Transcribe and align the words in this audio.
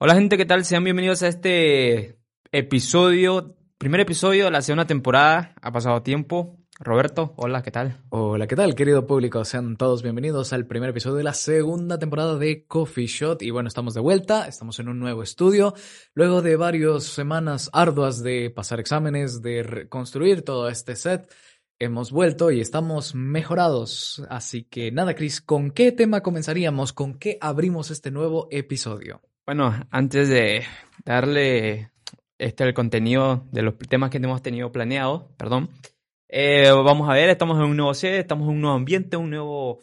Hola 0.00 0.14
gente, 0.14 0.36
¿qué 0.36 0.46
tal? 0.46 0.64
Sean 0.64 0.84
bienvenidos 0.84 1.24
a 1.24 1.28
este 1.28 2.20
episodio, 2.52 3.56
primer 3.78 3.98
episodio 3.98 4.44
de 4.44 4.52
la 4.52 4.62
segunda 4.62 4.86
temporada. 4.86 5.56
Ha 5.60 5.72
pasado 5.72 6.04
tiempo. 6.04 6.56
Roberto, 6.78 7.34
hola, 7.36 7.64
¿qué 7.64 7.72
tal? 7.72 8.00
Hola, 8.10 8.46
¿qué 8.46 8.54
tal, 8.54 8.76
querido 8.76 9.08
público? 9.08 9.44
Sean 9.44 9.76
todos 9.76 10.04
bienvenidos 10.04 10.52
al 10.52 10.68
primer 10.68 10.90
episodio 10.90 11.16
de 11.16 11.24
la 11.24 11.34
segunda 11.34 11.98
temporada 11.98 12.38
de 12.38 12.64
Coffee 12.68 13.08
Shot. 13.08 13.42
Y 13.42 13.50
bueno, 13.50 13.66
estamos 13.66 13.92
de 13.94 14.00
vuelta, 14.00 14.46
estamos 14.46 14.78
en 14.78 14.88
un 14.88 15.00
nuevo 15.00 15.24
estudio. 15.24 15.74
Luego 16.14 16.42
de 16.42 16.54
varias 16.54 17.02
semanas 17.02 17.68
arduas 17.72 18.22
de 18.22 18.50
pasar 18.50 18.78
exámenes, 18.78 19.42
de 19.42 19.64
reconstruir 19.64 20.42
todo 20.42 20.68
este 20.68 20.94
set, 20.94 21.28
hemos 21.80 22.12
vuelto 22.12 22.52
y 22.52 22.60
estamos 22.60 23.16
mejorados. 23.16 24.22
Así 24.30 24.62
que 24.62 24.92
nada, 24.92 25.16
Chris, 25.16 25.40
¿con 25.40 25.72
qué 25.72 25.90
tema 25.90 26.20
comenzaríamos? 26.20 26.92
¿Con 26.92 27.14
qué 27.14 27.36
abrimos 27.40 27.90
este 27.90 28.12
nuevo 28.12 28.46
episodio? 28.52 29.22
Bueno, 29.48 29.74
antes 29.90 30.28
de 30.28 30.66
darle 31.06 31.90
este 32.36 32.64
el 32.64 32.74
contenido 32.74 33.46
de 33.50 33.62
los 33.62 33.78
temas 33.78 34.10
que 34.10 34.18
hemos 34.18 34.42
tenido 34.42 34.70
planeado, 34.72 35.34
perdón, 35.38 35.70
eh, 36.28 36.70
vamos 36.70 37.08
a 37.08 37.14
ver, 37.14 37.30
estamos 37.30 37.56
en 37.56 37.64
un 37.64 37.74
nuevo 37.78 37.94
set, 37.94 38.20
estamos 38.20 38.46
en 38.46 38.56
un 38.56 38.60
nuevo 38.60 38.76
ambiente, 38.76 39.16
un 39.16 39.30
nuevo, 39.30 39.80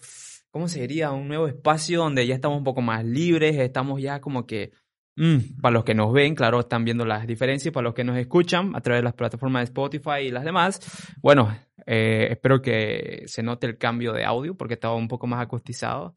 ¿cómo 0.51 0.67
se 0.67 0.81
diría? 0.81 1.13
Un 1.13 1.27
nuevo 1.27 1.47
espacio 1.47 2.01
donde 2.01 2.27
ya 2.27 2.35
estamos 2.35 2.59
un 2.59 2.63
poco 2.63 2.83
más 2.83 3.03
libres, 3.03 3.57
estamos 3.57 3.99
ya 3.99 4.21
como 4.21 4.45
que, 4.45 4.71
mm, 5.15 5.59
para 5.59 5.73
los 5.73 5.83
que 5.83 5.95
nos 5.95 6.13
ven, 6.13 6.35
claro, 6.35 6.59
están 6.59 6.85
viendo 6.85 7.03
las 7.03 7.25
diferencias, 7.25 7.73
para 7.73 7.85
los 7.85 7.95
que 7.95 8.03
nos 8.03 8.19
escuchan 8.19 8.75
a 8.75 8.81
través 8.81 8.99
de 8.99 9.05
las 9.05 9.15
plataformas 9.15 9.61
de 9.61 9.63
Spotify 9.63 10.27
y 10.27 10.29
las 10.29 10.43
demás, 10.43 10.79
bueno, 11.23 11.57
eh, 11.87 12.27
espero 12.29 12.61
que 12.61 13.23
se 13.25 13.41
note 13.41 13.65
el 13.65 13.79
cambio 13.79 14.13
de 14.13 14.25
audio 14.25 14.55
porque 14.55 14.75
estaba 14.75 14.93
un 14.93 15.07
poco 15.07 15.25
más 15.25 15.41
acustizado. 15.41 16.15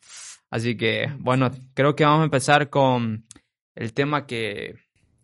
Así 0.51 0.77
que, 0.77 1.07
bueno, 1.19 1.51
creo 1.75 1.95
que 1.95 2.05
vamos 2.05 2.21
a 2.21 2.25
empezar 2.25 2.71
con 2.71 3.27
el 3.75 3.93
tema 3.93 4.27
que, 4.27 4.75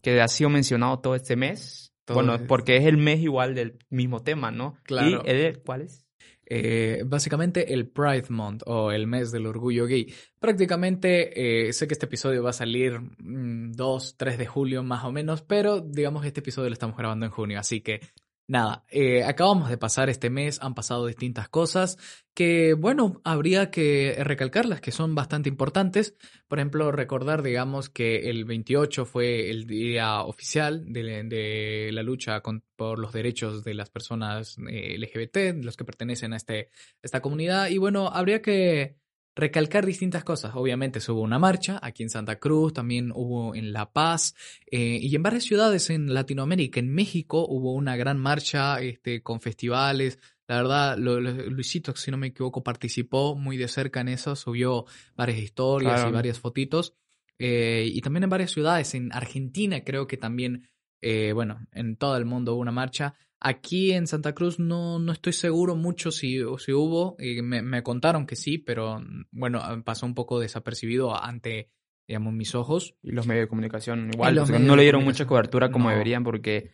que 0.02 0.20
ha 0.20 0.28
sido 0.28 0.50
mencionado 0.50 0.98
todo 1.00 1.14
este 1.14 1.36
mes. 1.36 1.92
Todo 2.04 2.16
bueno, 2.16 2.34
es- 2.34 2.42
porque 2.42 2.76
es 2.76 2.84
el 2.84 2.98
mes 2.98 3.20
igual 3.20 3.54
del 3.54 3.78
mismo 3.90 4.22
tema, 4.22 4.50
¿no? 4.50 4.76
Claro. 4.84 5.22
¿Y 5.24 5.30
el, 5.30 5.62
cuál 5.62 5.82
es? 5.82 6.04
Eh, 6.46 7.02
básicamente 7.06 7.72
el 7.72 7.88
Pride 7.88 8.26
Month 8.28 8.64
o 8.66 8.92
el 8.92 9.06
mes 9.06 9.32
del 9.32 9.46
orgullo 9.46 9.86
gay. 9.86 10.12
Prácticamente 10.38 11.68
eh, 11.68 11.72
sé 11.72 11.86
que 11.88 11.94
este 11.94 12.04
episodio 12.04 12.42
va 12.42 12.50
a 12.50 12.52
salir 12.52 13.00
mm, 13.00 13.72
2, 13.72 14.16
3 14.18 14.36
de 14.36 14.46
julio 14.46 14.82
más 14.82 15.04
o 15.04 15.10
menos, 15.12 15.40
pero 15.40 15.80
digamos 15.80 16.20
que 16.20 16.28
este 16.28 16.40
episodio 16.40 16.68
lo 16.68 16.74
estamos 16.74 16.98
grabando 16.98 17.24
en 17.24 17.32
junio, 17.32 17.58
así 17.58 17.80
que 17.80 18.00
nada, 18.46 18.84
eh, 18.90 19.24
acabamos 19.24 19.68
de 19.70 19.78
pasar 19.78 20.10
este 20.10 20.30
mes, 20.30 20.60
han 20.62 20.74
pasado 20.74 21.06
distintas 21.06 21.48
cosas 21.48 21.96
que, 22.34 22.74
bueno, 22.74 23.20
habría 23.24 23.70
que 23.70 24.16
recalcarlas, 24.24 24.80
que 24.80 24.90
son 24.92 25.14
bastante 25.14 25.48
importantes. 25.48 26.14
Por 26.48 26.58
ejemplo, 26.58 26.90
recordar, 26.92 27.42
digamos, 27.42 27.88
que 27.88 28.28
el 28.30 28.44
28 28.44 29.06
fue 29.06 29.50
el 29.50 29.66
día 29.66 30.22
oficial 30.22 30.84
de, 30.92 31.22
de 31.24 31.90
la 31.92 32.02
lucha 32.02 32.40
con- 32.40 32.64
por 32.76 32.98
los 32.98 33.12
derechos 33.12 33.64
de 33.64 33.74
las 33.74 33.90
personas 33.90 34.56
eh, 34.68 34.94
LGBT, 34.96 35.62
los 35.62 35.76
que 35.76 35.84
pertenecen 35.84 36.32
a 36.32 36.36
este, 36.36 36.70
esta 37.02 37.20
comunidad. 37.20 37.68
Y 37.68 37.78
bueno, 37.78 38.08
habría 38.08 38.42
que 38.42 38.96
recalcar 39.36 39.84
distintas 39.84 40.22
cosas. 40.24 40.52
Obviamente 40.54 41.00
se 41.00 41.10
hubo 41.12 41.22
una 41.22 41.38
marcha 41.38 41.78
aquí 41.82 42.02
en 42.02 42.10
Santa 42.10 42.38
Cruz, 42.38 42.72
también 42.72 43.10
hubo 43.14 43.54
en 43.54 43.72
La 43.72 43.92
Paz 43.92 44.34
eh, 44.70 44.98
y 45.00 45.14
en 45.16 45.22
varias 45.22 45.44
ciudades 45.44 45.90
en 45.90 46.12
Latinoamérica. 46.14 46.78
En 46.80 46.92
México 46.94 47.44
hubo 47.48 47.72
una 47.74 47.96
gran 47.96 48.18
marcha 48.18 48.80
este, 48.80 49.22
con 49.22 49.40
festivales. 49.40 50.18
La 50.46 50.56
verdad, 50.56 50.98
lo- 50.98 51.20
lo- 51.20 51.32
Luisito, 51.50 51.96
si 51.96 52.10
no 52.10 52.16
me 52.18 52.28
equivoco, 52.28 52.62
participó 52.62 53.34
muy 53.34 53.56
de 53.56 53.66
cerca 53.68 54.00
en 54.02 54.08
eso, 54.08 54.36
subió 54.36 54.84
varias 55.16 55.38
historias 55.38 55.94
Claro. 55.94 56.10
y 56.10 56.12
varias 56.12 56.38
fotitos. 56.38 56.94
Eh, 57.38 57.88
y 57.92 58.00
también 58.02 58.24
en 58.24 58.30
varias 58.30 58.52
ciudades, 58.52 58.94
en 58.94 59.12
Argentina 59.12 59.82
creo 59.82 60.06
que 60.06 60.16
también, 60.16 60.68
eh, 61.06 61.32
bueno, 61.34 61.58
en 61.72 61.96
todo 61.96 62.16
el 62.16 62.24
mundo 62.24 62.54
hubo 62.54 62.62
una 62.62 62.72
marcha. 62.72 63.14
Aquí 63.40 63.92
en 63.92 64.06
Santa 64.06 64.32
Cruz 64.32 64.58
no, 64.58 64.98
no 64.98 65.12
estoy 65.12 65.34
seguro 65.34 65.76
mucho 65.76 66.10
si, 66.10 66.38
si 66.58 66.72
hubo, 66.72 67.14
eh, 67.18 67.42
me, 67.42 67.60
me 67.60 67.82
contaron 67.82 68.26
que 68.26 68.36
sí, 68.36 68.56
pero 68.56 69.02
bueno, 69.30 69.60
pasó 69.84 70.06
un 70.06 70.14
poco 70.14 70.40
desapercibido 70.40 71.14
ante, 71.22 71.68
digamos, 72.08 72.32
mis 72.32 72.54
ojos. 72.54 72.94
Y 73.02 73.12
los 73.12 73.26
medios 73.26 73.44
de 73.44 73.48
comunicación 73.48 74.08
igual. 74.14 74.38
o 74.38 74.46
sea, 74.46 74.58
no 74.58 74.76
le 74.76 74.82
dieron 74.84 75.04
mucha 75.04 75.26
cobertura 75.26 75.70
como 75.70 75.84
No. 75.86 75.90
deberían 75.90 76.24
porque, 76.24 76.70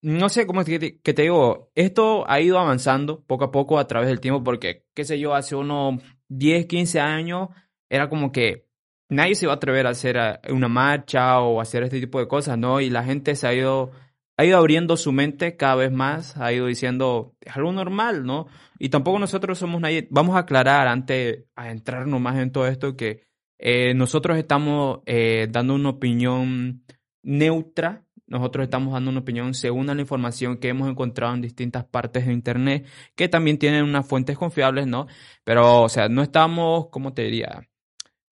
no 0.00 0.30
sé 0.30 0.46
cómo 0.46 0.62
es 0.62 0.66
que 0.66 0.78
te, 0.78 1.00
que 1.00 1.12
te 1.12 1.22
digo, 1.22 1.70
esto 1.74 2.24
ha 2.30 2.40
ido 2.40 2.58
avanzando 2.58 3.22
poco 3.24 3.44
a 3.44 3.50
poco 3.50 3.78
a 3.78 3.86
través 3.86 4.08
del 4.08 4.20
tiempo 4.20 4.42
porque, 4.42 4.86
qué 4.94 5.04
sé 5.04 5.18
yo, 5.20 5.34
hace 5.34 5.54
unos 5.54 6.00
10, 6.28 6.64
15 6.64 6.98
años 6.98 7.50
era 7.90 8.08
como 8.08 8.32
que 8.32 8.65
nadie 9.08 9.34
se 9.34 9.46
iba 9.46 9.52
a 9.52 9.56
atrever 9.56 9.86
a 9.86 9.90
hacer 9.90 10.16
eh, 10.16 10.52
una 10.52 10.68
marcha 10.68 11.40
o 11.40 11.60
hacer 11.60 11.82
este 11.82 12.00
tipo 12.00 12.18
de 12.18 12.28
cosas, 12.28 12.58
¿no? 12.58 12.80
Y 12.80 12.90
la 12.90 13.04
gente 13.04 13.34
se 13.36 13.46
ha 13.46 13.54
ido, 13.54 13.92
ha 14.36 14.44
ido 14.44 14.58
abriendo 14.58 14.96
su 14.96 15.12
mente 15.12 15.56
cada 15.56 15.76
vez 15.76 15.92
más, 15.92 16.36
ha 16.36 16.52
ido 16.52 16.66
diciendo, 16.66 17.34
es 17.40 17.56
algo 17.56 17.72
normal, 17.72 18.24
¿no? 18.24 18.46
Y 18.78 18.88
tampoco 18.90 19.18
nosotros 19.18 19.58
somos 19.58 19.80
nadie. 19.80 20.08
Vamos 20.10 20.36
a 20.36 20.40
aclarar 20.40 20.88
antes 20.88 21.44
a 21.56 21.70
entrarnos 21.70 22.20
más 22.20 22.36
en 22.38 22.52
todo 22.52 22.66
esto 22.66 22.96
que 22.96 23.26
eh, 23.58 23.94
nosotros 23.94 24.38
estamos 24.38 25.00
eh, 25.06 25.48
dando 25.50 25.74
una 25.74 25.90
opinión 25.90 26.84
neutra. 27.22 28.02
Nosotros 28.28 28.64
estamos 28.64 28.92
dando 28.92 29.10
una 29.10 29.20
opinión 29.20 29.54
según 29.54 29.86
la 29.86 30.00
información 30.00 30.58
que 30.58 30.68
hemos 30.68 30.90
encontrado 30.90 31.34
en 31.34 31.42
distintas 31.42 31.84
partes 31.84 32.26
de 32.26 32.32
Internet, 32.32 32.86
que 33.14 33.28
también 33.28 33.58
tienen 33.58 33.84
unas 33.84 34.06
fuentes 34.06 34.36
confiables, 34.36 34.86
¿no? 34.88 35.06
Pero, 35.44 35.82
o 35.82 35.88
sea, 35.88 36.08
no 36.08 36.22
estamos, 36.22 36.88
¿cómo 36.90 37.14
te 37.14 37.22
diría? 37.22 37.68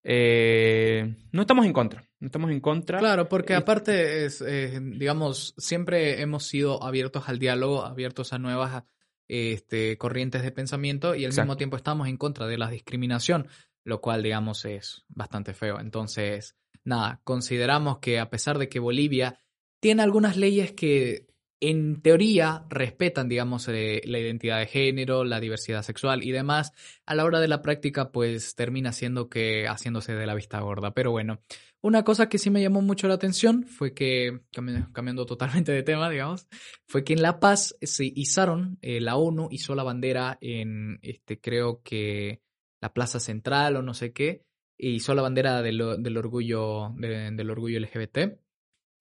Eh, 0.07 1.15
no 1.31 1.41
estamos 1.41 1.65
en 1.65 1.73
contra. 1.73 2.07
No 2.19 2.27
estamos 2.27 2.51
en 2.51 2.59
contra. 2.59 2.99
Claro, 2.99 3.27
porque 3.27 3.55
aparte, 3.55 4.25
es, 4.25 4.39
eh, 4.41 4.79
digamos, 4.79 5.55
siempre 5.57 6.21
hemos 6.21 6.45
sido 6.45 6.83
abiertos 6.83 7.27
al 7.27 7.39
diálogo, 7.39 7.83
abiertos 7.83 8.31
a 8.31 8.37
nuevas 8.37 8.83
este, 9.27 9.97
corrientes 9.97 10.43
de 10.43 10.51
pensamiento 10.51 11.15
y 11.15 11.25
al 11.25 11.31
Exacto. 11.31 11.47
mismo 11.47 11.57
tiempo 11.57 11.77
estamos 11.77 12.07
en 12.07 12.17
contra 12.17 12.45
de 12.45 12.59
la 12.59 12.69
discriminación, 12.69 13.47
lo 13.83 13.99
cual, 13.99 14.21
digamos, 14.21 14.63
es 14.65 15.03
bastante 15.07 15.55
feo. 15.55 15.79
Entonces, 15.79 16.55
nada, 16.83 17.21
consideramos 17.23 17.97
que 17.97 18.19
a 18.19 18.29
pesar 18.29 18.59
de 18.59 18.69
que 18.69 18.79
Bolivia 18.79 19.39
tiene 19.79 20.03
algunas 20.03 20.37
leyes 20.37 20.73
que 20.73 21.25
en 21.61 22.01
teoría 22.01 22.65
respetan, 22.69 23.29
digamos, 23.29 23.67
eh, 23.69 24.01
la 24.05 24.19
identidad 24.19 24.59
de 24.59 24.67
género, 24.67 25.23
la 25.23 25.39
diversidad 25.39 25.81
sexual 25.83 26.23
y 26.23 26.31
demás, 26.31 26.71
a 27.05 27.15
la 27.15 27.23
hora 27.25 27.39
de 27.39 27.47
la 27.47 27.61
práctica, 27.61 28.11
pues 28.11 28.55
termina 28.55 28.91
siendo 28.91 29.29
que 29.29 29.67
haciéndose 29.67 30.13
de 30.13 30.25
la 30.25 30.35
vista 30.35 30.59
gorda. 30.59 30.93
Pero 30.93 31.11
bueno, 31.11 31.39
una 31.81 32.03
cosa 32.03 32.29
que 32.29 32.37
sí 32.39 32.49
me 32.49 32.61
llamó 32.61 32.81
mucho 32.81 33.07
la 33.07 33.13
atención 33.15 33.63
fue 33.65 33.93
que, 33.93 34.41
cambi- 34.53 34.91
cambiando 34.91 35.25
totalmente 35.25 35.71
de 35.71 35.83
tema, 35.83 36.09
digamos, 36.09 36.47
fue 36.87 37.03
que 37.03 37.13
en 37.13 37.21
La 37.21 37.39
Paz 37.39 37.75
se 37.81 38.05
izaron, 38.15 38.77
eh, 38.81 38.99
la 38.99 39.15
ONU 39.15 39.47
hizo 39.51 39.75
la 39.75 39.83
bandera 39.83 40.37
en, 40.41 40.99
este, 41.03 41.39
creo 41.39 41.81
que 41.83 42.41
la 42.81 42.93
Plaza 42.93 43.19
Central 43.19 43.77
o 43.77 43.81
no 43.81 43.93
sé 43.93 44.11
qué, 44.13 44.41
e 44.77 44.89
hizo 44.89 45.15
la 45.15 45.21
bandera 45.21 45.61
del, 45.61 45.81
del 45.99 46.17
orgullo, 46.17 46.91
de- 46.97 47.31
del 47.31 47.49
orgullo 47.49 47.77
LGBT. 47.79 48.37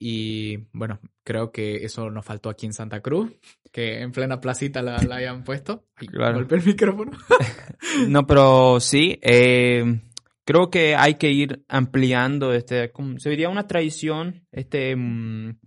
Y 0.07 0.59
bueno, 0.75 1.01
creo 1.25 1.51
que 1.51 1.77
eso 1.77 2.11
nos 2.11 2.27
faltó 2.27 2.51
aquí 2.51 2.67
en 2.67 2.75
Santa 2.75 3.01
Cruz, 3.01 3.33
que 3.73 4.03
en 4.03 4.13
plena 4.13 4.39
placita 4.39 4.83
la, 4.83 4.99
la 5.03 5.17
hayan 5.17 5.45
puesto. 5.45 5.87
Ay, 5.97 6.09
Claro. 6.09 6.35
golpeé 6.35 6.59
el 6.59 6.65
micrófono. 6.67 7.13
No, 8.09 8.27
pero 8.27 8.81
sí, 8.81 9.19
eh, 9.23 10.01
creo 10.45 10.69
que 10.69 10.95
hay 10.95 11.15
que 11.15 11.31
ir 11.31 11.65
ampliando 11.69 12.53
este, 12.53 12.93
se 13.19 13.31
diría 13.31 13.49
una 13.49 13.67
tradición, 13.67 14.47
este, 14.53 14.95
mm, 14.95 15.59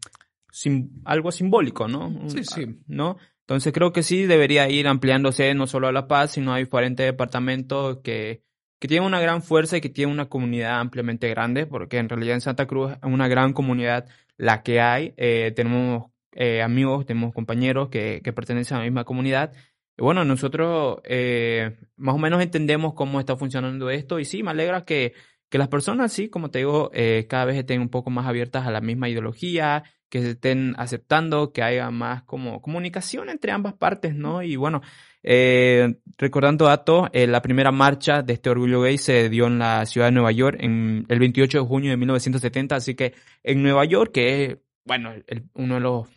sim- 0.52 1.02
algo 1.06 1.32
simbólico, 1.32 1.88
¿no? 1.88 2.30
Sí, 2.30 2.44
sí. 2.44 2.66
¿No? 2.88 3.18
Entonces 3.42 3.74
creo 3.74 3.92
que 3.92 4.04
sí 4.04 4.26
debería 4.26 4.70
ir 4.70 4.88
ampliándose 4.88 5.54
no 5.56 5.66
solo 5.68 5.88
a 5.88 5.92
La 5.92 6.08
Paz, 6.08 6.32
sino 6.34 6.54
a 6.54 6.58
diferentes 6.58 7.06
departamentos 7.08 8.00
que, 8.04 8.44
que 8.80 8.88
tienen 8.88 9.08
una 9.08 9.20
gran 9.22 9.42
fuerza 9.42 9.78
y 9.78 9.82
que 9.82 9.90
tienen 9.90 10.14
una 10.14 10.28
comunidad 10.30 10.80
ampliamente 10.80 11.28
grande, 11.30 11.66
porque 11.66 11.98
en 11.98 12.10
realidad 12.10 12.36
en 12.36 12.42
Santa 12.42 12.68
Cruz 12.68 12.92
es 12.92 12.98
una 13.04 13.28
gran 13.28 13.54
comunidad 13.54 14.06
la 14.38 14.64
que 14.64 14.80
hay. 14.82 15.14
Eh, 15.18 15.52
tenemos 15.56 16.12
eh, 16.34 16.62
amigos, 16.62 17.06
tenemos 17.06 17.34
compañeros 17.34 17.90
que, 17.90 18.22
que 18.24 18.34
pertenecen 18.34 18.78
a 18.78 18.80
la 18.80 18.86
misma 18.86 19.04
comunidad. 19.04 19.54
Bueno, 19.98 20.24
nosotros 20.26 21.00
eh, 21.06 21.76
más 21.96 22.16
o 22.16 22.20
menos 22.20 22.42
entendemos 22.42 22.94
cómo 22.94 23.20
está 23.20 23.36
funcionando 23.36 23.90
esto 23.90 24.20
y 24.20 24.26
sí, 24.26 24.44
me 24.44 24.52
alegra 24.52 24.86
que, 24.86 25.14
que 25.50 25.58
las 25.58 25.68
personas, 25.68 26.12
sí, 26.12 26.30
como 26.30 26.52
te 26.52 26.60
digo, 26.60 26.92
eh, 26.94 27.26
cada 27.30 27.46
vez 27.46 27.58
estén 27.58 27.82
un 27.82 27.90
poco 27.90 28.10
más 28.10 28.28
abiertas 28.28 28.68
a 28.68 28.72
la 28.72 28.82
misma 28.82 29.10
ideología, 29.10 29.84
que 30.10 30.22
se 30.22 30.32
estén 30.32 30.74
aceptando, 30.78 31.52
que 31.52 31.64
haya 31.64 31.90
más 31.92 32.24
como 32.24 32.62
comunicación 32.62 33.30
entre 33.30 33.52
ambas 33.52 33.74
partes, 33.74 34.16
¿no? 34.16 34.42
Y 34.42 34.56
bueno, 34.56 34.82
eh, 35.24 36.00
recordando 36.18 36.66
datos, 36.66 37.10
eh, 37.12 37.28
la 37.28 37.42
primera 37.42 37.72
marcha 37.72 38.22
de 38.22 38.34
este 38.34 38.50
orgullo 38.50 38.82
gay 38.82 38.98
se 38.98 39.30
dio 39.30 39.48
en 39.48 39.60
la 39.60 39.86
ciudad 39.86 40.08
de 40.08 40.14
Nueva 40.14 40.32
York 40.32 40.58
en 40.62 41.06
el 41.10 41.20
28 41.20 41.60
de 41.60 41.66
junio 41.66 41.92
de 41.92 41.98
1970, 41.98 42.76
así 42.76 42.96
que 42.96 43.14
en 43.44 43.62
Nueva 43.64 43.86
York, 43.86 44.12
que 44.14 44.46
es, 44.46 44.58
bueno, 44.86 45.14
uno 45.54 45.76
de 45.76 45.82
los 45.82 46.08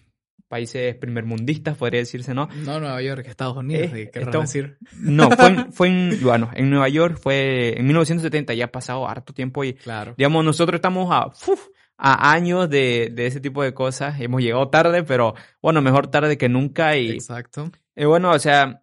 países 0.50 0.96
primermundistas, 0.96 1.76
podría 1.76 2.00
decirse, 2.00 2.34
¿no? 2.34 2.48
No, 2.66 2.80
Nueva 2.80 3.00
York, 3.00 3.24
Estados 3.28 3.56
Unidos, 3.56 3.92
Eh, 3.94 4.10
¿qué 4.12 4.20
decir? 4.20 4.78
No, 4.98 5.30
fue 5.30 5.46
en, 5.46 5.72
fue 5.72 5.88
en, 5.88 6.18
bueno, 6.22 6.50
en 6.52 6.68
Nueva 6.70 6.88
York 6.88 7.18
fue 7.22 7.78
en 7.78 7.86
1970, 7.86 8.52
ya 8.54 8.64
ha 8.64 8.72
pasado 8.72 9.08
harto 9.08 9.32
tiempo 9.32 9.62
y 9.62 9.74
Claro. 9.74 10.14
digamos, 10.18 10.44
nosotros 10.44 10.78
estamos 10.78 11.08
a, 11.12 11.28
uf, 11.28 11.68
a 11.96 12.32
años 12.32 12.68
de, 12.68 13.12
de 13.14 13.26
ese 13.26 13.40
tipo 13.40 13.62
de 13.62 13.72
cosas. 13.72 14.20
Hemos 14.20 14.42
llegado 14.42 14.68
tarde, 14.70 15.04
pero 15.04 15.34
bueno, 15.62 15.80
mejor 15.82 16.08
tarde 16.08 16.36
que 16.36 16.48
nunca. 16.48 16.96
Y 16.96 17.10
Exacto. 17.12 17.70
eh, 17.94 18.06
bueno, 18.06 18.32
o 18.32 18.38
sea, 18.40 18.82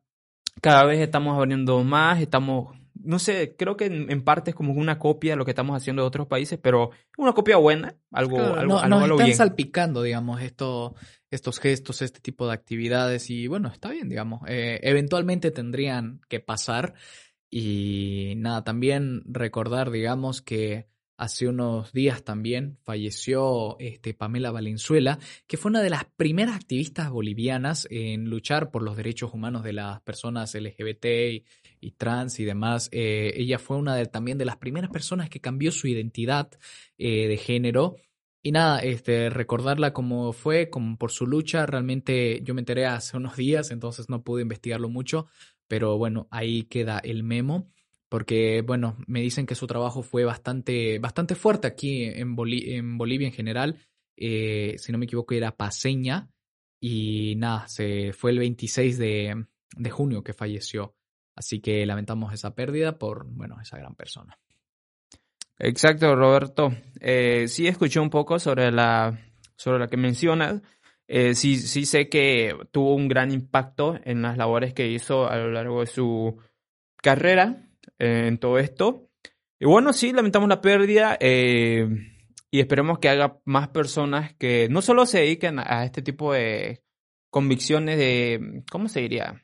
cada 0.61 0.85
vez 0.85 0.99
estamos 1.01 1.37
abriendo 1.37 1.83
más, 1.83 2.21
estamos, 2.21 2.76
no 3.07 3.19
sé, 3.19 3.55
creo 3.57 3.75
que 3.77 3.85
en, 3.85 4.11
en 4.11 4.21
parte 4.23 4.51
es 4.51 4.55
como 4.55 4.73
una 4.73 4.99
copia 4.99 5.31
de 5.33 5.37
lo 5.37 5.45
que 5.45 5.51
estamos 5.51 5.75
haciendo 5.75 6.01
de 6.03 6.07
otros 6.07 6.27
países, 6.27 6.59
pero 6.61 6.91
una 7.17 7.33
copia 7.33 7.57
buena, 7.57 7.95
algo, 8.11 8.35
Claro, 8.37 8.55
algo, 8.59 8.73
no- 8.73 8.79
algo, 8.79 8.89
nos 8.95 9.03
algo 9.03 9.15
están 9.15 9.25
bien. 9.27 9.37
salpicando, 9.37 10.03
digamos, 10.03 10.41
esto, 10.41 10.95
estos 11.31 11.59
gestos, 11.59 12.01
este 12.01 12.19
tipo 12.19 12.45
de 12.47 12.53
actividades 12.53 13.29
y 13.29 13.47
bueno, 13.47 13.69
está 13.69 13.89
bien, 13.89 14.09
digamos. 14.09 14.41
Eh, 14.47 14.79
eventualmente 14.83 15.51
tendrían 15.51 16.21
que 16.29 16.39
pasar 16.39 16.93
y 17.49 18.33
nada, 18.37 18.63
también 18.63 19.21
recordar, 19.25 19.89
digamos, 19.91 20.41
que 20.41 20.87
hace 21.17 21.47
unos 21.47 21.91
días 21.91 22.23
también 22.23 22.77
falleció 22.83 23.77
este, 23.79 24.13
Pamela 24.13 24.51
Valenzuela, 24.51 25.19
que 25.47 25.57
fue 25.57 25.69
una 25.69 25.81
de 25.81 25.89
las 25.89 26.05
primeras 26.05 26.55
activistas 26.55 27.09
bolivianas 27.09 27.87
en 27.89 28.29
luchar 28.29 28.69
por 28.69 28.83
los 28.83 28.95
derechos 28.95 29.33
humanos 29.33 29.63
de 29.63 29.73
las 29.73 29.99
personas 30.01 30.53
LGBT 30.53 31.05
y, 31.81 31.91
trans 31.97 32.39
y 32.39 32.45
demás. 32.45 32.89
Eh, 32.91 33.33
ella 33.35 33.57
fue 33.57 33.77
una 33.77 33.95
de, 33.95 34.05
también 34.05 34.37
de 34.37 34.45
las 34.45 34.57
primeras 34.57 34.91
personas 34.91 35.29
que 35.29 35.41
cambió 35.41 35.71
su 35.71 35.87
identidad 35.87 36.51
eh, 36.97 37.27
de 37.27 37.37
género. 37.37 37.95
Y 38.43 38.51
nada, 38.51 38.79
este, 38.79 39.29
recordarla 39.29 39.93
como 39.93 40.31
fue, 40.31 40.69
como 40.69 40.97
por 40.97 41.11
su 41.11 41.25
lucha, 41.25 41.65
realmente 41.65 42.41
yo 42.43 42.53
me 42.53 42.61
enteré 42.61 42.85
hace 42.85 43.17
unos 43.17 43.35
días, 43.35 43.71
entonces 43.71 44.07
no 44.07 44.23
pude 44.23 44.43
investigarlo 44.43 44.87
mucho, 44.87 45.25
pero 45.67 45.97
bueno, 45.97 46.27
ahí 46.31 46.63
queda 46.63 46.99
el 46.99 47.23
memo, 47.23 47.69
porque 48.09 48.61
bueno, 48.65 48.97
me 49.07 49.21
dicen 49.21 49.45
que 49.45 49.55
su 49.55 49.67
trabajo 49.67 50.03
fue 50.03 50.23
bastante, 50.25 50.99
bastante 50.99 51.35
fuerte 51.35 51.67
aquí 51.67 52.03
en, 52.03 52.35
Boli- 52.35 52.73
en 52.75 52.97
Bolivia 52.97 53.27
en 53.27 53.33
general, 53.33 53.79
eh, 54.15 54.75
si 54.77 54.91
no 54.91 54.97
me 54.97 55.05
equivoco 55.05 55.33
era 55.33 55.55
paseña, 55.55 56.29
y 56.79 57.35
nada, 57.37 57.67
se 57.67 58.13
fue 58.13 58.31
el 58.31 58.39
26 58.39 58.97
de, 58.97 59.45
de 59.75 59.89
junio 59.89 60.23
que 60.23 60.33
falleció, 60.33 60.95
así 61.35 61.59
que 61.59 61.85
lamentamos 61.85 62.33
esa 62.33 62.55
pérdida 62.55 62.97
por, 62.97 63.25
bueno, 63.27 63.59
esa 63.61 63.77
gran 63.77 63.95
persona. 63.95 64.37
Exacto, 65.59 66.15
Roberto. 66.15 66.71
Eh, 66.99 67.47
sí 67.47 67.67
escuché 67.67 67.99
un 67.99 68.09
poco 68.09 68.39
sobre 68.39 68.71
la, 68.71 69.17
sobre 69.55 69.79
la 69.79 69.87
que 69.87 69.97
mencionas. 69.97 70.61
Eh, 71.07 71.33
sí, 71.35 71.57
sí 71.57 71.85
sé 71.85 72.09
que 72.09 72.55
tuvo 72.71 72.93
un 72.95 73.07
gran 73.07 73.31
impacto 73.31 73.99
en 74.03 74.21
las 74.21 74.37
labores 74.37 74.73
que 74.73 74.87
hizo 74.87 75.27
a 75.27 75.37
lo 75.37 75.51
largo 75.51 75.79
de 75.81 75.87
su 75.87 76.37
carrera 77.01 77.66
en 77.99 78.37
todo 78.37 78.59
esto. 78.59 79.09
Y 79.59 79.65
bueno, 79.65 79.93
sí, 79.93 80.11
lamentamos 80.13 80.47
la 80.49 80.61
pérdida 80.61 81.17
eh, 81.19 81.87
y 82.51 82.59
esperemos 82.59 82.99
que 82.99 83.09
haga 83.09 83.39
más 83.45 83.69
personas 83.69 84.33
que 84.35 84.67
no 84.69 84.81
solo 84.81 85.05
se 85.05 85.19
dediquen 85.19 85.59
a 85.59 85.83
este 85.83 86.01
tipo 86.01 86.33
de 86.33 86.83
convicciones 87.29 87.97
de, 87.97 88.63
¿cómo 88.71 88.87
se 88.87 89.01
diría? 89.01 89.43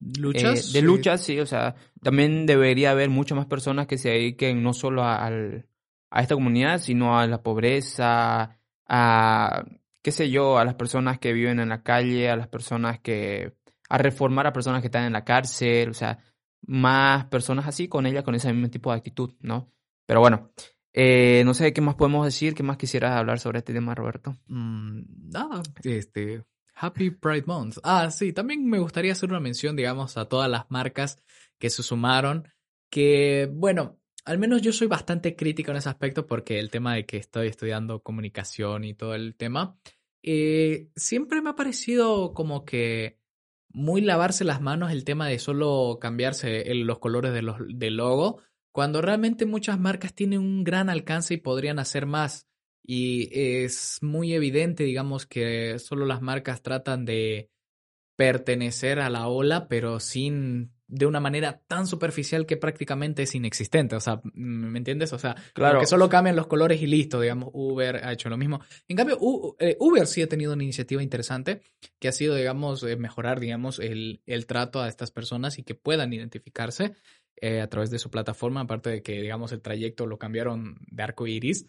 ¿Luchas? 0.00 0.68
Eh, 0.70 0.72
de 0.78 0.82
luchas, 0.82 1.22
sí, 1.22 1.40
o 1.40 1.46
sea, 1.46 1.74
también 2.02 2.44
debería 2.46 2.90
haber 2.90 3.08
muchas 3.08 3.36
más 3.36 3.46
personas 3.46 3.86
que 3.86 3.96
se 3.98 4.10
dediquen 4.10 4.62
no 4.62 4.74
solo 4.74 5.02
a, 5.02 5.24
al- 5.24 5.66
a 6.10 6.22
esta 6.22 6.34
comunidad, 6.34 6.78
sino 6.78 7.18
a 7.18 7.26
la 7.26 7.42
pobreza, 7.42 8.58
a, 8.86 9.64
qué 10.02 10.12
sé 10.12 10.30
yo, 10.30 10.58
a 10.58 10.64
las 10.64 10.74
personas 10.74 11.18
que 11.18 11.32
viven 11.32 11.60
en 11.60 11.70
la 11.70 11.82
calle, 11.82 12.28
a 12.30 12.36
las 12.36 12.48
personas 12.48 13.00
que, 13.00 13.54
a 13.88 13.98
reformar 13.98 14.46
a 14.46 14.52
personas 14.52 14.82
que 14.82 14.88
están 14.88 15.04
en 15.04 15.12
la 15.14 15.24
cárcel, 15.24 15.90
o 15.90 15.94
sea, 15.94 16.18
más 16.66 17.26
personas 17.26 17.66
así 17.66 17.88
con 17.88 18.06
ella, 18.06 18.22
con 18.22 18.34
ese 18.34 18.52
mismo 18.52 18.70
tipo 18.70 18.90
de 18.90 18.98
actitud, 18.98 19.34
¿no? 19.40 19.72
Pero 20.06 20.20
bueno, 20.20 20.52
eh, 20.92 21.42
no 21.44 21.54
sé 21.54 21.72
qué 21.72 21.80
más 21.80 21.94
podemos 21.94 22.24
decir, 22.24 22.54
qué 22.54 22.62
más 22.62 22.76
quisieras 22.76 23.12
hablar 23.12 23.38
sobre 23.38 23.58
este 23.58 23.72
tema, 23.72 23.94
Roberto. 23.94 24.36
Mm, 24.46 25.30
nada, 25.30 25.62
este, 25.84 26.44
Happy 26.74 27.10
Pride 27.10 27.44
Month. 27.46 27.78
Ah, 27.82 28.10
sí, 28.10 28.32
también 28.32 28.68
me 28.68 28.78
gustaría 28.78 29.12
hacer 29.12 29.30
una 29.30 29.40
mención, 29.40 29.76
digamos, 29.76 30.16
a 30.16 30.26
todas 30.26 30.50
las 30.50 30.70
marcas 30.70 31.22
que 31.58 31.70
se 31.70 31.82
sumaron, 31.82 32.48
que, 32.90 33.48
bueno, 33.52 33.98
al 34.24 34.38
menos 34.38 34.60
yo 34.62 34.72
soy 34.72 34.86
bastante 34.88 35.36
crítico 35.36 35.70
en 35.70 35.78
ese 35.78 35.88
aspecto 35.88 36.26
porque 36.26 36.58
el 36.58 36.70
tema 36.70 36.94
de 36.94 37.06
que 37.06 37.16
estoy 37.16 37.48
estudiando 37.48 38.02
comunicación 38.02 38.84
y 38.84 38.94
todo 38.94 39.14
el 39.14 39.36
tema, 39.36 39.78
eh, 40.22 40.88
siempre 40.96 41.40
me 41.40 41.50
ha 41.50 41.54
parecido 41.54 42.34
como 42.34 42.64
que 42.64 43.20
muy 43.76 44.00
lavarse 44.00 44.42
las 44.44 44.62
manos 44.62 44.90
el 44.90 45.04
tema 45.04 45.28
de 45.28 45.38
solo 45.38 45.98
cambiarse 46.00 46.70
el- 46.72 46.80
los 46.86 46.98
colores 46.98 47.34
de 47.34 47.42
los, 47.42 47.58
del 47.68 47.96
logo, 47.98 48.40
cuando 48.72 49.02
realmente 49.02 49.44
muchas 49.46 49.78
marcas 49.78 50.14
tienen 50.14 50.40
un 50.40 50.64
gran 50.64 50.88
alcance 50.88 51.34
y 51.34 51.38
podrían 51.38 51.78
hacer 51.78 52.06
más. 52.06 52.46
Y 52.82 53.28
es 53.32 53.98
muy 54.00 54.32
evidente, 54.32 54.84
digamos, 54.84 55.26
que 55.26 55.78
solo 55.78 56.06
las 56.06 56.22
marcas 56.22 56.62
tratan 56.62 57.04
de 57.04 57.50
pertenecer 58.16 58.98
a 59.00 59.10
la 59.10 59.28
ola, 59.28 59.68
pero 59.68 60.00
sin 60.00 60.72
de 60.88 61.06
una 61.06 61.20
manera 61.20 61.60
tan 61.66 61.86
superficial 61.86 62.46
que 62.46 62.56
prácticamente 62.56 63.22
es 63.24 63.34
inexistente. 63.34 63.96
O 63.96 64.00
sea, 64.00 64.20
¿me 64.34 64.78
entiendes? 64.78 65.12
O 65.12 65.18
sea, 65.18 65.34
Claro. 65.52 65.80
que 65.80 65.86
solo 65.86 66.08
cambian 66.08 66.36
los 66.36 66.46
colores 66.46 66.80
y 66.80 66.86
listo, 66.86 67.20
digamos, 67.20 67.50
Uber 67.52 68.04
ha 68.04 68.12
hecho 68.12 68.28
lo 68.28 68.36
mismo. 68.36 68.60
En 68.88 68.96
cambio, 68.96 69.18
eh, 69.58 69.76
Uber 69.80 70.06
sí 70.06 70.22
ha 70.22 70.28
tenido 70.28 70.52
una 70.52 70.62
iniciativa 70.62 71.02
interesante 71.02 71.62
que 71.98 72.08
ha 72.08 72.12
sido, 72.12 72.34
digamos, 72.36 72.82
eh, 72.84 72.96
mejorar, 72.96 73.40
digamos, 73.40 73.78
el, 73.78 74.20
el 74.26 74.46
trato 74.46 74.80
a 74.80 74.88
estas 74.88 75.10
personas 75.10 75.58
y 75.58 75.64
que 75.64 75.74
puedan 75.74 76.12
identificarse 76.12 76.94
eh, 77.40 77.60
a 77.60 77.68
través 77.68 77.90
de 77.90 77.98
su 77.98 78.10
plataforma, 78.10 78.62
aparte 78.62 78.88
de 78.88 79.02
que, 79.02 79.20
digamos, 79.20 79.52
el 79.52 79.60
trayecto 79.60 80.06
lo 80.06 80.18
cambiaron 80.18 80.78
de 80.90 81.02
arco 81.02 81.26
iris. 81.26 81.66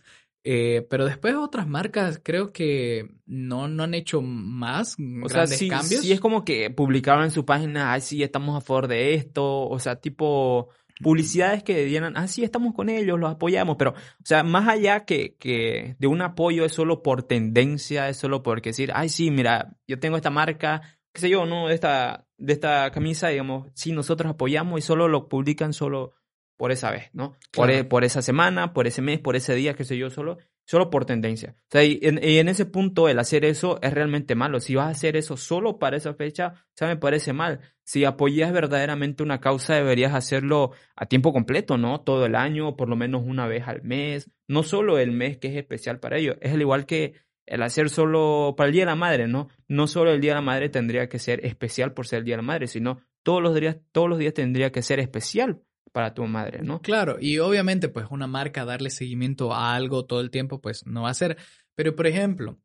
Eh, 0.50 0.88
pero 0.90 1.04
después 1.06 1.36
otras 1.36 1.68
marcas 1.68 2.22
creo 2.24 2.54
que 2.54 3.10
no, 3.26 3.68
no 3.68 3.84
han 3.84 3.94
hecho 3.94 4.22
más 4.22 4.96
O 5.22 5.28
sea, 5.28 5.40
grandes 5.40 5.60
sí, 5.60 5.68
cambios. 5.68 6.02
sí 6.02 6.14
es 6.14 6.22
como 6.22 6.46
que 6.46 6.70
publicaron 6.70 7.26
en 7.26 7.32
su 7.32 7.44
página, 7.44 7.92
ay, 7.92 8.00
sí, 8.00 8.24
estamos 8.24 8.56
a 8.56 8.62
favor 8.62 8.88
de 8.88 9.14
esto, 9.14 9.68
o 9.68 9.78
sea, 9.80 9.98
tipo 9.98 10.70
publicidades 11.04 11.64
que 11.64 11.84
dieran, 11.84 12.16
ah, 12.16 12.30
sí, 12.30 12.46
estamos 12.46 12.74
con 12.74 12.88
ellos, 12.88 13.20
los 13.20 13.30
apoyamos, 13.30 13.76
pero, 13.76 13.92
o 13.92 14.24
sea, 14.24 14.44
más 14.44 14.70
allá 14.70 15.04
que, 15.04 15.36
que 15.36 15.98
de 16.00 16.08
un 16.08 16.22
apoyo 16.22 16.64
es 16.64 16.72
solo 16.72 17.04
por 17.04 17.24
tendencia, 17.24 18.08
es 18.08 18.16
solo 18.16 18.42
porque 18.42 18.70
decir, 18.70 18.92
ay, 18.96 19.10
sí, 19.10 19.30
mira, 19.30 19.76
yo 19.86 20.00
tengo 20.00 20.16
esta 20.16 20.30
marca, 20.30 20.82
qué 21.12 21.20
sé 21.20 21.30
yo, 21.30 21.46
¿no? 21.46 21.70
Esta, 21.70 22.26
de 22.38 22.54
esta 22.54 22.90
camisa, 22.92 23.28
digamos, 23.28 23.68
sí, 23.74 23.92
nosotros 23.92 24.32
apoyamos 24.32 24.80
y 24.80 24.82
solo 24.82 25.10
lo 25.10 25.28
publican 25.28 25.74
solo 25.74 26.14
por 26.58 26.72
esa 26.72 26.92
vez, 26.92 27.10
¿no? 27.14 27.32
Por, 27.54 27.68
Claro. 27.68 27.74
e- 27.74 27.84
por 27.86 28.04
esa 28.04 28.22
semana, 28.22 28.74
por 28.74 28.88
ese 28.88 29.02
mes, 29.02 29.20
por 29.20 29.36
ese 29.36 29.56
día, 29.56 29.74
qué 29.76 29.84
sé 29.84 29.98
yo, 29.98 30.10
solo, 30.10 30.38
solo 30.66 30.90
por 30.90 31.06
tendencia. 31.06 31.56
O 31.58 31.66
sea, 31.72 31.84
y 31.84 32.00
en, 32.02 32.20
y 32.22 32.40
en 32.40 32.50
ese 32.50 32.66
punto 32.66 33.08
el 33.08 33.20
hacer 33.20 33.46
eso 33.46 33.80
es 33.82 33.94
realmente 33.94 34.36
malo. 34.36 34.60
Si 34.60 34.76
vas 34.76 34.88
a 34.88 34.90
hacer 34.90 35.16
eso 35.16 35.38
solo 35.38 35.80
para 35.80 35.98
esa 35.98 36.14
fecha, 36.16 36.54
o 36.56 36.74
sea, 36.76 36.88
me 36.88 36.98
parece 36.98 37.32
mal. 37.32 37.62
Si 37.84 38.04
apoyas 38.04 38.52
verdaderamente 38.52 39.24
una 39.24 39.40
causa, 39.40 39.76
deberías 39.76 40.14
hacerlo 40.14 40.72
a 40.96 41.06
tiempo 41.06 41.32
completo, 41.32 41.78
¿no? 41.78 42.02
Todo 42.02 42.26
el 42.26 42.36
año, 42.36 42.76
por 42.76 42.90
lo 42.90 42.96
menos 42.98 43.22
una 43.26 43.48
vez 43.48 43.68
al 43.68 43.82
mes. 43.84 44.30
No 44.48 44.64
solo 44.64 44.98
el 45.00 45.12
mes 45.12 45.38
que 45.38 45.48
es 45.48 45.56
especial 45.56 46.00
para 46.00 46.18
ello. 46.18 46.36
Es 46.42 46.52
al 46.54 46.60
igual 46.62 46.86
que 46.86 47.14
el 47.46 47.64
hacer 47.64 47.90
solo 47.90 48.56
para 48.58 48.68
el 48.68 48.74
Día 48.74 48.82
de 48.82 48.88
la 48.88 48.96
Madre, 48.96 49.28
¿no? 49.28 49.48
No 49.70 49.88
solo 49.88 50.12
el 50.12 50.20
Día 50.20 50.32
de 50.32 50.36
la 50.36 50.42
Madre 50.42 50.68
tendría 50.68 51.08
que 51.08 51.18
ser 51.18 51.46
especial 51.46 51.94
por 51.94 52.06
ser 52.08 52.20
el 52.20 52.26
Día 52.26 52.34
de 52.36 52.42
la 52.42 52.48
Madre, 52.48 52.68
sino 52.68 53.00
todos 53.24 53.42
los 53.42 53.56
días, 53.56 53.78
todos 53.94 54.10
los 54.10 54.20
días 54.20 54.34
tendría 54.34 54.72
que 54.74 54.82
ser 54.82 55.00
especial 55.00 55.62
para 55.92 56.14
tu 56.14 56.24
madre, 56.26 56.62
¿no? 56.62 56.82
Claro, 56.82 57.18
y 57.20 57.40
obviamente 57.40 57.90
pues 57.90 58.08
una 58.10 58.28
marca 58.28 58.66
darle 58.66 58.90
seguimiento 58.90 59.54
a 59.54 59.76
algo 59.76 60.06
todo 60.06 60.22
el 60.22 60.32
tiempo 60.32 60.62
pues 60.62 60.86
no 60.86 61.04
va 61.04 61.10
a 61.10 61.14
ser. 61.14 61.38
Pero 61.76 61.96
por 61.96 62.08
ejemplo, 62.08 62.60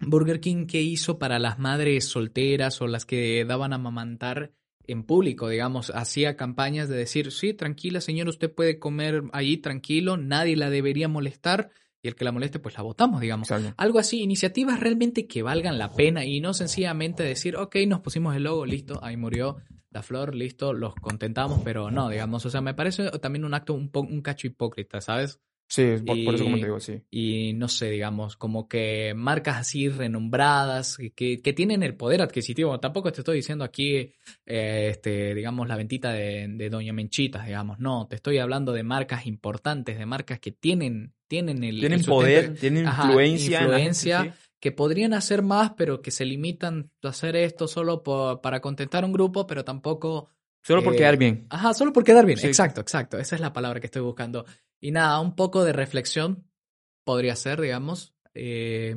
Burger 0.00 0.40
King, 0.40 0.66
¿qué 0.66 0.82
hizo 0.82 1.18
para 1.18 1.38
las 1.38 1.58
madres 1.58 2.04
solteras 2.04 2.80
o 2.82 2.86
las 2.86 3.06
que 3.06 3.44
daban 3.44 3.72
a 3.72 3.76
amamantar 3.76 4.52
en 4.86 5.04
público? 5.04 5.48
Digamos, 5.48 5.90
hacía 5.90 6.36
campañas 6.36 6.88
de 6.88 6.96
decir, 6.96 7.32
sí, 7.32 7.54
tranquila 7.54 8.00
señora, 8.00 8.30
usted 8.30 8.52
puede 8.52 8.78
comer 8.78 9.22
ahí 9.32 9.56
tranquilo, 9.56 10.16
nadie 10.16 10.56
la 10.56 10.70
debería 10.70 11.08
molestar 11.08 11.70
y 12.02 12.08
el 12.08 12.14
que 12.14 12.24
la 12.24 12.32
moleste 12.32 12.58
pues 12.58 12.76
la 12.76 12.82
votamos, 12.82 13.20
digamos. 13.20 13.50
Exacto. 13.50 13.74
Algo 13.78 13.98
así, 13.98 14.20
iniciativas 14.22 14.78
realmente 14.80 15.26
que 15.26 15.42
valgan 15.42 15.78
la 15.78 15.92
pena 15.92 16.24
y 16.24 16.40
no 16.40 16.54
sencillamente 16.54 17.22
decir, 17.22 17.56
ok, 17.56 17.76
nos 17.88 18.00
pusimos 18.00 18.36
el 18.36 18.44
logo, 18.44 18.66
listo, 18.66 19.02
ahí 19.02 19.16
murió. 19.16 19.56
La 19.96 20.02
flor, 20.02 20.34
listo, 20.34 20.72
los 20.72 20.94
contentamos, 20.94 21.62
pero 21.64 21.90
no, 21.90 22.08
digamos, 22.08 22.44
o 22.46 22.50
sea, 22.50 22.60
me 22.60 22.74
parece 22.74 23.10
también 23.18 23.44
un 23.44 23.54
acto 23.54 23.72
un, 23.74 23.90
po 23.90 24.00
un 24.00 24.20
cacho 24.20 24.46
hipócrita, 24.46 25.00
¿sabes? 25.00 25.40
Sí, 25.68 25.94
por, 26.06 26.22
por 26.24 26.34
eso 26.36 26.44
como 26.44 26.58
te 26.58 26.66
digo, 26.66 26.78
sí. 26.78 27.02
Y 27.10 27.52
no 27.54 27.66
sé, 27.66 27.90
digamos, 27.90 28.36
como 28.36 28.68
que 28.68 29.14
marcas 29.16 29.56
así 29.56 29.88
renombradas, 29.88 30.96
que, 31.16 31.42
que 31.42 31.52
tienen 31.52 31.82
el 31.82 31.96
poder 31.96 32.22
adquisitivo. 32.22 32.78
Tampoco 32.78 33.10
te 33.10 33.22
estoy 33.22 33.38
diciendo 33.38 33.64
aquí, 33.64 33.96
eh, 34.44 34.88
este, 34.90 35.34
digamos, 35.34 35.66
la 35.66 35.76
ventita 35.76 36.12
de, 36.12 36.46
de 36.48 36.70
Doña 36.70 36.92
Menchitas, 36.92 37.46
digamos. 37.46 37.80
No, 37.80 38.06
te 38.06 38.14
estoy 38.14 38.38
hablando 38.38 38.72
de 38.72 38.84
marcas 38.84 39.26
importantes, 39.26 39.98
de 39.98 40.06
marcas 40.06 40.38
que 40.38 40.52
tienen, 40.52 41.14
tienen 41.26 41.64
el, 41.64 41.80
Tienen 41.80 41.98
el 41.98 42.04
poder, 42.06 42.54
tienen 42.54 42.86
Ajá, 42.86 43.06
influencia. 43.06 43.62
influencia. 43.62 44.34
Que 44.60 44.72
podrían 44.72 45.12
hacer 45.14 45.42
más, 45.42 45.72
pero 45.76 46.00
que 46.02 46.10
se 46.10 46.24
limitan 46.24 46.90
a 47.02 47.08
hacer 47.08 47.36
esto 47.36 47.68
solo 47.68 48.02
por- 48.02 48.40
para 48.40 48.60
contentar 48.60 49.04
a 49.04 49.06
un 49.06 49.12
grupo, 49.12 49.46
pero 49.46 49.64
tampoco 49.64 50.30
Solo 50.62 50.82
por 50.82 50.94
eh, 50.94 50.96
quedar 50.96 51.16
bien. 51.16 51.46
Ajá, 51.50 51.74
solo 51.74 51.92
por 51.92 52.02
quedar 52.04 52.24
bien. 52.26 52.38
Sí. 52.38 52.46
Exacto, 52.46 52.80
exacto. 52.80 53.18
Esa 53.18 53.34
es 53.36 53.40
la 53.40 53.52
palabra 53.52 53.80
que 53.80 53.86
estoy 53.86 54.02
buscando. 54.02 54.44
Y 54.80 54.90
nada, 54.90 55.20
un 55.20 55.36
poco 55.36 55.62
de 55.64 55.72
reflexión 55.72 56.48
podría 57.04 57.36
ser, 57.36 57.60
digamos, 57.60 58.14
eh, 58.34 58.96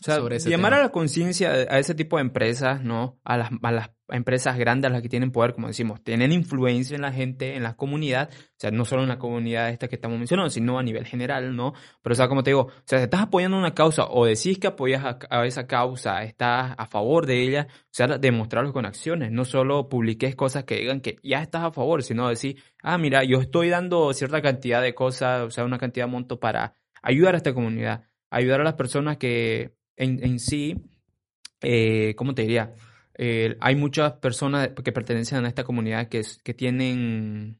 O 0.00 0.04
sea, 0.04 0.16
sobre 0.16 0.36
ese 0.36 0.48
llamar 0.50 0.72
tema. 0.72 0.80
a 0.82 0.86
la 0.86 0.92
conciencia 0.92 1.50
a 1.50 1.78
ese 1.78 1.94
tipo 1.94 2.16
de 2.16 2.22
empresas, 2.22 2.82
¿no? 2.82 3.20
A 3.24 3.36
las, 3.36 3.50
a 3.62 3.72
las 3.72 3.90
empresas 4.12 4.56
grandes, 4.58 4.90
las 4.90 5.02
que 5.02 5.08
tienen 5.08 5.32
poder, 5.32 5.54
como 5.54 5.68
decimos, 5.68 6.02
tienen 6.02 6.32
influencia 6.32 6.94
en 6.94 7.02
la 7.02 7.12
gente, 7.12 7.56
en 7.56 7.62
la 7.62 7.74
comunidad, 7.74 8.30
o 8.32 8.54
sea, 8.56 8.70
no 8.70 8.84
solo 8.84 9.02
en 9.02 9.08
la 9.08 9.18
comunidad 9.18 9.70
esta 9.70 9.88
que 9.88 9.96
estamos 9.96 10.18
mencionando, 10.18 10.50
sino 10.50 10.78
a 10.78 10.82
nivel 10.82 11.06
general, 11.06 11.56
¿no? 11.56 11.72
Pero, 12.02 12.12
o 12.12 12.16
sea, 12.16 12.28
como 12.28 12.42
te 12.42 12.50
digo, 12.50 12.62
o 12.62 12.82
sea, 12.84 12.98
si 12.98 13.04
estás 13.04 13.22
apoyando 13.22 13.56
una 13.56 13.74
causa 13.74 14.06
o 14.08 14.26
decís 14.26 14.58
que 14.58 14.68
apoyas 14.68 15.02
a, 15.04 15.46
esa 15.46 15.66
causa, 15.66 16.22
estás 16.22 16.74
a 16.76 16.86
favor 16.86 17.26
de 17.26 17.42
ella, 17.42 17.66
o 17.70 17.74
sea, 17.90 18.06
demostrarlo 18.06 18.72
con 18.72 18.86
acciones, 18.86 19.32
no 19.32 19.44
solo 19.44 19.88
publiques 19.88 20.36
cosas 20.36 20.64
que 20.64 20.76
digan 20.76 21.00
que 21.00 21.16
ya 21.22 21.40
estás 21.42 21.64
a 21.64 21.72
favor, 21.72 22.02
sino 22.02 22.28
decir, 22.28 22.62
ah, 22.82 22.98
mira, 22.98 23.24
yo 23.24 23.40
estoy 23.40 23.70
dando 23.70 24.12
cierta 24.12 24.42
cantidad 24.42 24.82
de 24.82 24.94
cosas, 24.94 25.42
o 25.42 25.50
sea, 25.50 25.64
una 25.64 25.78
cantidad 25.78 26.06
de 26.06 26.12
monto 26.12 26.38
para 26.38 26.74
ayudar 27.02 27.34
a 27.34 27.38
esta 27.38 27.54
comunidad, 27.54 28.04
ayudar 28.30 28.60
a 28.60 28.64
las 28.64 28.74
personas 28.74 29.16
que 29.16 29.74
en, 29.96 30.22
en 30.24 30.38
sí, 30.38 30.76
eh, 31.60 32.14
¿cómo 32.16 32.34
te 32.34 32.42
diría? 32.42 32.74
Eh, 33.16 33.56
hay 33.60 33.76
muchas 33.76 34.14
personas 34.14 34.70
que 34.82 34.92
pertenecen 34.92 35.44
a 35.44 35.48
esta 35.48 35.64
comunidad 35.64 36.08
que, 36.08 36.22
tienen, 36.54 37.58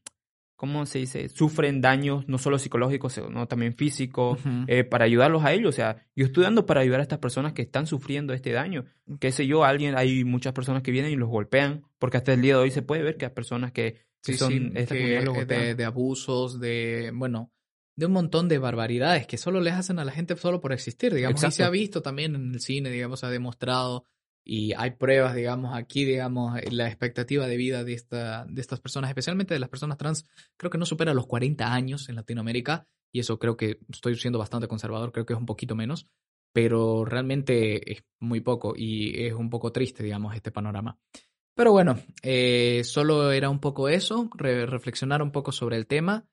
¿cómo 0.55 0.85
se 0.85 0.99
dice? 0.99 1.29
Sufren 1.29 1.81
daños 1.81 2.27
no 2.27 2.37
solo 2.37 2.57
psicológicos, 2.59 3.13
sino 3.13 3.47
también 3.47 3.73
físicos, 3.73 4.39
eh, 4.67 4.83
para 4.83 5.05
ayudarlos 5.05 5.43
a 5.43 5.53
ellos. 5.53 5.69
O 5.69 5.75
sea, 5.75 6.05
yo 6.15 6.25
estoy 6.25 6.43
dando 6.43 6.65
para 6.65 6.81
ayudar 6.81 6.99
a 6.99 7.03
estas 7.03 7.19
personas 7.19 7.53
que 7.53 7.61
están 7.61 7.87
sufriendo 7.87 8.33
este 8.33 8.51
daño. 8.51 8.85
Qué 9.19 9.31
sé 9.31 9.47
yo, 9.47 9.63
alguien, 9.63 9.95
hay 9.97 10.23
muchas 10.23 10.53
personas 10.53 10.83
que 10.83 10.91
vienen 10.91 11.11
y 11.11 11.15
los 11.15 11.29
golpean, 11.29 11.83
porque 11.99 12.17
hasta 12.17 12.33
el 12.33 12.41
día 12.41 12.55
de 12.55 12.61
hoy 12.61 12.71
se 12.71 12.81
puede 12.81 13.03
ver 13.03 13.17
que 13.17 13.25
hay 13.25 13.31
personas 13.31 13.71
que, 13.71 14.01
Sí, 14.23 14.35
son 14.35 14.53
sí, 14.53 14.71
esta 14.75 14.95
que, 14.95 15.01
comunidad 15.01 15.23
los 15.25 15.35
golpean. 15.35 15.61
de, 15.61 15.75
de 15.75 15.83
abusos, 15.83 16.59
de, 16.59 17.11
bueno, 17.13 17.51
de 17.95 18.05
un 18.05 18.13
montón 18.13 18.47
de 18.47 18.57
barbaridades 18.57 19.27
que 19.27 19.37
solo 19.37 19.59
les 19.61 19.73
hacen 19.73 19.99
a 19.99 20.05
la 20.05 20.11
gente 20.11 20.35
solo 20.35 20.61
por 20.61 20.73
existir, 20.73 21.13
digamos. 21.13 21.43
Y 21.43 21.51
se 21.51 21.63
ha 21.63 21.69
visto 21.69 22.01
también 22.01 22.35
en 22.35 22.53
el 22.53 22.59
cine, 22.59 22.89
digamos, 22.89 23.19
se 23.19 23.25
ha 23.25 23.29
demostrado 23.29 24.05
y 24.45 24.73
hay 24.73 24.91
pruebas, 24.91 25.35
digamos, 25.35 25.75
aquí, 25.75 26.05
digamos, 26.05 26.57
eh, 26.59 26.71
la 26.71 26.87
expectativa 26.87 27.47
de 27.47 27.57
vida 27.57 27.83
de, 27.83 27.93
esta, 27.93 28.45
de 28.45 28.61
estas 28.61 28.79
personas, 28.79 29.09
especialmente 29.09 29.53
de 29.53 29.59
las 29.59 29.69
personas 29.69 29.97
trans, 29.97 30.25
creo 30.57 30.69
que 30.69 30.77
no 30.77 30.85
supera 30.85 31.13
los 31.13 31.27
40 31.27 31.73
años 31.73 32.09
en 32.09 32.15
Latinoamérica 32.15 32.87
y 33.11 33.19
eso 33.19 33.39
creo 33.39 33.55
que 33.57 33.79
estoy 33.89 34.15
siendo 34.15 34.39
bastante 34.39 34.67
conservador, 34.67 35.11
creo 35.11 35.25
que 35.25 35.33
es 35.33 35.39
un 35.39 35.45
poquito 35.45 35.75
menos, 35.75 36.07
pero 36.51 37.05
realmente 37.05 37.91
es 37.91 38.03
muy 38.19 38.41
poco 38.41 38.73
y 38.75 39.25
es 39.25 39.33
un 39.33 39.49
poco 39.49 39.71
triste, 39.71 40.03
digamos, 40.03 40.35
este 40.35 40.51
panorama. 40.51 40.97
Pero 41.55 41.71
bueno, 41.71 41.99
eh, 42.23 42.81
solo 42.83 43.31
era 43.31 43.49
un 43.49 43.59
poco 43.59 43.87
eso, 43.87 44.29
re- 44.35 44.65
reflexionar 44.65 45.21
un 45.21 45.31
poco 45.31 45.51
sobre 45.51 45.77
el 45.77 45.85
tema 45.87 46.25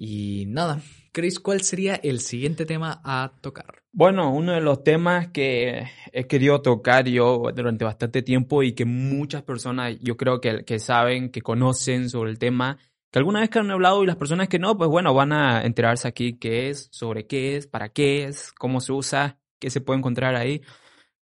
y 0.00 0.46
nada. 0.46 0.80
Chris, 1.12 1.38
¿cuál 1.38 1.60
sería 1.60 1.94
el 1.96 2.20
siguiente 2.20 2.64
tema 2.64 3.02
a 3.04 3.32
tocar? 3.42 3.82
Bueno, 3.92 4.32
uno 4.32 4.52
de 4.52 4.62
los 4.62 4.82
temas 4.82 5.28
que 5.28 5.88
he 6.12 6.26
querido 6.26 6.62
tocar 6.62 7.06
yo 7.06 7.42
durante 7.54 7.84
bastante 7.84 8.22
tiempo 8.22 8.62
y 8.62 8.72
que 8.72 8.86
muchas 8.86 9.42
personas 9.42 9.98
yo 10.00 10.16
creo 10.16 10.40
que, 10.40 10.64
que 10.64 10.78
saben, 10.78 11.30
que 11.30 11.42
conocen 11.42 12.08
sobre 12.08 12.30
el 12.30 12.38
tema, 12.38 12.78
que 13.10 13.18
alguna 13.18 13.40
vez 13.40 13.50
que 13.50 13.58
han 13.58 13.70
hablado 13.70 14.02
y 14.02 14.06
las 14.06 14.16
personas 14.16 14.48
que 14.48 14.58
no, 14.58 14.78
pues 14.78 14.88
bueno, 14.88 15.12
van 15.12 15.32
a 15.32 15.64
enterarse 15.66 16.08
aquí 16.08 16.38
qué 16.38 16.70
es, 16.70 16.88
sobre 16.92 17.26
qué 17.26 17.56
es, 17.56 17.66
para 17.66 17.90
qué 17.90 18.24
es, 18.24 18.52
cómo 18.52 18.80
se 18.80 18.92
usa, 18.92 19.38
qué 19.58 19.68
se 19.68 19.82
puede 19.82 19.98
encontrar 19.98 20.34
ahí, 20.34 20.62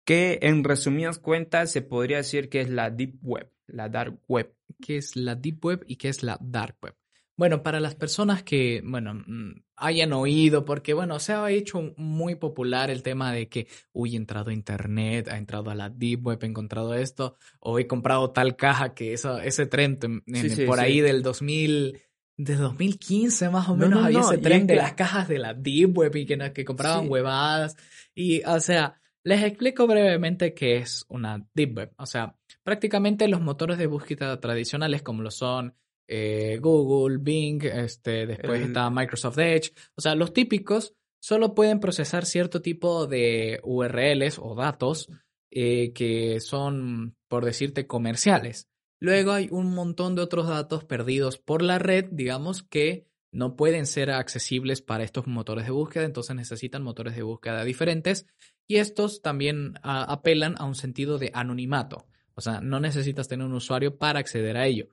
que 0.04 0.40
en 0.42 0.64
resumidas 0.64 1.20
cuentas 1.20 1.70
se 1.70 1.82
podría 1.82 2.16
decir 2.16 2.48
que 2.48 2.62
es 2.62 2.70
la 2.70 2.90
Deep 2.90 3.18
Web, 3.22 3.52
la 3.68 3.88
Dark 3.88 4.18
Web. 4.26 4.52
¿Qué 4.82 4.96
es 4.96 5.14
la 5.14 5.36
Deep 5.36 5.64
Web 5.64 5.84
y 5.86 5.96
qué 5.96 6.08
es 6.08 6.24
la 6.24 6.36
Dark 6.40 6.76
Web? 6.82 6.96
Bueno, 7.36 7.62
para 7.62 7.80
las 7.80 7.94
personas 7.94 8.42
que, 8.42 8.80
bueno, 8.82 9.12
mm, 9.14 9.62
hayan 9.76 10.12
oído, 10.14 10.64
porque, 10.64 10.94
bueno, 10.94 11.18
se 11.18 11.34
ha 11.34 11.50
hecho 11.50 11.92
muy 11.98 12.34
popular 12.36 12.88
el 12.90 13.02
tema 13.02 13.30
de 13.32 13.48
que, 13.48 13.66
uy, 13.92 14.14
he 14.14 14.16
entrado 14.16 14.50
a 14.50 14.54
Internet, 14.54 15.28
ha 15.28 15.36
entrado 15.36 15.70
a 15.70 15.74
la 15.74 15.90
Deep 15.90 16.26
Web, 16.26 16.38
he 16.42 16.46
encontrado 16.46 16.94
esto, 16.94 17.36
o 17.60 17.78
he 17.78 17.86
comprado 17.86 18.30
tal 18.30 18.56
caja 18.56 18.94
que 18.94 19.12
eso, 19.12 19.38
ese 19.38 19.66
tren 19.66 19.98
en- 20.02 20.22
Sí, 20.34 20.48
sí, 20.48 20.64
por 20.64 20.78
sí. 20.78 20.84
ahí 20.84 21.00
del 21.00 21.22
2000, 21.22 22.00
de 22.38 22.56
2015 22.56 23.50
más 23.50 23.68
o 23.68 23.76
No, 23.76 23.84
menos 23.86 24.00
no, 24.00 24.06
había 24.06 24.20
ese 24.20 24.38
tren 24.38 24.62
es 24.62 24.66
de 24.68 24.74
que- 24.74 24.80
las 24.80 24.92
cajas 24.94 25.28
de 25.28 25.38
la 25.38 25.52
Deep 25.52 25.96
Web 25.96 26.16
y 26.16 26.24
que, 26.26 26.52
que 26.54 26.64
compraban 26.64 27.06
huevadas. 27.10 27.76
Y, 28.14 28.42
o 28.44 28.60
sea, 28.60 28.98
les 29.24 29.42
explico 29.42 29.86
brevemente 29.86 30.54
qué 30.54 30.78
es 30.78 31.04
una 31.10 31.46
Deep 31.52 31.76
Web. 31.76 31.92
O 31.98 32.06
sea, 32.06 32.34
prácticamente 32.62 33.28
los 33.28 33.42
motores 33.42 33.76
de 33.76 33.86
búsqueda 33.86 34.40
tradicionales 34.40 35.02
como 35.02 35.22
lo 35.22 35.30
son 35.30 35.74
eh, 36.08 36.58
Google, 36.60 37.18
Bing, 37.20 37.62
este, 37.64 38.26
después 38.26 38.60
El- 38.60 38.68
está 38.68 38.90
Microsoft 38.90 39.38
Edge, 39.38 39.72
o 39.96 40.00
sea, 40.00 40.14
los 40.14 40.32
típicos 40.32 40.94
solo 41.20 41.54
pueden 41.54 41.80
procesar 41.80 42.24
cierto 42.24 42.62
tipo 42.62 43.06
de 43.06 43.60
URLs 43.64 44.38
o 44.38 44.54
datos 44.54 45.08
eh, 45.50 45.92
que 45.92 46.40
son, 46.40 47.16
por 47.28 47.44
decirte, 47.44 47.86
comerciales. 47.86 48.68
Luego 49.00 49.32
hay 49.32 49.48
un 49.50 49.74
montón 49.74 50.14
de 50.14 50.22
otros 50.22 50.48
datos 50.48 50.84
perdidos 50.84 51.38
por 51.38 51.62
la 51.62 51.78
red, 51.78 52.06
digamos, 52.10 52.62
que 52.62 53.06
no 53.32 53.56
pueden 53.56 53.86
ser 53.86 54.10
accesibles 54.10 54.80
para 54.82 55.04
estos 55.04 55.26
motores 55.26 55.66
de 55.66 55.70
búsqueda, 55.72 56.04
entonces 56.04 56.34
necesitan 56.36 56.82
motores 56.82 57.14
de 57.16 57.22
búsqueda 57.22 57.64
diferentes 57.64 58.26
y 58.66 58.76
estos 58.76 59.20
también 59.22 59.74
ah, 59.82 60.04
apelan 60.08 60.54
a 60.58 60.64
un 60.64 60.74
sentido 60.74 61.18
de 61.18 61.30
anonimato. 61.34 62.06
O 62.34 62.40
sea, 62.40 62.60
no 62.60 62.80
necesitas 62.80 63.28
tener 63.28 63.46
un 63.46 63.52
usuario 63.54 63.96
para 63.98 64.20
acceder 64.20 64.56
a 64.56 64.66
ello. 64.66 64.88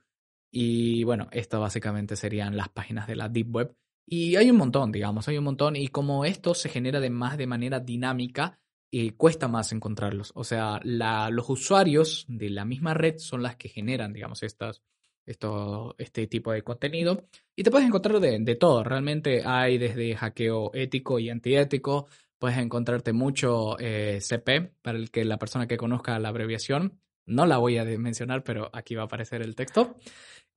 Y 0.55 1.03
bueno, 1.03 1.29
esto 1.31 1.59
básicamente 1.59 2.15
serían 2.15 2.55
las 2.55 2.69
páginas 2.69 3.07
de 3.07 3.15
la 3.15 3.27
Deep 3.27 3.55
Web. 3.55 3.75
Y 4.05 4.35
hay 4.35 4.51
un 4.51 4.57
montón, 4.57 4.91
digamos, 4.91 5.27
hay 5.27 5.37
un 5.39 5.45
montón. 5.45 5.75
Y 5.75 5.87
como 5.87 6.25
esto 6.25 6.53
se 6.53 6.69
genera 6.69 6.99
de 6.99 7.09
más 7.09 7.37
de 7.39 7.47
manera 7.47 7.79
dinámica, 7.79 8.59
eh, 8.91 9.13
cuesta 9.15 9.47
más 9.47 9.71
encontrarlos. 9.71 10.31
O 10.35 10.43
sea, 10.43 10.79
la- 10.83 11.31
los 11.31 11.49
usuarios 11.49 12.25
de 12.27 12.51
la 12.51 12.65
misma 12.65 12.93
red 12.93 13.15
son 13.17 13.41
las 13.41 13.55
que 13.55 13.67
generan, 13.69 14.13
digamos, 14.13 14.43
estas, 14.43 14.83
esto, 15.25 15.95
este 15.97 16.27
tipo 16.27 16.51
de 16.51 16.61
contenido. 16.61 17.25
Y 17.55 17.63
te 17.63 17.71
puedes 17.71 17.87
encontrar 17.87 18.19
de, 18.19 18.37
de 18.39 18.55
todo. 18.55 18.83
Realmente 18.83 19.41
hay 19.43 19.79
desde 19.79 20.15
hackeo 20.15 20.69
ético 20.75 21.17
y 21.17 21.31
antiético. 21.31 22.07
Puedes 22.37 22.59
encontrarte 22.59 23.11
mucho 23.11 23.79
eh, 23.79 24.19
CP, 24.21 24.73
para 24.83 24.99
el 24.99 25.09
que 25.09 25.25
la 25.25 25.39
persona 25.39 25.65
que 25.65 25.77
conozca 25.77 26.19
la 26.19 26.29
abreviación. 26.29 26.99
No 27.25 27.45
la 27.45 27.57
voy 27.57 27.77
a 27.77 27.85
mencionar, 27.85 28.43
pero 28.43 28.69
aquí 28.73 28.95
va 28.95 29.03
a 29.03 29.05
aparecer 29.05 29.41
el 29.41 29.55
texto. 29.55 29.95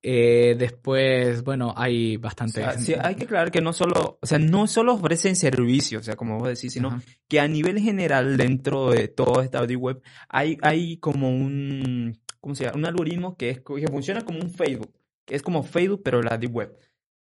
Eh, 0.02 0.54
después, 0.58 1.42
bueno, 1.42 1.74
hay 1.76 2.16
O 2.16 2.20
bastante. 2.20 2.60
sea, 2.60 2.78
sí, 2.78 2.94
hay 3.00 3.16
que 3.16 3.24
aclarar 3.24 3.50
que 3.50 3.60
no 3.60 3.72
solo, 3.72 4.18
o 4.20 4.26
sea, 4.26 4.38
no 4.38 4.66
solo 4.66 4.94
ofrecen 4.94 5.34
servicios, 5.34 6.02
o 6.02 6.04
sea, 6.04 6.16
como 6.16 6.38
vos 6.38 6.48
decís, 6.48 6.72
sino 6.72 6.88
Ajá. 6.88 7.02
que 7.28 7.40
a 7.40 7.48
nivel 7.48 7.80
general 7.80 8.36
dentro 8.36 8.90
de 8.90 9.08
toda 9.08 9.42
esta 9.44 9.66
deep 9.66 9.80
web 9.82 10.02
hay, 10.28 10.58
hay 10.62 10.98
como 10.98 11.30
un, 11.30 12.20
¿cómo 12.40 12.54
se 12.54 12.64
llama? 12.64 12.76
Un 12.78 12.86
algoritmo 12.86 13.36
que, 13.36 13.50
es, 13.50 13.60
que 13.60 13.88
funciona 13.88 14.20
como 14.24 14.38
un 14.38 14.50
Facebook, 14.50 14.92
que 15.24 15.34
es 15.34 15.42
como 15.42 15.62
Facebook 15.64 16.02
pero 16.04 16.22
la 16.22 16.38
deep 16.38 16.54
web. 16.54 16.76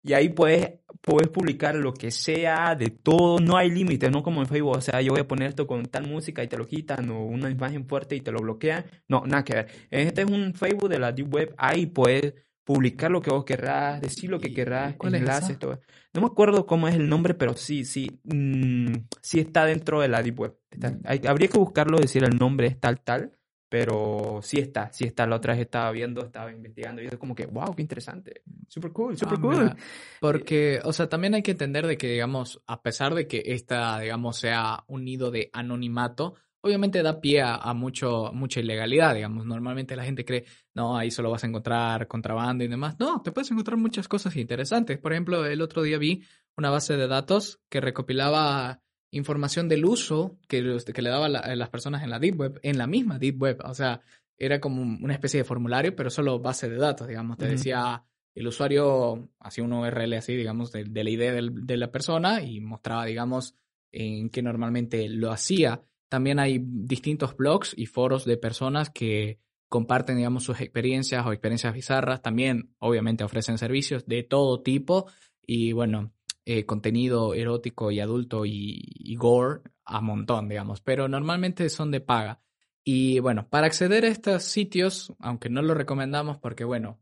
Y 0.01 0.13
ahí 0.13 0.29
puedes, 0.29 0.79
puedes 1.01 1.27
publicar 1.27 1.75
lo 1.75 1.93
que 1.93 2.09
sea, 2.11 2.75
de 2.75 2.89
todo, 2.89 3.39
no 3.39 3.57
hay 3.57 3.69
límites, 3.69 4.09
no 4.11 4.23
como 4.23 4.41
en 4.41 4.47
Facebook, 4.47 4.77
o 4.77 4.81
sea, 4.81 5.01
yo 5.01 5.11
voy 5.11 5.21
a 5.21 5.27
poner 5.27 5.49
esto 5.49 5.67
con 5.67 5.83
tal 5.87 6.07
música 6.07 6.41
y 6.41 6.47
te 6.47 6.55
lo 6.57 6.67
quitan, 6.67 7.09
o 7.09 7.25
una 7.25 7.49
imagen 7.49 7.85
fuerte 7.85 8.15
y 8.15 8.21
te 8.21 8.31
lo 8.31 8.39
bloquean. 8.39 8.85
No, 9.09 9.23
nada 9.25 9.43
que 9.43 9.55
ver. 9.55 9.67
Este 9.89 10.21
es 10.21 10.29
un 10.29 10.53
Facebook 10.53 10.87
de 10.89 10.99
la 10.99 11.11
deep 11.11 11.33
web, 11.33 11.53
ahí 11.57 11.85
puedes 11.87 12.33
publicar 12.69 13.09
lo 13.09 13.19
que 13.19 13.31
vos 13.31 13.45
querrás, 13.45 13.99
decir 13.99 14.29
lo 14.29 14.39
que 14.39 14.49
¿Y- 14.49 14.53
querrás, 14.53 14.93
es 14.93 15.13
enlaces, 15.13 15.57
todo. 15.57 15.79
No 16.13 16.21
me 16.21 16.27
acuerdo 16.27 16.67
cómo 16.67 16.87
es 16.87 16.93
el 16.93 17.09
nombre, 17.09 17.33
pero 17.33 17.55
sí, 17.55 17.83
sí, 17.83 18.19
mm, 18.25 18.93
sí 19.23 19.39
está 19.39 19.65
dentro 19.65 19.99
de 20.01 20.07
la 20.07 20.21
Deep 20.21 20.39
Web. 20.39 20.55
Está- 20.69 20.95
hay- 21.05 21.21
habría 21.25 21.47
que 21.47 21.57
buscarlo, 21.57 21.97
decir 21.97 22.23
el 22.23 22.37
nombre 22.37 22.67
es 22.67 22.79
tal, 22.79 23.01
tal, 23.01 23.31
pero 23.69 24.41
sí 24.43 24.59
está, 24.59 24.93
sí 24.93 25.05
está. 25.05 25.25
La 25.25 25.37
otra 25.37 25.53
vez 25.53 25.61
estaba 25.63 25.89
viendo, 25.91 26.23
estaba 26.23 26.51
investigando 26.51 27.01
y 27.01 27.07
es 27.07 27.17
como 27.17 27.33
que, 27.33 27.47
wow, 27.47 27.73
qué 27.75 27.81
interesante. 27.81 28.43
Super 28.67 28.91
cool, 28.91 29.17
super 29.17 29.39
Ah, 29.39 29.41
cool. 29.41 29.57
mira, 29.57 29.75
Porque, 30.19 30.79
o 30.83 30.93
sea, 30.93 31.09
también 31.09 31.33
hay 31.33 31.41
que 31.41 31.51
entender 31.51 31.87
de 31.87 31.97
que, 31.97 32.11
digamos, 32.11 32.61
a 32.67 32.83
pesar 32.83 33.15
de 33.15 33.25
que 33.27 33.41
esta, 33.47 33.99
digamos, 33.99 34.37
sea 34.37 34.83
un 34.85 35.05
nido 35.05 35.31
de 35.31 35.49
anonimato, 35.53 36.35
obviamente 36.61 37.01
da 37.01 37.19
pie 37.19 37.41
a, 37.41 37.73
mucho, 37.73 38.31
mucha 38.33 38.59
ilegalidad, 38.59 39.15
digamos. 39.15 39.45
Normalmente 39.45 39.95
la 39.95 40.03
gente 40.03 40.25
cree, 40.25 40.45
no, 40.73 40.97
ahí 40.97 41.11
solo 41.11 41.31
vas 41.31 41.43
a 41.43 41.47
encontrar 41.47 42.07
contrabando 42.07 42.63
y 42.63 42.67
demás. 42.67 42.95
No, 42.99 43.21
te 43.21 43.31
puedes 43.31 43.51
encontrar 43.51 43.77
muchas 43.77 44.07
cosas 44.07 44.35
interesantes. 44.35 44.97
Por 44.97 45.13
ejemplo, 45.13 45.45
el 45.45 45.61
otro 45.61 45.81
día 45.81 45.97
vi 45.97 46.23
una 46.57 46.69
base 46.69 46.97
de 46.97 47.07
datos 47.07 47.61
que 47.69 47.81
recopilaba 47.81 48.81
información 49.11 49.67
del 49.67 49.85
uso 49.85 50.37
que, 50.47 50.77
que 50.93 51.01
le 51.01 51.09
daban 51.09 51.33
las 51.33 51.69
personas 51.69 52.03
en 52.03 52.09
la 52.09 52.19
Deep 52.19 52.39
Web, 52.39 52.59
en 52.63 52.77
la 52.77 52.87
misma 52.87 53.17
Deep 53.17 53.41
Web. 53.41 53.61
O 53.63 53.73
sea, 53.73 54.01
era 54.37 54.59
como 54.59 54.81
una 54.81 55.13
especie 55.13 55.39
de 55.39 55.43
formulario, 55.43 55.95
pero 55.95 56.09
solo 56.09 56.39
base 56.39 56.69
de 56.69 56.77
datos, 56.77 57.07
digamos. 57.07 57.37
Te 57.37 57.47
decía 57.47 58.03
el 58.35 58.47
usuario, 58.47 59.29
hacía 59.39 59.63
un 59.63 59.73
URL 59.73 60.13
así, 60.13 60.35
digamos, 60.35 60.71
de, 60.71 60.85
la 60.85 61.09
idea 61.09 61.33
de 61.33 61.77
la 61.77 61.91
persona 61.91 62.41
y 62.41 62.61
mostraba, 62.61 63.05
digamos, 63.05 63.55
en 63.91 64.29
qué 64.29 64.41
normalmente 64.41 65.09
lo 65.09 65.31
hacía. 65.31 65.83
También 66.09 66.39
hay 66.39 66.59
distintos 66.61 67.37
blogs 67.37 67.73
y 67.77 67.85
foros 67.85 68.25
de 68.25 68.37
personas 68.37 68.89
que 68.89 69.39
comparten, 69.69 70.17
digamos, 70.17 70.43
sus 70.43 70.59
experiencias 70.59 71.25
o 71.25 71.31
experiencias 71.31 71.73
bizarras. 71.73 72.21
También, 72.21 72.73
obviamente, 72.79 73.23
ofrecen 73.23 73.57
servicios 73.57 74.05
de 74.07 74.23
todo 74.23 74.61
tipo 74.61 75.05
y, 75.45 75.71
bueno, 75.71 76.11
eh, 76.45 76.65
contenido 76.65 77.35
erótico 77.35 77.91
y 77.91 77.99
adulto 77.99 78.43
y, 78.43 79.15
gore 79.17 79.61
a 79.85 80.01
montón, 80.01 80.49
digamos, 80.49 80.81
pero 80.81 81.07
normalmente 81.07 81.69
son 81.69 81.91
de 81.91 82.01
paga. 82.01 82.41
Y 82.83 83.19
bueno, 83.19 83.47
para 83.47 83.67
acceder 83.67 84.03
a 84.03 84.07
estos 84.07 84.43
sitios, 84.43 85.13
aunque 85.19 85.49
no 85.49 85.61
lo 85.61 85.75
recomendamos 85.75 86.39
porque, 86.39 86.63
bueno, 86.63 86.99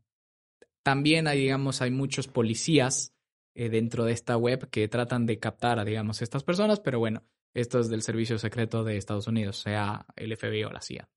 también 0.82 1.26
hay, 1.28 1.40
digamos, 1.40 1.80
hay 1.80 1.90
muchos 1.90 2.28
policías 2.28 3.14
eh, 3.54 3.70
dentro 3.70 4.04
de 4.04 4.12
esta 4.12 4.36
web 4.36 4.68
que 4.68 4.86
tratan 4.88 5.24
de 5.24 5.38
captar 5.38 5.78
a, 5.78 5.84
digamos, 5.86 6.20
estas 6.20 6.44
personas, 6.44 6.80
pero 6.80 6.98
bueno, 6.98 7.24
esto 7.54 7.80
es 7.80 7.88
del 7.88 8.02
servicio 8.02 8.38
secreto 8.38 8.84
de 8.84 8.96
Estados 8.96 9.26
Unidos, 9.26 9.58
sea 9.58 10.06
el 10.16 10.36
FBI 10.36 10.64
o 10.64 10.70
la 10.70 10.80
CIA. 10.80 11.08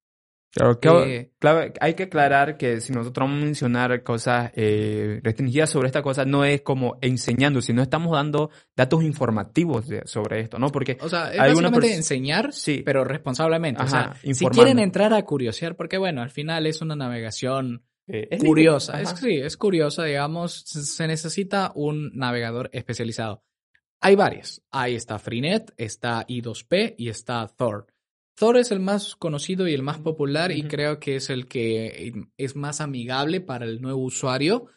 Claro, 0.54 1.74
hay 1.80 1.94
que 1.94 2.04
aclarar 2.04 2.58
que 2.58 2.82
si 2.82 2.92
nosotros 2.92 3.26
vamos 3.26 3.42
a 3.42 3.46
mencionar 3.46 4.04
cosas 4.04 4.52
eh, 4.56 5.22
restringidas 5.24 5.70
sobre 5.70 5.88
esta 5.88 6.02
cosa, 6.02 6.26
no 6.26 6.44
es 6.44 6.62
como 6.62 6.98
enseñando, 7.00 7.62
sino 7.62 7.82
estamos 7.82 8.12
dando 8.12 8.50
datos 8.76 9.02
informativos 9.02 9.86
sobre 10.04 10.42
esto, 10.42 10.60
¿no? 10.60 10.68
Porque 10.68 10.98
o 11.00 11.08
sea, 11.08 11.32
es 11.32 11.38
básicamente 11.38 11.96
enseñar, 11.96 12.52
sí. 12.52 12.82
pero 12.86 13.06
responsablemente. 13.06 13.82
o 13.82 13.88
sea, 13.88 14.14
si 14.22 14.46
quieren 14.48 14.80
entrar 14.80 15.14
a 15.14 15.24
curiosear, 15.24 15.78
porque 15.78 15.98
bueno, 15.98 16.22
al 16.22 16.32
final 16.32 16.68
es 16.68 16.82
una 16.82 16.98
navegación 16.98 17.86
eh, 18.08 18.38
curiosa. 18.38 19.02
Es, 19.02 19.12
sí, 19.12 19.38
es 19.38 19.56
curiosa, 19.56 20.04
digamos, 20.04 20.64
se 20.66 21.08
necesita 21.08 21.72
un 21.76 22.12
navegador 22.14 22.70
especializado. 22.74 23.46
Hay 24.02 24.16
varios. 24.16 24.62
Ahí 24.72 24.96
está 24.96 25.20
Freenet, 25.20 25.74
está 25.78 26.26
I2P 26.28 26.96
y 26.98 27.10
está 27.10 27.48
Thor. 27.48 27.88
Thor 28.36 28.58
es 28.58 28.72
el 28.72 28.80
más 28.80 29.16
conocido 29.16 29.68
y 29.68 29.74
el 29.74 29.84
más 29.84 30.00
popular 30.00 30.52
y 30.52 30.64
creo 30.64 31.00
que 31.00 31.16
es 31.18 31.30
el 31.30 31.48
que 31.48 32.14
es 32.38 32.56
más 32.56 32.82
amigable 32.82 33.40
para 33.42 33.66
el 33.66 33.82
nuevo 33.82 34.02
usuario 34.02 34.68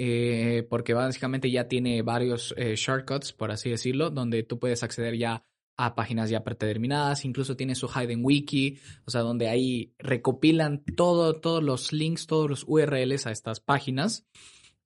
eh, 0.00 0.64
porque 0.70 0.94
básicamente 0.94 1.50
ya 1.50 1.66
tiene 1.66 2.02
varios 2.02 2.54
eh, 2.56 2.76
shortcuts, 2.76 3.32
por 3.32 3.50
así 3.50 3.68
decirlo, 3.68 4.10
donde 4.10 4.44
tú 4.44 4.60
puedes 4.60 4.84
acceder 4.84 5.16
ya 5.18 5.42
a 5.76 5.96
páginas 5.96 6.30
ya 6.30 6.44
predeterminadas, 6.44 7.24
incluso 7.24 7.56
tiene 7.56 7.74
su 7.74 7.88
Hidden 7.88 8.24
Wiki, 8.24 8.78
o 9.04 9.10
sea, 9.10 9.22
donde 9.22 9.48
ahí 9.48 9.92
recopilan 9.98 10.84
todo, 10.96 11.40
todos 11.40 11.64
los 11.64 11.92
links, 11.92 12.28
todos 12.28 12.48
los 12.48 12.64
URLs 12.66 13.26
a 13.26 13.32
estas 13.32 13.58
páginas 13.58 14.24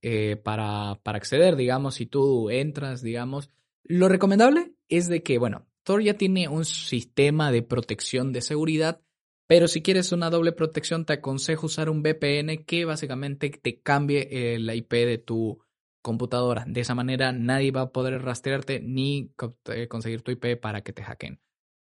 eh, 0.01 0.37
para, 0.37 0.99
para 1.03 1.19
acceder, 1.19 1.57
digamos, 1.57 1.97
si 1.97 2.07
tú 2.07 2.49
entras, 2.49 3.03
digamos. 3.03 3.51
Lo 3.85 4.09
recomendable 4.09 4.75
es 4.89 5.09
de 5.09 5.23
que, 5.23 5.39
bueno, 5.39 5.67
Tor 5.85 6.03
ya 6.03 6.15
tiene 6.15 6.49
un 6.49 6.65
sistema 6.65 7.51
de 7.51 7.63
protección 7.63 8.33
de 8.33 8.41
seguridad, 8.41 9.01
pero 9.49 9.69
si 9.69 9.83
quieres 9.83 10.13
una 10.13 10.31
doble 10.31 10.53
protección 10.53 11.05
te 11.05 11.15
aconsejo 11.15 11.67
usar 11.67 11.91
un 11.91 12.03
VPN 12.03 12.65
que 12.65 12.85
básicamente 12.85 13.51
te 13.51 13.81
cambie 13.81 14.59
la 14.59 14.75
IP 14.75 14.93
de 14.93 15.19
tu 15.19 15.59
computadora. 16.03 16.65
De 16.67 16.81
esa 16.81 16.95
manera 16.95 17.33
nadie 17.33 17.71
va 17.71 17.83
a 17.83 17.93
poder 17.93 18.23
rastrearte 18.23 18.81
ni 18.81 19.33
eh, 19.69 19.89
conseguir 19.89 20.23
tu 20.23 20.31
IP 20.31 20.61
para 20.61 20.83
que 20.83 20.93
te 20.93 21.03
hackeen. 21.03 21.41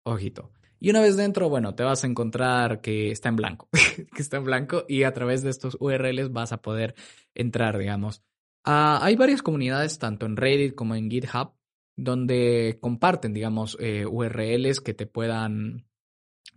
Ojito. 0.05 0.53
Y 0.79 0.91
una 0.91 1.01
vez 1.01 1.17
dentro, 1.17 1.49
bueno, 1.49 1.75
te 1.75 1.83
vas 1.83 2.05
a 2.05 2.07
encontrar 2.07 2.81
que 2.81 3.11
está 3.11 3.29
en 3.29 3.37
blanco, 3.37 3.69
que 4.15 4.23
está 4.23 4.39
en 4.39 4.45
blanco 4.45 4.85
y 4.89 5.03
a 5.03 5.13
través 5.13 5.43
de 5.43 5.51
estos 5.51 5.77
URLs 5.79 6.33
vas 6.33 6.53
a 6.53 6.63
poder 6.63 6.95
entrar, 7.35 7.77
digamos. 7.77 8.23
Ah, 8.65 8.99
hay 9.03 9.17
varias 9.17 9.43
comunidades, 9.43 9.99
tanto 9.99 10.27
en 10.27 10.37
Reddit 10.37 10.75
como 10.75 10.95
en 10.95 11.11
GitHub, 11.11 11.53
donde 12.01 12.79
comparten, 12.81 13.35
digamos, 13.35 13.77
eh, 13.79 14.07
URLs 14.07 14.81
que 14.81 14.95
te 14.95 15.07
puedan, 15.07 15.85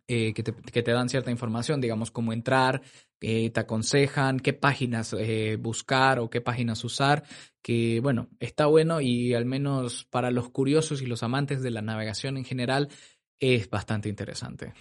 eh, 0.08 0.34
que, 0.34 0.42
te, 0.42 0.54
que, 0.54 0.82
te, 0.82 0.92
dan 0.92 1.10
cierta 1.10 1.32
información, 1.32 1.82
digamos, 1.82 2.12
cómo 2.12 2.32
entrar, 2.32 2.82
eh, 3.20 3.50
te 3.50 3.60
aconsejan 3.60 4.40
qué 4.40 4.54
páginas 4.54 5.16
buscar 5.60 6.20
o 6.20 6.30
qué 6.30 6.42
páginas 6.42 6.84
usar, 6.84 7.24
que 7.62 8.00
bueno, 8.02 8.30
está 8.40 8.66
bueno 8.66 9.02
y 9.02 9.34
al 9.34 9.46
menos 9.46 10.06
para 10.06 10.32
los 10.32 10.50
curiosos 10.50 11.02
y 11.02 11.06
los 11.06 11.24
amantes 11.24 11.62
de 11.62 11.72
la 11.72 11.82
navegación 11.82 12.38
en 12.38 12.46
general 12.46 12.90
es 13.40 13.70
bastante 13.70 14.10
interesante. 14.10 14.74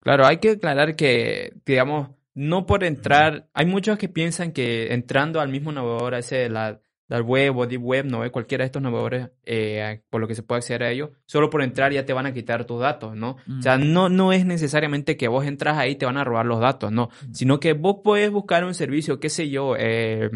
Claro, 0.00 0.26
hay 0.26 0.38
que 0.38 0.52
aclarar 0.52 0.96
que, 0.96 1.52
digamos, 1.66 2.10
no 2.34 2.64
por 2.64 2.84
entrar, 2.84 3.50
hay 3.52 3.66
muchos 3.66 3.98
que 3.98 4.08
piensan 4.08 4.52
que 4.52 4.94
entrando 4.94 5.40
al 5.40 5.50
mismo 5.50 5.72
navegador, 5.72 6.14
ese 6.14 6.36
de 6.36 6.48
la 6.48 6.80
Dark 7.10 7.28
Web 7.28 7.56
o 7.56 7.66
Deep 7.66 7.82
Web, 7.82 8.06
no 8.06 8.30
cualquiera 8.30 8.62
de 8.62 8.66
estos 8.66 8.80
navegadores 8.80 9.30
eh, 9.44 10.00
por 10.10 10.20
lo 10.20 10.28
que 10.28 10.36
se 10.36 10.44
puede 10.44 10.58
acceder 10.60 10.84
a 10.84 10.90
ellos, 10.92 11.10
solo 11.26 11.50
por 11.50 11.60
entrar 11.60 11.92
ya 11.92 12.06
te 12.06 12.12
van 12.12 12.26
a 12.26 12.32
quitar 12.32 12.66
tus 12.66 12.80
datos, 12.80 13.16
¿no? 13.16 13.36
O 13.58 13.62
sea, 13.62 13.78
no, 13.78 14.08
no 14.08 14.32
es 14.32 14.46
necesariamente 14.46 15.16
que 15.16 15.26
vos 15.26 15.44
entras 15.44 15.76
ahí 15.76 15.92
y 15.92 15.96
te 15.96 16.06
van 16.06 16.18
a 16.18 16.24
robar 16.24 16.46
los 16.46 16.60
datos, 16.60 16.92
no, 16.92 17.10
sino 17.32 17.58
que 17.58 17.72
vos 17.72 17.96
puedes 18.04 18.30
buscar 18.30 18.64
un 18.64 18.74
servicio, 18.74 19.18
qué 19.18 19.28
sé 19.28 19.50
yo, 19.50 19.74
eh, 19.76 20.30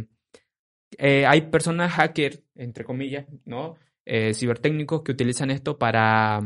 eh, 0.98 1.24
hay 1.26 1.42
personas 1.42 1.92
hackers, 1.92 2.42
entre 2.56 2.84
comillas, 2.84 3.26
¿no? 3.44 3.76
cibertécnicos 4.34 5.02
que 5.02 5.12
utilizan 5.12 5.50
esto 5.50 5.78
para 5.78 6.42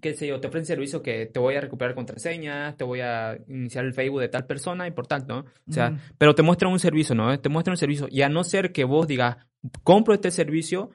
qué 0.00 0.14
sé 0.14 0.26
yo, 0.26 0.40
te 0.40 0.48
ofrecen 0.48 0.66
servicio 0.66 1.02
que 1.02 1.26
te 1.26 1.38
voy 1.38 1.54
a 1.56 1.60
recuperar 1.60 1.94
contraseñas, 1.94 2.76
te 2.76 2.84
voy 2.84 3.00
a 3.00 3.38
iniciar 3.48 3.84
el 3.84 3.94
Facebook 3.94 4.20
de 4.20 4.28
tal 4.28 4.46
persona 4.46 4.86
y 4.86 4.90
por 4.90 5.06
tanto, 5.06 5.34
¿no? 5.34 5.40
O 5.68 5.72
sea, 5.72 5.98
pero 6.16 6.34
te 6.34 6.42
muestran 6.42 6.72
un 6.72 6.78
servicio, 6.78 7.14
¿no? 7.14 7.38
Te 7.38 7.48
muestran 7.48 7.72
un 7.72 7.78
servicio 7.78 8.08
y 8.10 8.22
a 8.22 8.28
no 8.28 8.44
ser 8.44 8.72
que 8.72 8.84
vos 8.84 9.06
digas, 9.06 9.36
compro 9.82 10.14
este 10.14 10.30
servicio, 10.30 10.90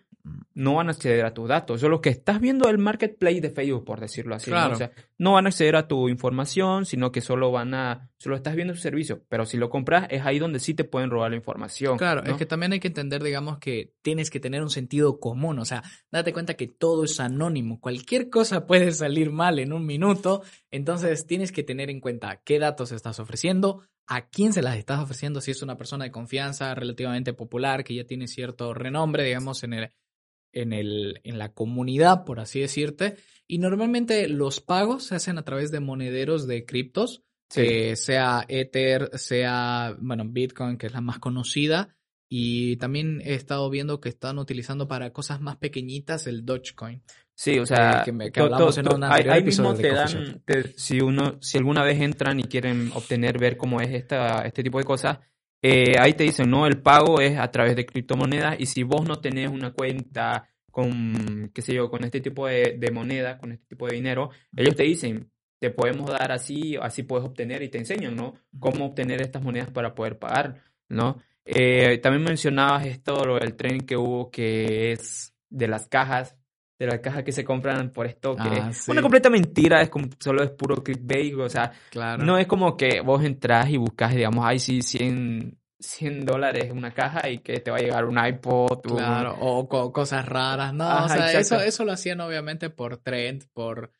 no 0.54 0.76
van 0.76 0.88
a 0.88 0.92
acceder 0.92 1.26
a 1.26 1.34
tus 1.34 1.50
datos. 1.50 1.82
Solo 1.82 2.00
que 2.00 2.10
estás 2.10 2.40
viendo 2.40 2.70
el 2.70 2.78
marketplace 2.78 3.42
de 3.42 3.50
Facebook, 3.50 3.84
por 3.84 4.00
decirlo 4.00 4.36
así. 4.36 4.52
¿no? 4.52 4.70
O 4.70 4.76
sea, 4.76 4.92
no 5.18 5.34
van 5.34 5.46
a 5.46 5.50
acceder 5.50 5.76
a 5.76 5.88
tu 5.88 6.08
información, 6.08 6.86
sino 6.86 7.12
que 7.12 7.22
solo 7.22 7.52
van 7.52 7.74
a, 7.74 8.10
solo 8.18 8.36
estás 8.36 8.56
viendo 8.56 8.74
su 8.74 8.82
servicio. 8.82 9.24
Pero 9.28 9.46
si 9.46 9.58
lo 9.58 9.70
compras, 9.70 10.08
es 10.10 10.26
ahí 10.26 10.40
donde 10.40 10.60
sí 10.60 10.74
te 10.74 10.86
pueden 10.86 11.10
robar 11.10 11.32
la 11.32 11.38
información. 11.38 11.98
Claro, 11.98 12.24
es 12.24 12.38
que 12.38 12.46
también 12.46 12.72
hay 12.72 12.80
que 12.80 12.88
entender, 12.88 13.22
digamos, 13.22 13.60
que 13.60 13.94
tienes 14.02 14.30
que 14.30 14.40
tener 14.40 14.62
un 14.62 14.70
sentido 14.70 15.20
común. 15.20 15.60
O 15.60 15.66
sea, 15.66 15.84
date 16.12 16.32
cuenta 16.32 16.54
que 16.54 16.68
todo 16.68 17.04
es 17.04 17.20
anónimo. 17.20 17.80
Cualquier 17.82 18.30
cosa 18.30 18.66
puede 18.66 18.92
salir 18.92 19.32
mal 19.32 19.60
en 19.60 19.74
un 19.74 19.86
minuto. 19.86 20.44
Entonces 20.72 21.28
tienes 21.28 21.52
que 21.52 21.64
tener 21.64 21.90
en 21.90 22.00
cuenta 22.00 22.42
qué 22.46 22.60
datos 22.60 22.92
estás 22.92 23.20
ofreciendo, 23.20 23.82
a 24.08 24.28
quién 24.28 24.54
se 24.54 24.62
las 24.62 24.78
estás 24.78 25.00
ofreciendo, 25.00 25.42
si 25.42 25.52
es 25.52 25.62
una 25.62 25.78
persona 25.78 26.06
de 26.06 26.12
confianza 26.12 26.74
relativamente 26.76 27.34
popular, 27.34 27.84
que 27.84 27.96
ya 27.96 28.06
tiene 28.06 28.28
cierto 28.28 28.74
renombre, 28.74 29.24
digamos, 29.24 29.64
en 29.64 29.74
el 29.74 29.92
en, 30.54 30.72
el, 30.74 31.20
en 31.24 31.38
la 31.38 31.50
comunidad, 31.50 32.24
por 32.24 32.40
así 32.40 32.62
decirte. 32.62 33.18
Y 33.48 33.58
normalmente 33.58 34.28
los 34.30 34.62
pagos 34.62 35.06
se 35.06 35.16
hacen 35.16 35.38
a 35.38 35.44
través 35.44 35.72
de 35.72 35.80
monederos 35.80 36.48
de 36.48 36.66
criptos, 36.66 37.24
sea 37.50 38.46
Ether, 38.48 39.12
sea, 39.14 39.96
bueno, 40.00 40.24
Bitcoin, 40.26 40.78
que 40.78 40.88
es 40.88 40.94
la 40.94 41.02
más 41.02 41.20
conocida. 41.20 41.96
Y 42.30 42.78
también 42.78 43.22
he 43.24 43.36
estado 43.36 43.70
viendo 43.70 44.00
que 44.00 44.10
están 44.10 44.40
utilizando 44.40 44.88
para 44.88 45.14
cosas 45.14 45.40
más 45.40 45.58
pequeñitas 45.58 46.26
el 46.26 46.46
Dogecoin. 46.46 47.04
Sí, 47.36 47.60
o 47.60 47.66
sea, 47.66 48.04
que, 48.04 48.42
hablamos 48.42 48.78
en 48.78 48.94
un 48.94 49.04
ahí, 49.04 49.44
mismo 49.44 49.74
te 49.74 49.90
dan, 49.90 50.42
si 50.76 51.02
uno, 51.02 51.38
si 51.42 51.58
alguna 51.58 51.84
vez 51.84 52.00
entran 52.00 52.40
y 52.40 52.44
quieren 52.44 52.92
obtener, 52.94 53.40
ver 53.40 53.58
cómo 53.58 53.82
es 53.82 53.92
esta, 53.92 54.46
este 54.46 54.64
tipo 54.64 54.78
de 54.78 54.84
cosas, 54.84 55.20
eh, 55.64 55.96
ahí 55.98 56.14
te 56.14 56.26
dicen, 56.26 56.50
no, 56.50 56.68
el 56.68 56.82
pago 56.82 57.22
es 57.22 57.40
a 57.40 57.50
través 57.50 57.76
de 57.78 57.86
criptomonedas 57.86 58.58
y 58.60 58.66
si 58.66 58.84
vos 58.84 59.08
no 59.08 59.22
tenés 59.22 59.50
una 59.50 59.72
cuenta 59.72 60.50
con, 60.70 61.52
qué 61.54 61.62
sé 61.62 61.74
yo, 61.74 61.90
con 61.90 62.04
este 62.04 62.20
tipo 62.20 62.48
de, 62.48 62.76
de 62.78 62.92
moneda, 62.92 63.38
con 63.38 63.54
este 63.54 63.66
tipo 63.68 63.88
de 63.88 63.96
dinero, 63.96 64.30
ellos 64.56 64.76
te 64.76 64.84
dicen, 64.84 65.32
te 65.60 65.70
podemos 65.70 66.10
dar 66.10 66.34
así, 66.34 66.76
así 66.82 67.04
puedes 67.04 67.26
obtener 67.26 67.64
y 67.64 67.70
te 67.70 67.78
enseñan, 67.78 68.18
¿no? 68.18 68.34
Cómo 68.60 68.88
obtener 68.88 69.22
estas 69.22 69.42
monedas 69.42 69.70
para 69.70 69.96
poder 69.96 70.20
pagar, 70.20 70.62
¿no? 70.90 71.22
Eh, 71.46 72.00
también 72.00 72.24
mencionabas 72.26 72.86
esto, 72.86 73.38
el 73.38 73.56
tren 73.56 73.86
que 73.86 73.96
hubo 73.96 74.30
que 74.30 74.92
es 74.92 75.34
de 75.50 75.70
las 75.70 75.88
cajas, 75.88 76.36
de 76.80 76.88
las 76.88 77.00
cajas 77.00 77.24
que 77.24 77.32
se 77.32 77.46
compran 77.46 77.92
por 77.92 78.06
esto, 78.06 78.36
que 78.36 78.50
ah, 78.50 78.70
es 78.72 78.88
una 78.90 79.02
completa 79.02 79.30
mentira, 79.30 79.82
es 79.82 79.90
como, 79.90 80.08
solo 80.20 80.44
es 80.44 80.50
puro 80.52 80.84
clickbait, 80.84 81.36
o 81.36 81.50
sea, 81.50 81.72
no 82.20 82.38
es 82.38 82.48
como 82.48 82.76
que 82.76 83.02
vos 83.02 83.24
entras 83.24 83.70
y 83.70 83.78
buscas, 83.78 84.16
digamos, 84.16 84.44
ay, 84.46 84.60
sí, 84.60 84.82
100, 84.82 85.58
100 85.80 86.26
dólares 86.26 86.72
una 86.72 86.92
caja 86.92 87.30
y 87.30 87.40
que 87.40 87.60
te 87.60 87.72
va 87.72 87.78
a 87.78 87.82
llegar 87.82 88.06
un 88.06 88.18
iPod. 88.24 88.82
Claro, 88.82 89.36
o 89.40 89.68
cosas 89.92 90.26
raras, 90.26 90.74
no, 90.74 91.06
o 91.06 91.10
sea, 91.10 91.32
eso, 91.40 91.62
eso 91.62 91.86
lo 91.86 91.92
hacían 91.92 92.22
obviamente 92.22 92.70
por 92.70 92.98
trend, 92.98 93.46
por, 93.54 93.92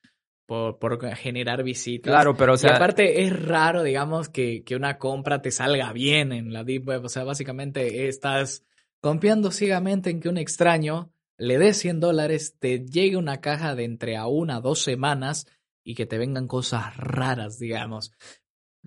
por, 0.46 0.80
por 0.80 1.16
generar 1.16 1.64
visitas. 1.64 2.12
Claro, 2.12 2.36
pero 2.36 2.54
o 2.54 2.56
y 2.56 2.60
sea, 2.60 2.76
aparte 2.76 3.24
es 3.24 3.48
raro, 3.48 3.84
digamos, 3.84 4.30
que, 4.30 4.64
que 4.64 4.76
una 4.76 4.98
compra 4.98 5.42
te 5.42 5.52
salga 5.52 5.94
bien 5.94 6.32
en 6.32 6.54
la 6.54 6.64
Deep 6.64 6.88
Web. 6.88 7.06
O 7.06 7.10
sea, 7.10 7.24
básicamente 7.24 8.08
estás 8.08 8.66
confiando 9.00 9.52
ciegamente 9.52 10.10
en 10.10 10.20
que 10.20 10.30
un 10.30 10.38
extraño 10.38 11.12
le 11.38 11.58
dé 11.58 11.74
100 11.74 12.00
dólares, 12.00 12.58
te 12.60 12.86
llegue 12.86 13.18
una 13.18 13.42
caja 13.42 13.76
de 13.76 13.86
entre 13.86 14.18
a 14.18 14.28
una 14.28 14.58
a 14.58 14.62
dos 14.62 14.82
semanas 14.82 15.48
y 15.84 15.96
que 15.96 16.06
te 16.06 16.18
vengan 16.18 16.48
cosas 16.48 16.96
raras, 16.98 17.60
digamos. 17.60 18.12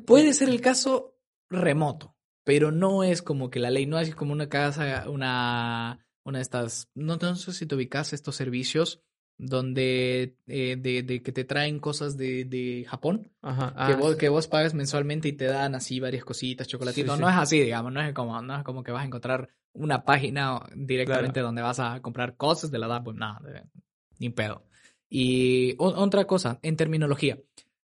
Puede 0.07 0.33
ser 0.33 0.49
el 0.49 0.61
caso 0.61 1.17
remoto, 1.51 2.17
pero 2.45 2.73
no 2.73 3.05
es 3.05 3.23
como 3.23 3.51
que 3.51 3.61
la 3.61 3.71
ley, 3.71 3.87
no 3.87 3.99
es 3.99 4.15
como 4.15 4.33
una 4.33 4.49
casa, 4.49 5.09
una, 5.09 6.07
una 6.25 6.39
de 6.39 6.43
estas, 6.43 6.89
no, 6.95 7.17
no 7.17 7.37
sé 7.37 7.53
si 7.53 7.67
te 7.67 7.75
ubicas 7.75 8.13
estos 8.13 8.37
servicios 8.37 9.03
donde 9.39 10.37
eh, 10.47 10.77
de, 10.79 11.03
de, 11.03 11.23
que 11.23 11.33
te 11.33 11.45
traen 11.45 11.79
cosas 11.79 12.17
de, 12.17 12.45
de 12.45 12.85
Japón, 12.89 13.31
Ajá, 13.43 13.69
que, 13.87 13.93
ah, 13.93 13.97
vos, 13.97 14.13
sí. 14.13 14.19
que 14.19 14.29
vos 14.29 14.49
pagas 14.49 14.75
mensualmente 14.75 15.29
y 15.29 15.33
te 15.33 15.45
dan 15.45 15.75
así 15.75 16.01
varias 16.01 16.25
cositas, 16.25 16.67
chocolatitos. 16.67 17.13
Sí, 17.13 17.17
sí. 17.17 17.23
No 17.23 17.29
es 17.29 17.37
así, 17.37 17.61
digamos, 17.61 17.93
no 17.93 18.01
es 18.01 18.13
como, 18.15 18.41
no 18.43 18.57
es 18.57 18.65
como 18.65 18.83
que 18.83 18.93
vas 18.93 19.03
a 19.03 19.07
encontrar 19.07 19.49
una 19.73 20.05
página 20.05 20.61
directamente 20.75 21.41
donde 21.41 21.63
vas 21.63 21.81
a 21.81 22.01
comprar 22.01 22.37
cosas 22.37 22.71
de 22.71 22.79
la 22.79 22.87
Dark 22.89 23.07
Web, 23.07 23.17
nada, 23.17 23.41
ni 24.19 24.31
pedo. 24.31 24.65
Y 25.09 25.75
o- 25.79 25.95
otra 26.03 26.25
cosa, 26.25 26.59
en 26.63 26.77
terminología, 26.77 27.39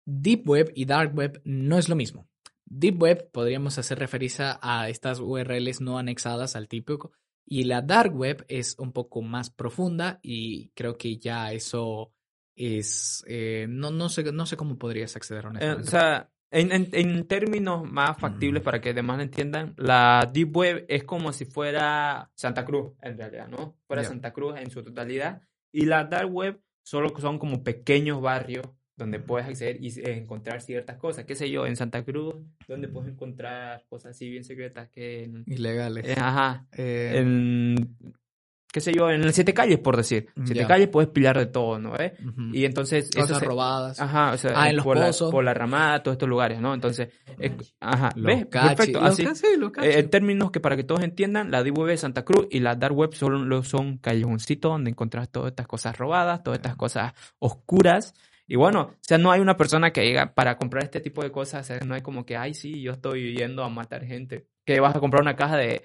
Deep 0.06 0.50
Web 0.50 0.71
y 0.76 0.86
Dark 0.86 1.15
Web 1.15 1.41
no 1.45 1.78
es 1.78 1.88
lo 1.88 1.95
mismo. 1.95 2.28
Deep 2.65 3.02
Web 3.02 3.30
podríamos 3.32 3.78
hacer 3.78 4.00
referencia 4.00 4.60
a 4.62 4.89
estas 4.89 5.19
URLs 5.19 5.82
no 5.82 5.97
anexadas 6.00 6.56
al 6.56 6.67
típico 6.67 7.12
y 7.49 7.63
la 7.63 7.81
Dark 7.81 8.13
Web 8.13 8.45
es 8.49 8.75
un 8.77 8.91
poco 8.91 9.21
más 9.21 9.49
profunda 9.49 10.19
y 10.21 10.69
creo 10.75 10.97
que 10.97 11.17
ya 11.17 11.53
eso 11.53 12.12
es... 12.55 13.23
eh, 13.27 13.67
no, 13.69 13.89
no, 13.91 14.10
sé, 14.10 14.31
no 14.33 14.45
sé 14.45 14.57
cómo 14.57 14.77
podrías 14.77 15.15
acceder 15.15 15.45
Eh, 15.45 15.47
honestamente. 15.47 15.88
o 15.88 15.89
sea, 15.91 16.29
en, 16.51 16.71
en- 16.71 16.89
en 16.93 17.27
términos 17.27 17.83
más 17.89 18.17
factibles 18.17 18.63
para 18.63 18.81
que 18.81 18.93
demás 18.93 19.17
lo 19.17 19.23
entiendan, 19.23 19.73
la 19.77 20.29
Deep 20.31 20.55
Web 20.57 20.86
es 20.89 21.03
como 21.03 21.31
si 21.33 21.45
fuera 21.45 22.29
Santa 22.36 22.65
Cruz, 22.65 22.93
en 23.01 23.17
realidad, 23.17 23.47
¿no? 23.47 23.77
Fuera 23.88 24.01
Ya. 24.03 24.10
Santa 24.10 24.33
Cruz 24.33 24.55
en 24.57 24.69
su 24.71 24.83
totalidad. 24.83 25.41
Y 25.71 25.86
la 25.86 26.03
Dark 26.05 26.33
Web 26.33 26.62
solo 26.83 27.13
son 27.19 27.38
como 27.38 27.63
pequeños 27.63 28.21
barrios 28.21 28.65
donde 28.97 29.19
puedes 29.19 29.47
acceder 29.47 29.77
y 29.79 29.93
encontrar 30.10 30.60
ciertas 30.62 30.97
cosas. 30.97 31.23
¿Qué 31.25 31.36
sé 31.36 31.49
yo? 31.49 31.65
En 31.65 31.75
Santa 31.75 32.03
Cruz, 32.03 32.36
donde 32.67 32.88
puedes 32.88 33.12
encontrar 33.13 33.83
cosas 33.88 34.12
así 34.12 34.29
bien 34.29 34.43
secretas 34.43 34.89
que. 34.89 35.29
Ilegales. 35.45 36.03
eh, 36.05 36.15
ajá. 36.17 36.65
Eh, 36.75 37.12
En... 37.15 37.95
¿Qué 38.69 38.81
sé 38.81 38.91
yo? 38.93 39.10
En 39.10 39.23
el 39.23 39.33
Siete 39.33 39.53
Calles, 39.53 39.79
por 39.79 39.95
decir. 39.95 40.27
Siete. 40.43 40.67
Calles 40.67 40.89
puedes 40.89 41.10
pillar 41.10 41.38
de 41.38 41.45
todo, 41.47 41.79
¿no? 41.79 41.95
¿Eh? 41.97 42.13
Y 42.51 42.65
entonces... 42.65 43.10
eso 43.10 43.21
Cosas 43.21 43.39
se- 43.39 43.45
robadas. 43.45 43.99
Ajá, 43.99 44.33
o 44.33 44.38
sea, 44.38 44.51
Ah, 44.55 44.69
en 44.69 44.75
los 44.75 44.86
por, 44.86 44.97
la, 44.97 45.07
pozos. 45.07 45.31
por 45.31 45.43
la 45.43 45.53
ramada, 45.53 46.03
todos 46.03 46.15
estos 46.15 46.27
lugares, 46.29 46.60
¿no? 46.60 46.73
Entonces, 46.73 47.07
eh, 47.39 47.55
ajá, 47.79 48.10
Los 48.15 48.25
¿ves? 48.25 48.45
cachis, 48.47 48.75
Perfecto, 48.75 48.99
los 49.01 49.10
así. 49.12 49.23
ca- 49.23 49.36
sí, 49.36 49.47
los 49.57 49.71
cachis. 49.71 49.95
en 49.95 50.10
términos 50.10 50.51
que 50.51 50.60
para 50.60 50.75
que 50.75 50.83
todos 50.83 51.01
entiendan, 51.01 51.49
la 51.49 51.63
Deep 51.63 51.77
Web 51.77 51.89
es 51.91 52.01
Santa 52.01 52.23
Cruz 52.25 52.47
y 52.51 52.60
la 52.60 52.75
Dark 52.75 52.95
Web 52.95 53.13
solo 53.13 53.63
son 53.63 53.97
callejoncitos 53.99 54.69
donde 54.71 54.91
encontrás 54.91 55.29
todas 55.31 55.51
estas 55.51 55.65
cosas 55.65 55.97
robadas, 55.97 56.43
todas 56.43 56.57
estas 56.60 56.75
cosas 56.75 57.13
oscuras. 57.39 58.13
Y 58.47 58.55
bueno, 58.55 58.81
o 58.93 58.97
sea, 59.01 59.17
no 59.17 59.31
hay 59.31 59.41
una 59.41 59.57
persona 59.57 59.91
que 59.91 60.03
llega 60.05 60.33
para 60.33 60.57
comprar 60.57 60.83
este 60.83 61.01
tipo 61.01 61.21
de 61.21 61.31
cosas, 61.31 61.69
o 61.69 61.73
sea, 61.73 61.86
no 61.86 61.93
hay 61.95 62.01
como 62.01 62.25
que, 62.25 62.38
ay, 62.38 62.53
sí, 62.53 62.81
yo 62.81 62.93
estoy 62.93 63.36
yendo 63.36 63.63
a 63.63 63.69
matar 63.69 64.05
gente. 64.05 64.47
Que 64.65 64.79
vas 64.79 64.95
a 64.95 64.99
comprar 65.01 65.21
una 65.21 65.36
caja 65.36 65.57
de, 65.57 65.81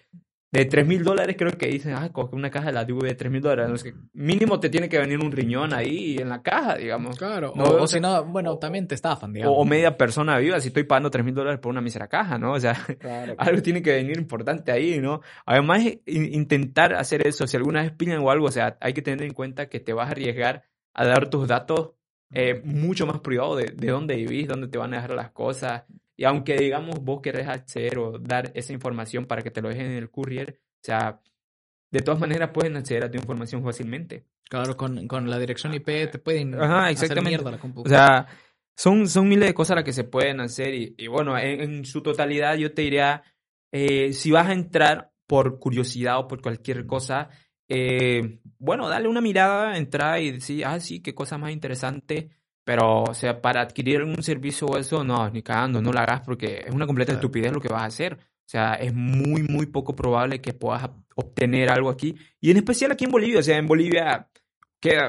de 0.52 0.64
3 0.66 0.86
mil 0.86 1.02
dólares, 1.02 1.34
creo 1.36 1.50
que 1.58 1.66
dicen, 1.66 1.94
ah, 1.96 2.10
coge 2.12 2.36
una 2.36 2.50
caja 2.50 2.66
de 2.66 2.72
la 2.72 2.82
Web 2.82 3.02
de 3.02 3.14
3 3.16 3.32
mil 3.32 3.40
dólares. 3.40 3.84
Mínimo 4.12 4.60
te 4.60 4.68
tiene 4.68 4.88
que 4.88 4.98
venir 4.98 5.18
un 5.18 5.32
riñón 5.32 5.72
ahí 5.74 6.18
en 6.18 6.28
la 6.28 6.40
caja, 6.42 6.76
digamos. 6.76 7.16
Claro, 7.18 7.52
No, 7.56 7.64
o, 7.64 7.82
o 7.82 7.86
si 7.88 7.98
no, 7.98 8.24
bueno, 8.26 8.52
o- 8.52 8.58
también 8.58 8.86
te 8.86 8.94
estafan, 8.94 9.32
digamos. 9.32 9.56
o 9.58 9.64
media 9.64 9.96
persona 9.96 10.38
viva, 10.38 10.60
si 10.60 10.68
estoy 10.68 10.84
pagando 10.84 11.10
3 11.10 11.24
mil 11.24 11.34
dólares 11.34 11.58
por 11.58 11.70
una 11.70 11.80
mísera 11.80 12.06
caja, 12.06 12.38
¿no? 12.38 12.52
O 12.52 12.60
sea, 12.60 12.74
Claro, 13.00 13.34
algo 13.38 13.62
tiene 13.62 13.82
que 13.82 13.90
venir 13.92 14.18
importante 14.18 14.70
ahí, 14.70 15.00
¿no? 15.00 15.20
Además, 15.46 15.82
in- 16.06 16.32
intentar 16.34 16.94
hacer 16.94 17.26
eso, 17.26 17.46
si 17.48 17.56
alguna 17.56 17.82
vez 17.82 17.90
pillan 17.92 18.20
o 18.20 18.30
algo, 18.30 18.46
o 18.46 18.52
sea, 18.52 18.76
hay 18.80 18.92
que 18.92 19.02
tener 19.02 19.22
en 19.26 19.32
cuenta 19.34 19.68
que 19.68 19.80
te 19.80 19.92
vas 19.92 20.06
a 20.08 20.12
arriesgar 20.12 20.64
a 20.94 21.04
dar 21.06 21.28
tus 21.30 21.48
datos 21.48 21.92
eh, 22.32 22.60
mucho 22.64 23.06
más 23.06 23.20
privados 23.20 23.58
de, 23.58 23.72
de 23.74 23.90
dónde 23.90 24.16
vivís, 24.16 24.48
dónde 24.48 24.68
te 24.68 24.78
van 24.78 24.92
a 24.94 24.96
dejar 24.96 25.14
las 25.14 25.30
cosas. 25.30 25.84
Y 26.16 26.24
aunque, 26.24 26.56
digamos, 26.56 27.02
vos 27.02 27.20
querés 27.20 27.48
acceder 27.48 27.98
o 27.98 28.18
dar 28.18 28.50
esa 28.54 28.72
información 28.72 29.26
para 29.26 29.42
que 29.42 29.50
te 29.50 29.60
lo 29.62 29.68
dejen 29.68 29.86
en 29.86 29.98
el 29.98 30.10
courier, 30.10 30.60
o 30.60 30.84
sea, 30.84 31.20
de 31.90 32.00
todas 32.00 32.20
maneras 32.20 32.50
pueden 32.52 32.76
acceder 32.76 33.04
a 33.04 33.10
tu 33.10 33.18
información 33.18 33.62
fácilmente. 33.62 34.24
Claro, 34.48 34.76
con, 34.76 35.06
con 35.08 35.28
la 35.30 35.38
dirección 35.38 35.74
IP 35.74 35.86
te 36.10 36.18
pueden 36.18 36.54
Ajá, 36.54 36.84
hacer 36.84 36.92
exactamente. 36.92 37.30
mierda 37.30 37.50
la 37.50 37.58
compu. 37.58 37.82
O 37.82 37.88
sea, 37.88 38.26
son, 38.76 39.08
son 39.08 39.28
miles 39.28 39.48
de 39.48 39.54
cosas 39.54 39.76
las 39.76 39.84
que 39.84 39.92
se 39.92 40.04
pueden 40.04 40.40
hacer 40.40 40.74
y, 40.74 40.94
y 40.98 41.06
bueno, 41.06 41.38
en, 41.38 41.60
en 41.60 41.84
su 41.84 42.02
totalidad 42.02 42.56
yo 42.56 42.72
te 42.72 42.82
diría, 42.82 43.22
eh, 43.72 44.12
si 44.12 44.30
vas 44.30 44.48
a 44.48 44.52
entrar 44.52 45.12
por 45.26 45.58
curiosidad 45.58 46.18
o 46.18 46.28
por 46.28 46.42
cualquier 46.42 46.86
cosa, 46.86 47.30
eh, 47.68 48.38
bueno, 48.58 48.88
dale 48.88 49.08
una 49.08 49.20
mirada, 49.20 49.76
entrar 49.76 50.20
y 50.20 50.32
decir, 50.32 50.64
ah, 50.66 50.78
sí, 50.80 51.00
qué 51.00 51.14
cosa 51.14 51.38
más 51.38 51.52
interesante, 51.52 52.30
pero, 52.64 53.02
o 53.04 53.14
sea, 53.14 53.40
para 53.40 53.60
adquirir 53.62 53.98
algún 53.98 54.22
servicio 54.22 54.66
o 54.68 54.78
eso, 54.78 55.02
no, 55.04 55.28
ni 55.30 55.42
cagando, 55.42 55.80
no 55.82 55.92
lo 55.92 55.98
hagas 55.98 56.20
porque 56.20 56.62
es 56.66 56.72
una 56.74 56.86
completa 56.86 57.12
estupidez 57.12 57.52
lo 57.52 57.60
que 57.60 57.68
vas 57.68 57.82
a 57.82 57.86
hacer. 57.86 58.14
O 58.14 58.48
sea, 58.52 58.74
es 58.74 58.92
muy, 58.92 59.42
muy 59.44 59.66
poco 59.66 59.96
probable 59.96 60.40
que 60.40 60.52
puedas 60.52 60.88
obtener 61.16 61.70
algo 61.70 61.88
aquí. 61.90 62.14
Y 62.40 62.50
en 62.50 62.58
especial 62.58 62.92
aquí 62.92 63.04
en 63.06 63.10
Bolivia, 63.10 63.38
o 63.38 63.42
sea, 63.42 63.56
en 63.56 63.66
Bolivia 63.66 64.28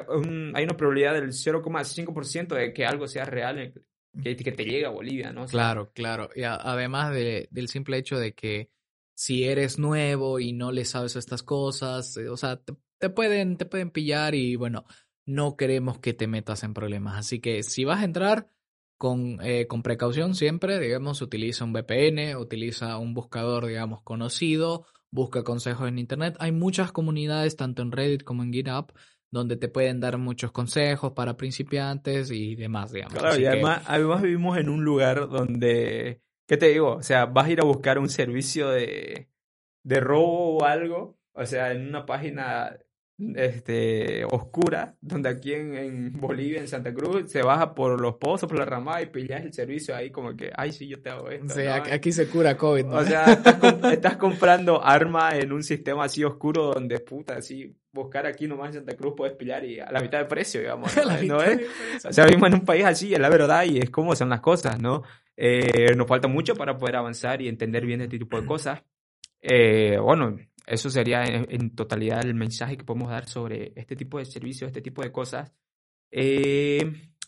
un- 0.09 0.51
hay 0.55 0.63
una 0.65 0.77
probabilidad 0.77 1.13
del 1.15 1.33
0,5% 1.33 2.55
de 2.55 2.73
que 2.73 2.85
algo 2.85 3.07
sea 3.07 3.25
real, 3.25 3.59
eh, 3.59 3.73
que, 4.21 4.35
que 4.35 4.51
te 4.51 4.63
llegue 4.65 4.85
a 4.85 4.89
Bolivia, 4.89 5.31
¿no? 5.33 5.43
O 5.43 5.47
sea, 5.47 5.51
Claro, 5.59 5.91
claro. 5.93 6.29
Y 6.35 6.43
a- 6.43 6.55
además 6.55 7.11
de- 7.13 7.47
del 7.51 7.67
simple 7.67 7.97
hecho 7.97 8.17
de 8.17 8.33
que 8.33 8.69
si 9.15 9.43
eres 9.43 9.77
nuevo 9.79 10.39
y 10.39 10.53
no 10.53 10.71
le 10.71 10.85
sabes 10.85 11.15
estas 11.15 11.43
cosas, 11.43 12.17
eh, 12.17 12.29
o 12.29 12.37
sea, 12.37 12.57
te, 12.57 12.75
te 12.99 13.09
pueden, 13.09 13.57
te 13.57 13.65
pueden 13.65 13.91
pillar 13.91 14.33
y 14.35 14.55
bueno, 14.55 14.85
no 15.25 15.55
queremos 15.55 15.99
que 15.99 16.13
te 16.13 16.27
metas 16.27 16.63
en 16.63 16.73
problemas. 16.73 17.17
Así 17.17 17.39
que 17.39 17.63
si 17.63 17.85
vas 17.85 18.01
a 18.01 18.05
entrar 18.05 18.49
con, 18.97 19.39
eh, 19.43 19.67
con 19.67 19.83
precaución 19.83 20.33
siempre, 20.35 20.79
digamos, 20.79 21.21
utiliza 21.21 21.63
un 21.65 21.73
VPN, 21.73 22.35
utiliza 22.37 22.97
un 22.97 23.13
buscador, 23.13 23.65
digamos, 23.67 24.01
conocido, 24.01 24.85
busca 25.11 25.43
consejos 25.43 25.87
en 25.87 25.99
Internet. 25.99 26.35
Hay 26.39 26.51
muchas 26.51 26.91
comunidades, 26.91 27.55
tanto 27.55 27.81
en 27.83 27.91
Reddit 27.91 28.23
como 28.23 28.43
en 28.43 28.51
GitHub, 28.53 28.91
donde 29.29 29.57
te 29.57 29.67
pueden 29.67 29.99
dar 29.99 30.17
muchos 30.17 30.51
consejos 30.51 31.11
para 31.13 31.37
principiantes 31.37 32.31
y 32.31 32.55
demás, 32.55 32.91
digamos. 32.91 33.13
Claro, 33.13 33.29
Así 33.33 33.41
y 33.41 33.45
que- 33.45 33.49
además 33.51 34.21
vivimos 34.21 34.57
en 34.57 34.69
un 34.69 34.83
lugar 34.83 35.27
donde, 35.29 36.21
¿qué 36.47 36.57
te 36.57 36.67
digo? 36.69 36.95
O 36.95 37.03
sea, 37.03 37.25
vas 37.25 37.47
a 37.47 37.51
ir 37.51 37.59
a 37.61 37.65
buscar 37.65 37.99
un 37.99 38.09
servicio 38.09 38.69
de, 38.69 39.27
de 39.83 39.99
robo 39.99 40.57
o 40.57 40.63
algo, 40.65 41.17
o 41.33 41.45
sea, 41.45 41.71
en 41.71 41.87
una 41.87 42.05
página 42.05 42.77
este, 43.35 44.25
oscura, 44.25 44.95
donde 45.01 45.29
aquí 45.29 45.53
en, 45.53 45.75
en 45.75 46.13
Bolivia, 46.19 46.59
en 46.59 46.67
Santa 46.67 46.93
Cruz, 46.93 47.31
se 47.31 47.41
baja 47.41 47.73
por 47.75 48.01
los 48.01 48.15
pozos, 48.15 48.49
por 48.49 48.57
la 48.59 48.65
ramada 48.65 49.01
y 49.01 49.05
pillas 49.07 49.43
el 49.43 49.53
servicio 49.53 49.95
ahí 49.95 50.09
como 50.11 50.35
que, 50.35 50.51
ay, 50.55 50.71
sí, 50.71 50.87
yo 50.87 51.01
te 51.01 51.09
hago 51.09 51.29
esto. 51.29 51.53
Sí, 51.53 51.63
¿no? 51.63 51.73
aquí- 51.73 52.11
se 52.11 52.27
cura 52.27 52.57
COVID, 52.57 52.85
¿no? 52.85 52.95
O 52.97 53.03
sea, 53.05 53.25
estás, 53.25 53.59
comp- 53.59 53.91
estás 53.93 54.17
comprando 54.17 54.83
arma 54.83 55.37
en 55.37 55.51
un 55.51 55.63
sistema 55.63 56.05
así 56.05 56.23
oscuro 56.23 56.73
donde, 56.73 56.99
puta, 56.99 57.37
así, 57.37 57.75
buscar 57.91 58.25
aquí 58.25 58.47
nomás 58.47 58.69
en 58.69 58.73
Santa 58.81 58.95
Cruz 58.97 59.13
puedes 59.15 59.35
pillar 59.35 59.63
y 59.63 59.79
a 59.79 59.91
la 59.91 60.01
mitad 60.01 60.19
de 60.19 60.25
precio, 60.25 60.59
digamos. 60.59 60.91
¿no? 61.27 61.37
O 61.37 62.11
sea, 62.11 62.25
vivimos 62.25 62.47
en 62.49 62.55
un 62.55 62.65
país 62.65 62.83
así, 62.85 63.13
es 63.13 63.19
la 63.19 63.29
verdad, 63.29 63.63
y 63.65 63.77
es 63.79 63.89
como 63.89 64.15
son 64.15 64.29
las 64.29 64.41
cosas, 64.41 64.79
¿no? 64.81 65.03
Eh, 65.35 65.95
nos 65.95 66.07
falta 66.07 66.27
mucho 66.27 66.55
para 66.55 66.77
poder 66.77 66.95
avanzar 66.95 67.41
y 67.41 67.47
entender 67.47 67.85
bien 67.85 68.01
este 68.01 68.19
tipo 68.19 68.39
de 68.39 68.45
cosas. 68.45 68.83
Eh, 69.43 69.97
bueno, 69.99 70.37
eso 70.65 70.89
sería 70.89 71.23
en, 71.25 71.75
totalidad 71.75 72.25
el 72.25 72.33
mensaje 72.33 72.77
que 72.77 72.85
podemos 72.85 73.09
dar 73.09 73.27
sobre 73.27 73.73
este 73.75 73.95
tipo 73.95 74.17
de 74.17 74.25
servicios, 74.25 74.69
este 74.69 74.81
tipo 74.81 75.03
de 75.03 75.11
cosas. 75.11 75.51
Eh, 76.09 76.79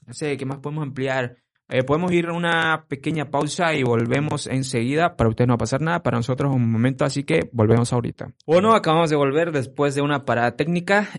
no 0.08 0.14
sé, 0.14 0.38
¿qué 0.38 0.46
más 0.46 0.60
podemos 0.60 0.84
ampliar? 0.84 1.38
Eh, 1.68 1.84
podemos 1.84 2.12
ir 2.12 2.28
a 2.28 2.34
una 2.34 2.86
pequeña 2.88 3.32
pausa 3.32 3.74
y 3.74 3.84
volvemos 3.84 4.48
enseguida. 4.48 5.18
Para 5.18 5.30
ustedes 5.30 5.48
no 5.48 5.54
va 5.54 5.56
a 5.56 5.58
pasar 5.58 5.82
nada, 5.82 6.04
para 6.04 6.18
nosotros 6.18 6.56
un 6.56 6.72
momento, 6.72 7.04
así 7.04 7.24
que 7.24 7.50
volvemos 7.52 7.92
ahorita. 7.92 8.34
Bueno, 8.46 8.74
acabamos 8.76 9.10
de 9.10 9.16
volver 9.18 9.52
después 9.52 9.96
de 9.96 10.02
una 10.02 10.24
parada 10.24 10.56
técnica. 10.56 11.10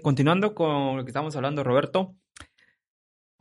Continuando 0.00 0.54
con 0.54 0.96
lo 0.96 1.04
que 1.04 1.10
estamos 1.10 1.36
hablando, 1.36 1.64
Roberto. 1.64 2.14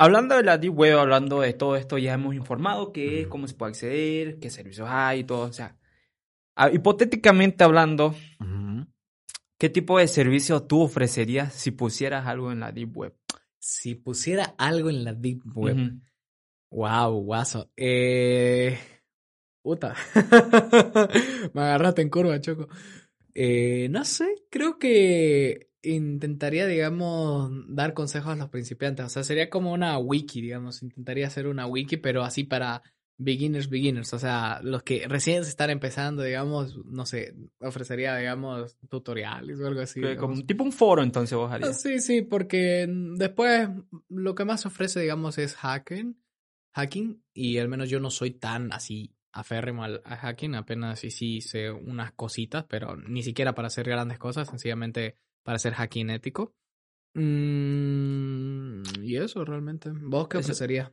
Hablando 0.04 0.36
de 0.36 0.44
la 0.44 0.58
Deep 0.58 0.78
Web, 0.78 1.00
hablando 1.00 1.40
de 1.40 1.54
todo 1.54 1.78
esto, 1.78 1.98
ya 1.98 2.16
hemos 2.16 2.36
informado 2.36 2.92
que 2.92 3.30
cómo 3.30 3.48
se 3.48 3.54
puede 3.54 3.70
acceder, 3.70 4.38
qué 4.38 4.50
servicios 4.50 4.90
hay 4.92 5.22
y 5.22 5.24
todo. 5.24 5.46
O 5.46 5.54
sea, 5.54 5.78
ah, 6.58 6.70
hipotéticamente 6.70 7.64
hablando, 7.64 8.14
¿qué 9.58 9.70
tipo 9.70 9.98
de 10.00 10.10
servicio 10.10 10.64
tú 10.64 10.82
ofrecerías 10.82 11.54
si 11.54 11.72
pusieras 11.72 12.28
algo 12.28 12.52
en 12.52 12.60
la 12.60 12.74
Deep 12.74 12.98
Web? 12.98 13.16
Si 13.60 13.96
pusiera 13.96 14.54
algo 14.58 14.90
en 14.90 15.06
la 15.06 15.14
Deep 15.14 15.44
Web. 15.56 15.94
Wow, 16.70 17.22
guaso. 17.22 17.72
Eh... 17.78 18.78
Puta. 19.62 19.96
Me 21.54 21.62
agarraste 21.62 22.02
en 22.02 22.10
curva, 22.10 22.42
Choco. 22.42 22.68
Eh, 23.34 23.88
no 23.90 24.04
sé, 24.04 24.44
creo 24.50 24.78
que 24.78 25.72
intentaría, 25.84 26.66
digamos, 26.66 27.52
dar 27.68 27.94
consejos 27.94 28.34
a 28.34 28.36
los 28.36 28.50
principiantes. 28.50 29.06
O 29.06 29.10
sea, 29.10 29.24
sería 29.24 29.50
como 29.50 29.74
una 29.74 29.98
wiki, 29.98 30.42
digamos. 30.42 30.82
Intentaría 30.82 31.28
hacer 31.28 31.48
una 31.48 31.68
wiki, 31.68 31.98
pero 31.98 32.24
así 32.24 32.44
para 32.44 32.82
beginners, 33.18 33.70
beginners. 33.70 34.14
O 34.14 34.20
sea, 34.20 34.60
los 34.64 34.84
que 34.84 35.08
recién 35.08 35.44
se 35.44 35.50
están 35.50 35.70
empezando, 35.70 36.24
digamos, 36.24 36.78
no 36.86 37.06
sé, 37.06 37.36
ofrecería, 37.60 38.16
digamos, 38.18 38.78
tutoriales 38.90 39.60
o 39.60 39.68
algo 39.68 39.82
así. 39.82 40.02
Como, 40.18 40.44
tipo 40.46 40.64
un 40.64 40.72
foro, 40.72 41.04
entonces 41.04 41.38
vos 41.38 41.52
harías. 41.52 41.82
Sí, 41.82 42.00
sí, 42.00 42.22
porque 42.22 42.88
después 42.90 43.70
lo 44.10 44.36
que 44.36 44.46
más 44.46 44.66
ofrece, 44.66 45.02
digamos, 45.02 45.38
es 45.38 45.56
hacking. 45.56 46.18
Hacking, 46.76 47.22
y 47.34 47.60
al 47.60 47.70
menos 47.70 47.90
yo 47.90 48.00
no 48.00 48.10
soy 48.10 48.32
tan 48.32 48.74
así 48.74 49.14
aférrimo 49.32 49.84
al 49.84 50.02
hacking, 50.04 50.56
apenas 50.56 51.00
sí, 51.00 51.12
sí 51.12 51.42
sé 51.42 51.72
unas 51.72 52.14
cositas, 52.14 52.66
pero 52.68 52.96
ni 52.96 53.24
siquiera 53.24 53.54
para 53.54 53.68
hacer 53.68 53.88
grandes 53.88 54.20
cosas, 54.20 54.48
sencillamente 54.48 55.18
para 55.44 55.58
hacer 55.58 55.74
hacking 55.74 56.10
ético. 56.10 56.56
Mm, 57.14 58.82
y 59.04 59.18
eso 59.18 59.46
realmente. 59.46 59.92
¿Vos 59.94 60.28
qué 60.28 60.38
ofrecerías? 60.38 60.92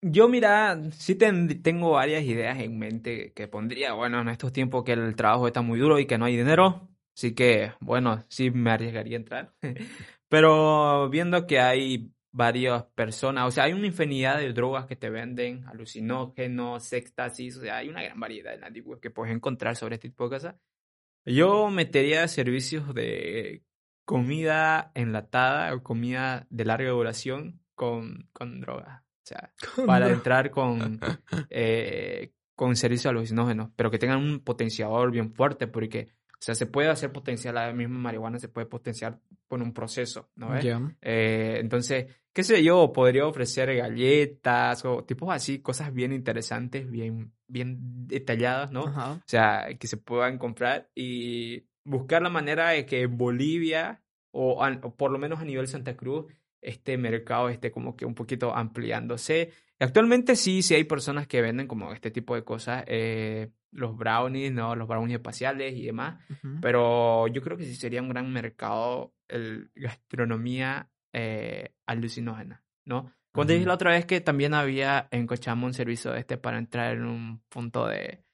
Yo, 0.00 0.28
mira, 0.28 0.80
sí 0.92 1.16
tengo 1.16 1.92
varias 1.92 2.22
ideas 2.22 2.58
en 2.60 2.78
mente 2.78 3.32
que 3.32 3.48
pondría, 3.48 3.94
bueno, 3.94 4.20
en 4.20 4.28
estos 4.28 4.52
tiempos 4.52 4.84
que 4.84 4.92
el 4.92 5.16
trabajo 5.16 5.48
está 5.48 5.60
muy 5.60 5.80
duro 5.80 5.98
y 5.98 6.06
que 6.06 6.18
no 6.18 6.26
hay 6.26 6.36
dinero, 6.36 6.88
así 7.16 7.34
que, 7.34 7.72
bueno, 7.80 8.24
sí 8.28 8.50
me 8.50 8.70
arriesgaría 8.70 9.16
a 9.16 9.20
entrar. 9.20 9.54
Pero 10.28 11.08
viendo 11.10 11.46
que 11.48 11.58
hay 11.58 12.12
varias 12.30 12.84
personas, 12.94 13.48
o 13.48 13.50
sea, 13.50 13.64
hay 13.64 13.72
una 13.72 13.88
infinidad 13.88 14.38
de 14.38 14.52
drogas 14.52 14.86
que 14.86 14.94
te 14.94 15.10
venden, 15.10 15.66
alucinógenos, 15.66 16.92
éxtasis, 16.92 17.56
o 17.56 17.62
sea, 17.62 17.78
hay 17.78 17.88
una 17.88 18.02
gran 18.02 18.20
variedad 18.20 18.54
en 18.54 18.60
la 18.60 18.70
que 19.00 19.10
puedes 19.10 19.34
encontrar 19.34 19.74
sobre 19.74 19.96
este 19.96 20.10
tipo 20.10 20.24
de 20.24 20.30
cosas. 20.30 20.54
Yo 21.28 21.68
metería 21.70 22.26
servicios 22.26 22.94
de 22.94 23.62
comida 24.04 24.90
enlatada 24.94 25.74
o 25.74 25.82
comida 25.82 26.46
de 26.48 26.64
larga 26.64 26.90
duración 26.90 27.60
con, 27.74 28.28
con 28.32 28.60
droga. 28.60 29.04
O 29.22 29.26
sea, 29.28 29.52
para 29.84 30.08
entrar 30.08 30.50
con, 30.50 30.98
eh, 31.50 32.32
con 32.54 32.74
servicios 32.76 33.10
alucinógenos, 33.10 33.70
pero 33.76 33.90
que 33.90 33.98
tengan 33.98 34.18
un 34.18 34.40
potenciador 34.40 35.10
bien 35.10 35.34
fuerte, 35.34 35.66
porque 35.66 36.08
o 36.40 36.44
sea, 36.44 36.54
se 36.54 36.66
puede 36.66 36.88
hacer 36.88 37.10
potencial, 37.10 37.56
la 37.56 37.72
misma 37.72 37.98
marihuana 37.98 38.38
se 38.38 38.48
puede 38.48 38.66
potenciar 38.66 39.18
con 39.48 39.60
un 39.60 39.74
proceso, 39.74 40.30
¿no? 40.36 40.54
Eh, 41.02 41.58
entonces, 41.58 42.06
qué 42.32 42.44
sé 42.44 42.62
yo, 42.62 42.92
podría 42.92 43.26
ofrecer 43.26 43.74
galletas 43.74 44.84
o 44.84 45.02
tipos 45.02 45.34
así, 45.34 45.60
cosas 45.60 45.92
bien 45.92 46.12
interesantes, 46.12 46.88
bien, 46.88 47.32
bien 47.48 48.06
detalladas, 48.06 48.70
¿no? 48.70 48.84
O 48.84 49.20
sea, 49.26 49.66
que 49.76 49.88
se 49.88 49.96
puedan 49.96 50.38
comprar 50.38 50.88
y 50.94 51.64
buscar 51.82 52.22
la 52.22 52.30
manera 52.30 52.70
de 52.70 52.86
que 52.86 53.06
Bolivia, 53.06 54.00
o, 54.30 54.64
o 54.64 54.94
por 54.94 55.10
lo 55.10 55.18
menos 55.18 55.40
a 55.40 55.44
nivel 55.44 55.66
Santa 55.66 55.96
Cruz, 55.96 56.26
este 56.60 56.96
mercado 56.98 57.48
esté 57.48 57.72
como 57.72 57.96
que 57.96 58.06
un 58.06 58.14
poquito 58.14 58.54
ampliándose. 58.54 59.50
Actualmente 59.80 60.34
sí, 60.34 60.62
sí 60.62 60.74
hay 60.74 60.84
personas 60.84 61.26
que 61.26 61.40
venden 61.40 61.68
como 61.68 61.92
este 61.92 62.10
tipo 62.10 62.34
de 62.34 62.42
cosas. 62.42 62.84
Eh, 62.86 63.50
los 63.70 63.96
brownies, 63.96 64.52
¿no? 64.52 64.74
Los 64.74 64.88
brownies 64.88 65.18
espaciales 65.18 65.74
y 65.74 65.86
demás. 65.86 66.24
Pero 66.60 67.28
yo 67.28 67.42
creo 67.42 67.56
que 67.56 67.64
sí 67.64 67.74
sería 67.74 68.02
un 68.02 68.08
gran 68.08 68.32
mercado 68.32 69.14
el 69.28 69.70
gastronomía 69.74 70.90
eh, 71.12 71.74
alucinógena, 71.86 72.64
¿no? 72.84 73.12
Como 73.32 73.46
te 73.46 73.52
dije 73.52 73.66
la 73.66 73.74
otra 73.74 73.92
vez 73.92 74.04
que 74.06 74.20
también 74.20 74.54
había 74.54 75.06
en 75.10 75.26
Cochamo 75.26 75.66
un 75.66 75.74
servicio 75.74 76.14
este 76.14 76.38
para 76.38 76.58
entrar 76.58 76.96
en 76.96 77.04
un 77.04 77.42
punto 77.48 77.86
de, 77.86 78.24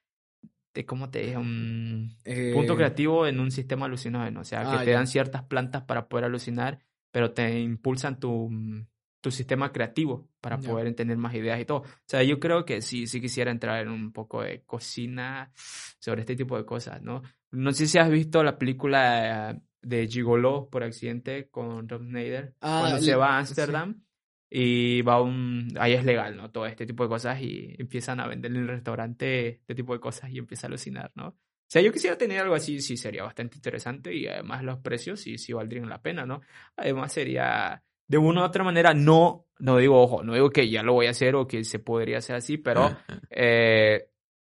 de 0.73 0.87
¿cómo 0.87 1.11
te 1.11 1.21
dije? 1.21 1.37
Un 1.37 2.17
punto 2.55 2.73
eh, 2.73 2.77
creativo 2.77 3.27
en 3.27 3.41
un 3.41 3.51
sistema 3.51 3.87
alucinógeno. 3.87 4.41
O 4.41 4.45
sea, 4.45 4.63
que 4.63 4.77
ah, 4.77 4.85
te 4.85 4.93
dan 4.93 5.07
ciertas 5.07 5.43
plantas 5.43 5.83
para 5.83 6.09
poder 6.09 6.25
alucinar, 6.25 6.79
pero 7.11 7.33
te 7.33 7.61
impulsan 7.61 8.19
tu 8.19 8.49
tu 9.25 9.31
sistema 9.31 9.73
creativo 9.73 10.29
para 10.43 10.59
poder 10.59 10.87
entender 10.87 11.17
más 11.17 11.35
ideas 11.35 11.59
y 11.59 11.65
todo. 11.65 11.79
O 11.79 12.07
sea, 12.07 12.23
yo 12.23 12.39
creo 12.39 12.67
que 12.67 12.83
sí, 12.83 13.07
sí 13.07 13.23
quisiera 13.23 13.51
entrar 13.51 13.81
en 13.81 13.89
un 13.89 14.13
poco 14.13 14.43
de 14.43 14.65
cocina 14.65 15.51
sobre 15.99 16.21
este 16.21 16.37
tipo 16.37 16.59
de 16.59 16.67
cosas, 16.67 17.01
¿no? 17.01 17.23
No 17.51 17.73
sé 17.73 17.87
si 17.87 17.97
has 17.97 18.11
visto 18.11 18.43
la 18.43 18.59
película 18.59 19.59
de 19.81 20.09
Gigolo 20.09 20.69
por 20.69 20.83
accidente 20.83 21.49
con 21.49 21.89
Rob 21.89 22.03
Schneider, 22.03 22.53
ah, 22.61 22.81
cuando 22.83 23.01
se 23.01 23.15
va 23.15 23.29
a 23.29 23.39
Ámsterdam 23.39 24.05
y 24.51 25.01
va 25.01 25.23
un... 25.23 25.69
Ahí 25.79 25.95
es 25.95 26.05
legal, 26.05 26.37
¿no? 26.37 26.51
Todo 26.51 26.67
este 26.67 26.85
tipo 26.85 27.05
de 27.05 27.09
cosas 27.09 27.41
y 27.41 27.75
empiezan 27.79 28.21
a 28.21 28.27
vender 28.27 28.51
en 28.51 28.59
el 28.59 28.69
restaurante 28.69 29.49
este 29.49 29.75
tipo 29.75 29.95
de 29.95 30.01
cosas 30.01 30.31
y 30.31 30.37
empieza 30.37 30.67
a 30.67 30.69
alucinar, 30.69 31.13
¿no? 31.15 31.29
O 31.29 31.37
sea, 31.67 31.81
yo 31.81 31.91
quisiera 31.93 32.19
tener 32.19 32.41
algo 32.41 32.55
así, 32.55 32.79
sí 32.81 32.99
sería 32.99 33.23
bastante 33.23 33.57
interesante 33.57 34.15
y 34.15 34.27
además 34.27 34.63
los 34.63 34.81
precios 34.81 35.19
sí, 35.19 35.39
sí 35.39 35.55
valdrían 35.55 35.89
la 35.89 36.03
pena, 36.03 36.27
¿no? 36.27 36.43
Además 36.77 37.11
sería 37.11 37.83
de 38.07 38.19
una 38.19 38.43
u 38.43 38.45
otra 38.45 38.65
manera, 38.65 38.95
no, 38.95 39.47
no 39.59 39.79
digo, 39.79 40.01
ojo, 40.01 40.23
no 40.23 40.35
digo 40.35 40.51
que 40.51 40.69
ya 40.69 40.83
lo 40.83 40.93
voy 40.93 41.07
a 41.07 41.11
hacer 41.11 41.35
o 41.35 41.47
que 41.47 41.65
se 41.65 41.79
podría 41.79 42.19
hacer 42.19 42.37
así, 42.37 42.59
pero 42.59 42.97
eh, 43.31 44.09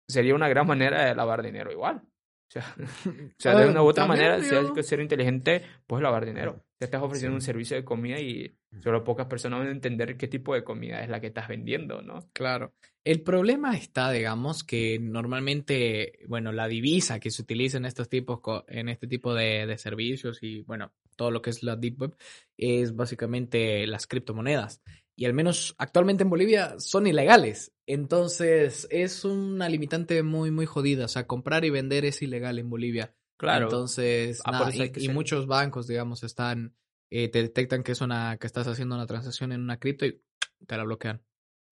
sería 0.06 0.34
una 0.34 0.48
gran 0.48 0.66
manera 0.66 1.06
de 1.06 1.14
lavar 1.14 1.42
dinero 1.42 1.72
igual. 1.72 2.02
O 2.48 2.50
sea, 2.50 2.74
o 3.06 3.34
sea 3.38 3.54
de 3.58 3.68
una 3.68 3.82
u 3.82 3.86
otra 3.86 4.06
manera, 4.06 4.42
si 4.42 4.54
hay 4.54 4.72
que 4.74 4.82
ser 4.82 5.00
inteligente, 5.00 5.62
puedes 5.86 6.02
lavar 6.02 6.24
dinero. 6.24 6.64
Te 6.78 6.86
estás 6.86 7.02
ofreciendo 7.02 7.34
un 7.34 7.42
servicio 7.42 7.76
de 7.76 7.84
comida 7.84 8.18
y 8.20 8.56
solo 8.80 9.04
pocas 9.04 9.26
personas 9.26 9.58
van 9.58 9.68
a 9.68 9.72
entender 9.72 10.16
qué 10.16 10.28
tipo 10.28 10.54
de 10.54 10.64
comida 10.64 11.02
es 11.02 11.08
la 11.08 11.20
que 11.20 11.26
estás 11.26 11.48
vendiendo, 11.48 12.02
¿no? 12.02 12.30
Claro. 12.32 12.74
El 13.04 13.22
problema 13.22 13.76
está, 13.76 14.10
digamos, 14.12 14.64
que 14.64 14.98
normalmente, 14.98 16.20
bueno, 16.26 16.52
la 16.52 16.68
divisa 16.68 17.20
que 17.20 17.30
se 17.30 17.42
utiliza 17.42 17.78
en 17.78 17.86
estos 17.86 18.08
tipos, 18.08 18.40
en 18.68 18.88
este 18.88 19.06
tipo 19.06 19.34
de, 19.34 19.66
de 19.66 19.78
servicios 19.78 20.42
y, 20.42 20.62
bueno, 20.62 20.92
todo 21.18 21.30
lo 21.30 21.42
que 21.42 21.50
es 21.50 21.62
la 21.62 21.76
Deep 21.76 22.00
Web, 22.00 22.16
es 22.56 22.96
básicamente 22.96 23.86
las 23.86 24.06
criptomonedas. 24.06 24.80
Y 25.16 25.26
al 25.26 25.34
menos 25.34 25.74
actualmente 25.78 26.22
en 26.22 26.30
Bolivia 26.30 26.76
son 26.78 27.08
ilegales. 27.08 27.72
Entonces 27.86 28.86
es 28.90 29.24
una 29.24 29.68
limitante 29.68 30.22
muy, 30.22 30.52
muy 30.52 30.64
jodida. 30.64 31.06
O 31.06 31.08
sea, 31.08 31.26
comprar 31.26 31.64
y 31.64 31.70
vender 31.70 32.04
es 32.04 32.22
ilegal 32.22 32.60
en 32.60 32.70
Bolivia. 32.70 33.14
Claro. 33.36 33.66
Entonces, 33.66 34.40
ah, 34.44 34.70
y, 34.72 35.08
muchos 35.08 35.48
bancos, 35.48 35.88
digamos, 35.88 36.22
están, 36.22 36.76
eh, 37.10 37.28
te 37.28 37.42
detectan 37.42 37.82
que 37.82 37.92
es 37.92 38.00
una, 38.00 38.36
que 38.38 38.46
estás 38.46 38.68
haciendo 38.68 38.94
una 38.94 39.06
transacción 39.06 39.50
en 39.50 39.60
una 39.60 39.78
cripto 39.78 40.06
y 40.06 40.20
te 40.66 40.76
la 40.76 40.84
bloquean. 40.84 41.20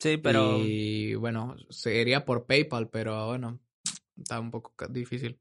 Sí, 0.01 0.17
pero. 0.17 0.59
Y 0.59 1.15
bueno, 1.15 1.57
sería 1.71 2.25
por 2.25 2.47
PayPal, 2.47 2.89
pero 2.89 3.27
bueno, 3.27 3.61
está 4.17 4.41
un 4.41 4.51
poco 4.51 4.75
difícil. 4.89 5.41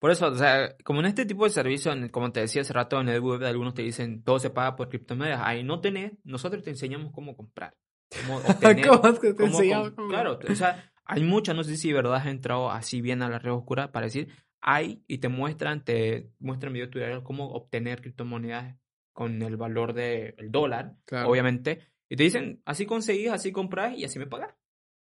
Por 0.00 0.10
eso, 0.10 0.28
o 0.28 0.34
sea, 0.34 0.74
como 0.82 1.00
en 1.00 1.06
este 1.06 1.26
tipo 1.26 1.44
de 1.44 1.50
servicio, 1.50 1.92
como 2.10 2.32
te 2.32 2.40
decía 2.40 2.62
hace 2.62 2.72
rato 2.72 2.98
en 3.00 3.10
el 3.10 3.20
web, 3.20 3.44
algunos 3.44 3.74
te 3.74 3.82
dicen 3.82 4.24
todo 4.24 4.38
se 4.38 4.48
paga 4.48 4.74
por 4.74 4.88
criptomonedas. 4.88 5.42
Ahí 5.44 5.62
no 5.62 5.80
tenés, 5.80 6.12
nosotros 6.24 6.64
te 6.64 6.70
enseñamos 6.70 7.12
cómo 7.12 7.36
comprar. 7.36 7.76
Cómo 8.22 8.38
obtener. 8.48 8.86
¿Cómo 8.88 9.08
es 9.08 9.18
que 9.18 9.34
te 9.34 9.44
enseñamos? 9.44 9.92
claro, 10.08 10.38
o 10.48 10.54
sea, 10.54 10.90
hay 11.04 11.22
muchas, 11.22 11.54
no 11.54 11.64
sé 11.64 11.76
si 11.76 11.92
verdad 11.92 12.14
has 12.14 12.26
entrado 12.26 12.70
así 12.70 13.02
bien 13.02 13.20
a 13.20 13.28
la 13.28 13.38
red 13.38 13.52
oscura 13.52 13.92
para 13.92 14.06
decir, 14.06 14.32
hay 14.62 15.04
y 15.06 15.18
te 15.18 15.28
muestran, 15.28 15.84
te 15.84 16.30
muestran 16.38 16.72
videos 16.72 16.90
tutoriales 16.90 17.22
cómo 17.22 17.50
obtener 17.50 18.00
criptomonedas 18.00 18.78
con 19.12 19.42
el 19.42 19.58
valor 19.58 19.92
del 19.92 20.50
dólar, 20.50 20.94
obviamente. 21.26 21.80
Y 22.08 22.16
te 22.16 22.22
dicen, 22.22 22.62
así 22.64 22.86
conseguís, 22.86 23.28
así 23.28 23.52
compras 23.52 23.98
y 23.98 24.04
así 24.04 24.18
me 24.18 24.26
pagas. 24.26 24.54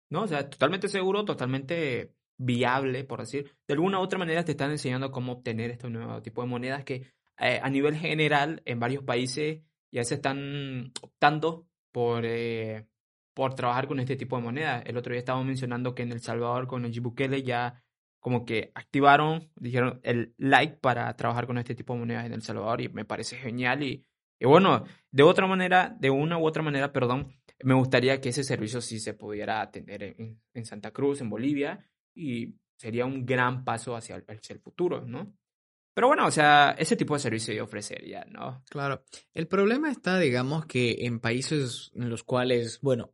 ¿No? 0.10 0.21
O 0.21 0.27
sea, 0.27 0.49
totalmente 0.49 0.88
seguro, 0.88 1.25
totalmente 1.25 2.13
viable, 2.38 3.04
por 3.04 3.19
decir. 3.19 3.56
De 3.67 3.74
alguna 3.74 4.00
u 4.00 4.04
otra 4.04 4.19
manera 4.19 4.43
te 4.43 4.52
están 4.52 4.71
enseñando 4.71 5.12
cómo 5.12 5.34
obtener 5.34 5.71
este 5.71 5.89
nuevo 5.89 6.21
tipo 6.21 6.41
de 6.41 6.48
monedas 6.48 6.84
que 6.84 7.08
eh, 7.39 7.60
a 7.62 7.69
nivel 7.69 7.95
general 7.95 8.62
en 8.65 8.80
varios 8.80 9.04
países 9.04 9.62
ya 9.91 10.04
se 10.04 10.15
están 10.15 10.91
optando 11.02 11.67
por, 11.91 12.26
eh, 12.26 12.88
por 13.34 13.56
trabajar 13.56 13.88
con 13.88 14.00
este 14.00 14.15
tipo 14.15 14.36
de 14.38 14.43
monedas. 14.43 14.84
El 14.86 14.98
otro 14.98 15.12
día 15.12 15.19
estábamos 15.19 15.48
mencionando 15.48 15.95
que 15.95 16.04
en 16.04 16.12
El 16.12 16.21
Salvador 16.21 16.67
con 16.67 16.86
el 16.86 17.02
Bukele 17.02 17.43
ya 17.43 17.82
como 18.19 18.43
que 18.43 18.71
activaron, 18.74 19.52
dijeron 19.56 20.00
el 20.04 20.34
like 20.38 20.78
para 20.78 21.15
trabajar 21.15 21.45
con 21.45 21.60
este 21.60 21.76
tipo 21.76 21.93
de 21.93 22.00
monedas 22.00 22.26
en 22.26 22.34
El 22.34 22.41
Salvador 22.41 22.82
y 22.82 22.89
me 22.89 23.06
parece 23.06 23.36
genial 23.36 23.84
y, 23.84 24.04
bueno, 24.41 24.84
de 25.12 25.24
otra 25.24 25.45
manera, 25.48 25.95
de 26.00 26.10
una 26.10 26.38
u 26.38 26.45
otra 26.45 26.63
manera, 26.63 26.91
perdón, 26.91 27.34
me 27.63 27.76
gustaría 27.76 28.19
que 28.19 28.30
ese 28.30 28.43
servicio 28.43 28.82
sí 28.82 29.00
se 29.00 29.13
pudiera 29.13 29.69
en, 29.74 30.41
en 30.54 30.65
Santa 30.65 30.91
Cruz, 30.91 31.21
en 31.21 31.30
Bolivia, 31.30 31.86
y 32.15 32.56
sería 32.78 33.06
un 33.06 33.25
gran 33.25 33.63
paso 33.63 33.95
hacia 33.95 34.15
el, 34.15 34.60
futuro, 34.60 35.06
¿no? 35.06 35.36
Pero 35.93 36.08
bueno, 36.08 36.25
o 36.28 36.32
sea, 36.32 36.75
ese 36.78 36.95
tipo 36.95 37.13
de 37.13 37.21
servicio 37.21 37.54
yo 37.54 37.63
ofrecería, 37.63 38.25
¿no? 38.25 38.63
Claro. 38.69 39.04
El 39.34 39.47
problema 39.47 39.89
está, 39.89 40.19
digamos, 40.19 40.65
que 40.65 41.06
en 41.06 41.19
países 41.19 41.91
en 41.95 42.10
los 42.10 42.23
cuales, 42.23 42.82
bueno, 42.82 43.13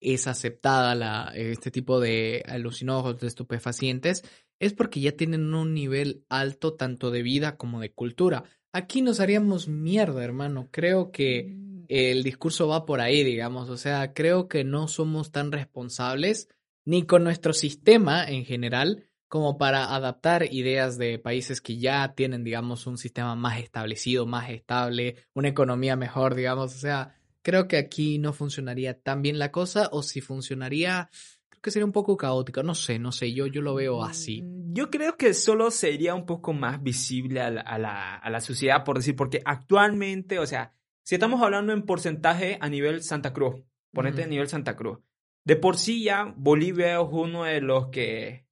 es 0.00 0.26
aceptada 0.26 0.94
la, 0.94 1.32
este 1.34 1.70
tipo 1.70 2.00
de 2.00 2.44
alucinógenos, 2.46 3.20
de 3.20 3.26
estupefacientes, 3.26 4.22
es 4.60 4.74
porque 4.74 5.00
ya 5.00 5.12
tienen 5.12 5.54
un 5.54 5.74
nivel 5.74 6.24
alto 6.28 6.74
tanto 6.74 7.10
de 7.10 7.22
vida 7.22 7.56
como 7.56 7.80
de 7.80 7.92
cultura. 7.92 8.44
Aquí 8.72 9.02
nos 9.02 9.18
haríamos 9.18 9.66
mierda, 9.66 10.22
hermano. 10.22 10.68
Creo 10.70 11.10
que 11.10 11.44
mm. 11.48 11.84
el 11.88 12.22
discurso 12.22 12.68
va 12.68 12.86
por 12.86 13.00
ahí, 13.00 13.24
digamos. 13.24 13.68
O 13.70 13.76
sea, 13.76 14.12
creo 14.14 14.46
que 14.46 14.62
no 14.62 14.86
somos 14.86 15.32
tan 15.32 15.50
responsables 15.50 16.48
ni 16.84 17.04
con 17.06 17.24
nuestro 17.24 17.52
sistema 17.52 18.24
en 18.24 18.44
general, 18.44 19.06
como 19.28 19.58
para 19.58 19.94
adaptar 19.94 20.52
ideas 20.52 20.98
de 20.98 21.18
países 21.18 21.60
que 21.60 21.78
ya 21.78 22.14
tienen, 22.14 22.42
digamos, 22.42 22.86
un 22.86 22.98
sistema 22.98 23.36
más 23.36 23.60
establecido, 23.60 24.26
más 24.26 24.50
estable, 24.50 25.16
una 25.34 25.48
economía 25.48 25.94
mejor, 25.94 26.34
digamos. 26.34 26.74
O 26.74 26.78
sea, 26.78 27.14
creo 27.42 27.68
que 27.68 27.76
aquí 27.76 28.18
no 28.18 28.32
funcionaría 28.32 28.98
tan 29.00 29.22
bien 29.22 29.38
la 29.38 29.52
cosa, 29.52 29.88
o 29.92 30.02
si 30.02 30.20
funcionaría, 30.20 31.10
creo 31.48 31.62
que 31.62 31.70
sería 31.70 31.86
un 31.86 31.92
poco 31.92 32.16
caótico. 32.16 32.62
No 32.64 32.74
sé, 32.74 32.98
no 32.98 33.12
sé, 33.12 33.32
yo, 33.32 33.46
yo 33.46 33.62
lo 33.62 33.74
veo 33.74 34.02
así. 34.02 34.42
Mm, 34.42 34.74
Yo 34.74 34.90
creo 34.90 35.16
que 35.16 35.32
solo 35.32 35.70
sería 35.70 36.14
un 36.16 36.26
poco 36.26 36.52
más 36.52 36.82
visible 36.82 37.40
a 37.40 37.50
la, 37.50 37.60
a 37.60 37.78
la, 37.78 38.16
a 38.16 38.30
la 38.30 38.40
sociedad, 38.40 38.82
por 38.82 38.96
decir, 38.96 39.14
porque 39.14 39.40
actualmente, 39.44 40.40
o 40.40 40.46
sea, 40.46 40.74
si 41.04 41.14
estamos 41.14 41.40
hablando 41.40 41.72
en 41.72 41.82
porcentaje 41.82 42.58
a 42.60 42.68
nivel 42.68 43.02
Santa 43.02 43.32
Cruz, 43.32 43.62
ponete 43.92 44.24
a 44.24 44.26
nivel 44.26 44.48
Santa 44.48 44.76
Cruz, 44.76 44.98
de 45.44 45.56
por 45.56 45.76
sí 45.76 46.04
ya 46.04 46.32
Bolivia 46.36 47.00
es 47.00 47.06
uno 47.10 47.44
de 47.44 47.60
los 47.60 47.88
que, 47.88 48.46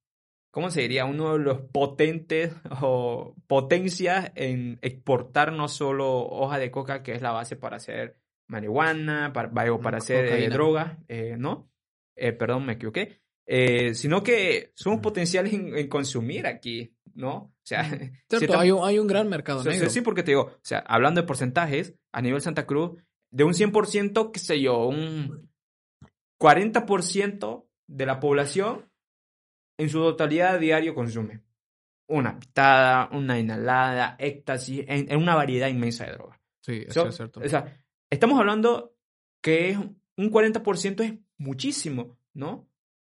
¿cómo 0.51 0.69
se 0.71 0.81
diría? 0.81 1.05
Uno 1.05 1.33
de 1.33 1.39
los 1.39 1.61
potentes 1.61 2.53
o 2.81 3.35
potencias 3.47 4.31
en 4.35 4.79
exportar 4.81 5.53
no 5.53 5.67
solo 5.67 6.19
hoja 6.27 6.57
de 6.59 6.71
coca, 6.71 7.03
que 7.03 7.13
es 7.13 7.21
la 7.21 7.31
base 7.31 7.55
para 7.55 7.77
hacer 7.77 8.17
marihuana, 8.47 9.31
para, 9.33 9.51
para 9.51 9.97
hacer 9.97 10.25
eh, 10.25 10.49
drogas, 10.49 10.97
eh, 11.07 11.35
¿no? 11.37 11.69
Eh, 12.15 12.33
perdón, 12.33 12.65
me 12.65 12.73
equivoqué. 12.73 13.21
Eh, 13.45 13.95
sino 13.95 14.21
que 14.21 14.71
somos 14.75 14.99
Mm. 14.99 15.01
potenciales 15.01 15.53
en, 15.53 15.75
en 15.75 15.87
consumir 15.87 16.45
aquí, 16.45 16.93
¿no? 17.15 17.33
O 17.35 17.53
sea, 17.63 17.83
si 18.29 18.37
Cierto, 18.37 18.59
hay 18.59 18.71
un, 18.71 18.83
hay 18.83 18.99
un 18.99 19.07
gran 19.07 19.27
mercado 19.27 19.59
o 19.59 19.63
sea, 19.63 19.71
negro. 19.71 19.89
Sí, 19.89 20.01
porque 20.01 20.23
te 20.23 20.31
digo, 20.31 20.51
o 20.53 20.59
sea, 20.61 20.79
hablando 20.79 21.21
de 21.21 21.27
porcentajes, 21.27 21.95
a 22.11 22.21
nivel 22.21 22.41
Santa 22.41 22.65
Cruz, 22.65 23.01
de 23.31 23.43
un 23.43 23.53
100%, 23.53 24.31
qué 24.31 24.39
sé 24.39 24.59
yo, 24.61 24.87
un 24.87 25.48
40% 26.39 27.65
de 27.87 28.05
la 28.05 28.19
población 28.19 28.85
en 29.77 29.89
su 29.89 29.99
totalidad 29.99 30.59
diario 30.59 30.93
consume 30.95 31.41
una 32.07 32.39
pitada, 32.39 33.09
una 33.11 33.37
inhalada, 33.39 34.15
éxtasis, 34.19 34.83
en, 34.87 35.11
en 35.11 35.21
una 35.21 35.35
variedad 35.35 35.67
inmensa 35.67 36.05
de 36.05 36.13
drogas. 36.13 36.39
Sí, 36.61 36.83
eso 36.87 37.03
So, 37.03 37.07
es 37.09 37.15
cierto. 37.15 37.39
O 37.39 37.47
sea, 37.47 37.79
estamos 38.09 38.39
hablando 38.39 38.95
que 39.43 39.69
es 39.69 39.77
un 39.77 40.31
40% 40.31 41.03
es 41.03 41.13
muchísimo, 41.37 42.17
¿no? 42.33 42.67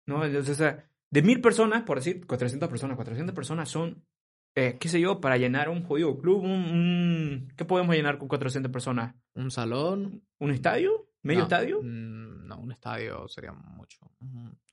¿No? 0.07 0.25
Entonces, 0.25 0.55
o 0.55 0.57
sea, 0.57 0.89
de 1.11 1.21
mil 1.21 1.41
personas, 1.41 1.83
por 1.83 1.97
decir, 1.97 2.25
400 2.25 2.67
personas, 2.69 2.95
400 2.95 3.35
personas 3.35 3.69
son, 3.69 4.03
eh, 4.55 4.77
qué 4.79 4.89
sé 4.89 4.99
yo, 4.99 5.21
para 5.21 5.37
llenar 5.37 5.69
un 5.69 5.83
jodido 5.83 6.17
club, 6.17 6.43
un, 6.43 6.51
un- 6.51 7.53
¿qué 7.55 7.65
podemos 7.65 7.95
llenar 7.95 8.17
con 8.17 8.27
400 8.27 8.71
personas? 8.71 9.15
Un 9.35 9.51
salón. 9.51 10.23
¿Un 10.39 10.51
estadio? 10.51 11.07
¿Medio 11.21 11.39
No, 11.41 11.45
estadio? 11.45 11.81
No, 12.47 12.57
un 12.59 12.71
estadio 12.71 13.27
sería 13.27 13.51
mucho. 13.51 13.99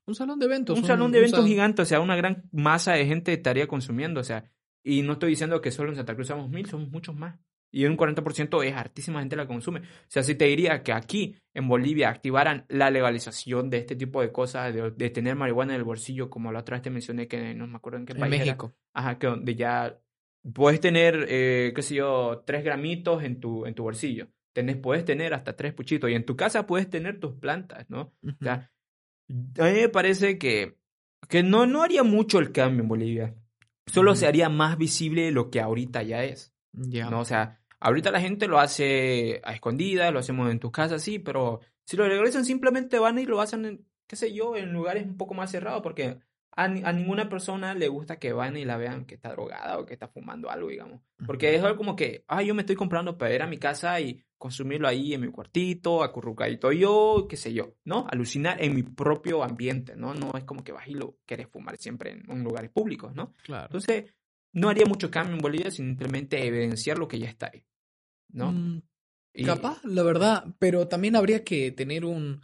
Un 0.06 0.14
salón 0.14 0.38
de 0.38 0.46
eventos. 0.46 0.78
Un 0.78 0.84
salón 0.84 1.12
de 1.12 1.18
eventos 1.18 1.40
sal- 1.40 1.48
gigante, 1.48 1.82
o 1.82 1.84
sea, 1.84 2.00
una 2.00 2.16
gran 2.16 2.44
masa 2.52 2.92
de 2.92 3.06
gente 3.06 3.32
estaría 3.32 3.66
consumiendo, 3.66 4.20
o 4.20 4.24
sea, 4.24 4.50
y 4.82 5.02
no 5.02 5.14
estoy 5.14 5.30
diciendo 5.30 5.60
que 5.60 5.70
solo 5.70 5.90
en 5.90 5.96
Santa 5.96 6.14
Cruz 6.14 6.28
somos 6.28 6.50
mil, 6.50 6.66
somos 6.66 6.88
muchos 6.90 7.14
más. 7.16 7.38
Y 7.72 7.86
un 7.86 7.96
40% 7.96 8.62
es 8.62 8.72
hartísima 8.72 9.18
gente 9.18 9.34
la 9.34 9.48
consume. 9.48 9.80
O 9.80 9.82
sea, 10.06 10.22
si 10.22 10.36
te 10.36 10.44
diría 10.44 10.84
que 10.84 10.92
aquí 10.92 11.34
en 11.54 11.66
Bolivia 11.66 12.08
activaran 12.08 12.66
la 12.68 12.88
legalización 12.88 13.68
de 13.68 13.78
este 13.78 13.96
tipo 13.96 14.20
de 14.20 14.30
cosas, 14.30 14.72
de, 14.72 14.92
de 14.92 15.10
tener 15.10 15.34
marihuana 15.34 15.72
en 15.74 15.78
el 15.80 15.84
bolsillo, 15.84 16.30
como 16.30 16.52
la 16.52 16.60
otra 16.60 16.76
vez 16.76 16.82
te 16.82 16.90
mencioné, 16.90 17.26
que 17.26 17.52
no 17.54 17.66
me 17.66 17.76
acuerdo 17.76 17.98
en 17.98 18.06
qué 18.06 18.12
En 18.12 18.20
país 18.20 18.34
era. 18.34 18.44
México. 18.44 18.74
Ajá, 18.92 19.18
que 19.18 19.26
donde 19.26 19.56
ya 19.56 19.98
puedes 20.52 20.78
tener, 20.78 21.26
eh, 21.28 21.72
qué 21.74 21.82
sé 21.82 21.96
yo, 21.96 22.44
tres 22.46 22.62
gramitos 22.62 23.24
en 23.24 23.40
tu, 23.40 23.66
en 23.66 23.74
tu 23.74 23.82
bolsillo. 23.82 24.28
Tenés, 24.54 24.76
puedes 24.76 25.04
tener 25.04 25.34
hasta 25.34 25.56
tres 25.56 25.74
puchitos. 25.74 26.08
Y 26.08 26.14
en 26.14 26.24
tu 26.24 26.36
casa 26.36 26.66
puedes 26.66 26.88
tener 26.88 27.20
tus 27.20 27.34
plantas, 27.34 27.90
¿no? 27.90 28.14
O 28.22 28.32
sea, 28.40 28.70
a 29.58 29.64
mí 29.64 29.72
me 29.72 29.88
parece 29.90 30.38
que, 30.38 30.78
que 31.28 31.42
no, 31.42 31.66
no 31.66 31.82
haría 31.82 32.02
mucho 32.02 32.38
el 32.38 32.52
cambio 32.52 32.82
en 32.82 32.88
Bolivia. 32.88 33.34
Solo 33.86 34.14
se 34.14 34.26
haría 34.26 34.48
más 34.48 34.78
visible 34.78 35.30
lo 35.30 35.50
que 35.50 35.60
ahorita 35.60 36.02
ya 36.02 36.24
es. 36.24 36.54
Ya. 36.72 37.10
¿no? 37.10 37.20
O 37.20 37.24
sea, 37.24 37.60
ahorita 37.80 38.10
la 38.10 38.20
gente 38.20 38.46
lo 38.46 38.58
hace 38.58 39.42
a 39.44 39.52
escondidas, 39.52 40.12
lo 40.12 40.20
hacemos 40.20 40.50
en 40.50 40.60
tus 40.60 40.70
casas, 40.70 41.02
sí, 41.02 41.18
pero 41.18 41.60
si 41.84 41.96
lo 41.96 42.08
legalizan 42.08 42.44
simplemente 42.44 42.98
van 42.98 43.18
y 43.18 43.26
lo 43.26 43.40
hacen, 43.40 43.64
en, 43.66 43.86
qué 44.06 44.16
sé 44.16 44.32
yo, 44.32 44.56
en 44.56 44.72
lugares 44.72 45.04
un 45.04 45.16
poco 45.16 45.34
más 45.34 45.50
cerrados, 45.50 45.82
porque 45.82 46.18
a, 46.56 46.64
a 46.64 46.92
ninguna 46.92 47.28
persona 47.28 47.74
le 47.74 47.88
gusta 47.88 48.18
que 48.18 48.32
van 48.32 48.56
y 48.56 48.64
la 48.64 48.76
vean 48.76 49.04
que 49.06 49.14
está 49.14 49.30
drogada 49.30 49.78
o 49.78 49.86
que 49.86 49.92
está 49.94 50.08
fumando 50.08 50.50
algo, 50.50 50.68
digamos. 50.68 51.00
Porque 51.26 51.54
es 51.54 51.62
algo 51.62 51.76
como 51.76 51.96
que, 51.96 52.24
ah, 52.28 52.42
yo 52.42 52.54
me 52.54 52.62
estoy 52.62 52.76
comprando 52.76 53.16
para 53.18 53.34
ir 53.34 53.42
a 53.42 53.46
mi 53.46 53.58
casa 53.58 54.00
y 54.00 54.22
consumirlo 54.38 54.86
ahí 54.86 55.14
en 55.14 55.22
mi 55.22 55.28
cuartito, 55.28 56.02
acurrucadito 56.02 56.70
yo, 56.70 57.26
qué 57.28 57.36
sé 57.36 57.52
yo, 57.52 57.74
¿no? 57.84 58.06
Alucinar 58.10 58.62
en 58.62 58.74
mi 58.74 58.82
propio 58.82 59.42
ambiente, 59.42 59.96
¿no? 59.96 60.14
No 60.14 60.32
es 60.36 60.44
como 60.44 60.62
que 60.62 60.72
vas 60.72 60.86
y 60.86 60.94
lo 60.94 61.16
quieres 61.24 61.48
fumar 61.48 61.76
siempre 61.78 62.12
en, 62.12 62.30
en 62.30 62.44
lugares 62.44 62.70
públicos, 62.70 63.14
¿no? 63.14 63.32
Claro. 63.42 63.66
Entonces, 63.66 64.12
no 64.52 64.68
haría 64.68 64.84
mucho 64.86 65.10
cambio 65.10 65.34
en 65.34 65.40
Bolivia, 65.40 65.70
simplemente 65.70 66.46
evidenciar 66.46 66.98
lo 66.98 67.08
que 67.08 67.18
ya 67.18 67.28
está 67.28 67.50
ahí, 67.52 67.64
¿no? 68.32 68.52
Mm, 68.52 68.82
Y- 69.36 69.44
Capaz, 69.44 69.82
la 69.84 70.02
verdad, 70.02 70.44
pero 70.58 70.86
también 70.86 71.16
habría 71.16 71.42
que 71.42 71.72
tener 71.72 72.04
un, 72.04 72.40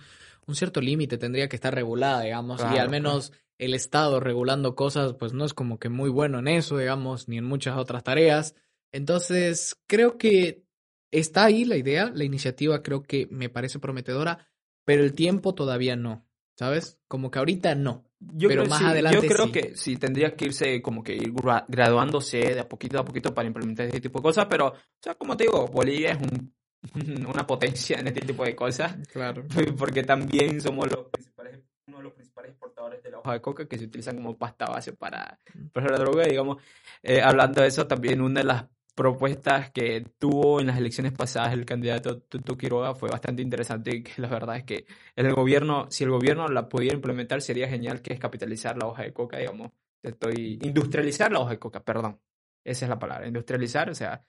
un 0.46 0.54
cierto 0.56 0.80
límite, 0.80 1.18
tendría 1.18 1.48
que 1.48 1.54
estar 1.56 1.72
regulada, 1.74 2.22
digamos, 2.22 2.60
y 2.74 2.78
al 2.78 2.88
menos 2.88 3.32
el 3.60 3.74
Estado 3.74 4.20
regulando 4.20 4.74
cosas, 4.74 5.14
pues 5.14 5.32
no 5.32 5.44
es 5.44 5.54
como 5.54 5.78
que 5.78 5.88
muy 5.88 6.10
bueno 6.10 6.38
en 6.38 6.48
eso, 6.48 6.78
digamos, 6.78 7.28
ni 7.28 7.38
en 7.38 7.44
muchas 7.44 7.76
otras 7.76 8.02
tareas. 8.02 8.54
Entonces, 8.92 9.76
creo 9.86 10.18
que 10.18 10.64
está 11.12 11.44
ahí 11.44 11.64
la 11.64 11.76
idea, 11.76 12.10
la 12.14 12.24
iniciativa 12.24 12.82
creo 12.82 13.02
que 13.02 13.26
me 13.30 13.48
parece 13.48 13.78
prometedora, 13.78 14.48
pero 14.84 15.02
el 15.04 15.12
tiempo 15.14 15.54
todavía 15.54 15.94
no, 15.96 16.26
¿sabes? 16.58 16.98
Como 17.06 17.30
que 17.30 17.38
ahorita 17.38 17.74
no. 17.74 18.04
Yo 18.18 18.48
pero 18.48 18.62
creo, 18.62 18.70
más 18.70 18.80
sí, 18.80 18.84
adelante 18.84 19.20
Yo 19.28 19.34
creo 19.34 19.46
sí. 19.46 19.52
que 19.52 19.76
sí, 19.76 19.96
tendría 19.96 20.34
que 20.36 20.44
irse 20.46 20.82
como 20.82 21.02
que 21.02 21.14
ir 21.14 21.32
gra- 21.32 21.64
graduándose 21.68 22.38
de 22.38 22.60
a 22.60 22.68
poquito 22.68 22.98
a 22.98 23.04
poquito 23.04 23.32
para 23.32 23.46
implementar 23.48 23.86
este 23.86 24.00
tipo 24.00 24.18
de 24.18 24.22
cosas, 24.24 24.46
pero, 24.50 24.66
o 24.68 24.74
sea, 25.02 25.14
como 25.14 25.36
te 25.36 25.44
digo, 25.44 25.66
Bolivia 25.68 26.12
es 26.12 26.18
un- 26.18 26.54
una 27.32 27.46
potencia 27.46 27.98
en 27.98 28.08
este 28.08 28.20
tipo 28.22 28.44
de 28.44 28.54
cosas, 28.56 28.96
Claro. 29.12 29.44
porque 29.78 30.02
también 30.02 30.60
somos 30.60 30.90
los 30.90 31.06
principales, 31.10 31.60
uno 31.90 31.98
de 31.98 32.04
los 32.04 32.12
principales 32.14 32.52
exportadores 32.52 33.02
de 33.02 33.10
la 33.10 33.18
hoja 33.18 33.32
de 33.32 33.40
coca 33.40 33.66
que 33.66 33.78
se 33.78 33.84
utilizan 33.84 34.16
como 34.16 34.38
pasta 34.38 34.66
base 34.66 34.92
para, 34.92 35.38
para 35.72 35.90
la 35.90 35.98
droga, 35.98 36.24
digamos. 36.24 36.62
Eh, 37.02 37.20
hablando 37.20 37.60
de 37.60 37.68
eso, 37.68 37.86
también 37.86 38.20
una 38.20 38.40
de 38.40 38.46
las 38.46 38.64
propuestas 38.94 39.70
que 39.70 40.04
tuvo 40.18 40.60
en 40.60 40.66
las 40.66 40.78
elecciones 40.78 41.12
pasadas 41.12 41.52
el 41.52 41.64
candidato 41.64 42.20
Tuto 42.20 42.56
Quiroga 42.56 42.94
fue 42.94 43.10
bastante 43.10 43.42
interesante 43.42 43.96
y 43.96 44.02
que 44.02 44.20
la 44.20 44.28
verdad 44.28 44.56
es 44.56 44.64
que 44.64 44.86
el 45.16 45.32
gobierno, 45.34 45.86
si 45.90 46.04
el 46.04 46.10
gobierno 46.10 46.46
la 46.48 46.68
pudiera 46.68 46.94
implementar 46.94 47.40
sería 47.40 47.68
genial 47.68 48.02
que 48.02 48.12
es 48.12 48.20
capitalizar 48.20 48.76
la 48.76 48.86
hoja 48.86 49.02
de 49.02 49.12
coca, 49.12 49.38
digamos. 49.38 49.72
Estoy 50.02 50.58
industrializar 50.62 51.30
la 51.32 51.40
hoja 51.40 51.50
de 51.50 51.58
coca, 51.58 51.82
perdón. 51.82 52.20
Esa 52.64 52.84
es 52.84 52.88
la 52.88 52.98
palabra, 52.98 53.26
industrializar, 53.26 53.90
o 53.90 53.94
sea, 53.94 54.22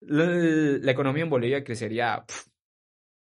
la, 0.00 0.24
la 0.24 0.92
economía 0.92 1.24
en 1.24 1.30
Bolivia 1.30 1.64
crecería 1.64 2.24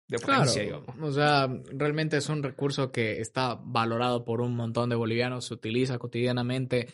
de 0.09 0.19
Claro, 0.19 0.41
potencia, 0.43 0.63
digamos. 0.63 0.89
o 1.01 1.13
sea, 1.13 1.49
realmente 1.73 2.17
es 2.17 2.29
un 2.29 2.43
recurso 2.43 2.93
que 2.93 3.21
está 3.21 3.61
valorado 3.63 4.25
por 4.25 4.41
un 4.41 4.55
montón 4.55 4.89
de 4.91 4.97
bolivianos, 4.97 5.47
se 5.47 5.55
utiliza 5.55 5.99
cotidianamente. 5.99 6.89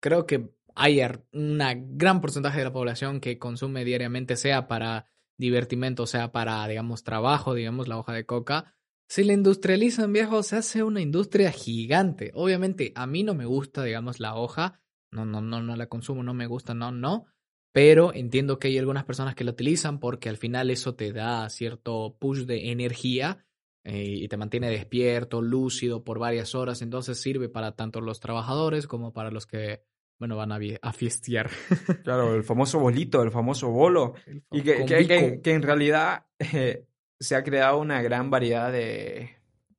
Creo 0.00 0.26
que 0.26 0.50
hay 0.74 1.00
ar- 1.00 1.24
una 1.32 1.74
gran 1.74 2.20
porcentaje 2.20 2.58
de 2.58 2.64
la 2.64 2.72
población 2.72 3.20
que 3.20 3.38
consume 3.38 3.84
diariamente, 3.84 4.36
sea 4.36 4.66
para 4.68 5.06
divertimento, 5.36 6.06
sea 6.06 6.32
para, 6.32 6.66
digamos, 6.68 7.04
trabajo, 7.04 7.54
digamos, 7.54 7.88
la 7.88 7.98
hoja 7.98 8.12
de 8.12 8.24
coca. 8.26 8.74
Si 9.08 9.22
la 9.24 9.34
industrializan, 9.34 10.12
viejo, 10.12 10.42
se 10.42 10.56
hace 10.56 10.82
una 10.82 11.00
industria 11.00 11.52
gigante. 11.52 12.30
Obviamente, 12.34 12.92
a 12.96 13.06
mí 13.06 13.22
no 13.22 13.34
me 13.34 13.44
gusta, 13.44 13.84
digamos, 13.84 14.20
la 14.20 14.34
hoja. 14.36 14.80
No, 15.10 15.24
no, 15.26 15.40
no, 15.40 15.62
no 15.62 15.76
la 15.76 15.86
consumo, 15.88 16.22
no 16.22 16.34
me 16.34 16.46
gusta, 16.46 16.72
no, 16.74 16.90
no. 16.90 17.26
Pero 17.74 18.14
entiendo 18.14 18.60
que 18.60 18.68
hay 18.68 18.78
algunas 18.78 19.02
personas 19.02 19.34
que 19.34 19.42
la 19.42 19.50
utilizan 19.50 19.98
porque 19.98 20.28
al 20.28 20.36
final 20.36 20.70
eso 20.70 20.94
te 20.94 21.12
da 21.12 21.50
cierto 21.50 22.16
push 22.20 22.44
de 22.44 22.70
energía 22.70 23.44
eh, 23.82 24.04
y 24.06 24.28
te 24.28 24.36
mantiene 24.36 24.70
despierto, 24.70 25.42
lúcido 25.42 26.04
por 26.04 26.20
varias 26.20 26.54
horas. 26.54 26.82
Entonces 26.82 27.20
sirve 27.20 27.48
para 27.48 27.72
tanto 27.74 28.00
los 28.00 28.20
trabajadores 28.20 28.86
como 28.86 29.12
para 29.12 29.32
los 29.32 29.46
que, 29.46 29.82
bueno, 30.20 30.36
van 30.36 30.52
a, 30.52 30.60
a 30.82 30.92
fiestear. 30.92 31.50
Claro, 32.04 32.36
el 32.36 32.44
famoso 32.44 32.78
bolito, 32.78 33.20
el 33.24 33.32
famoso 33.32 33.70
bolo. 33.70 34.14
Y 34.52 34.62
que, 34.62 34.84
que, 34.84 35.40
que- 35.42 35.52
en 35.52 35.62
realidad 35.62 36.26
eh, 36.38 36.86
se 37.18 37.34
ha 37.34 37.42
creado 37.42 37.78
una 37.78 38.02
gran 38.02 38.30
variedad 38.30 38.70
de 38.70 39.30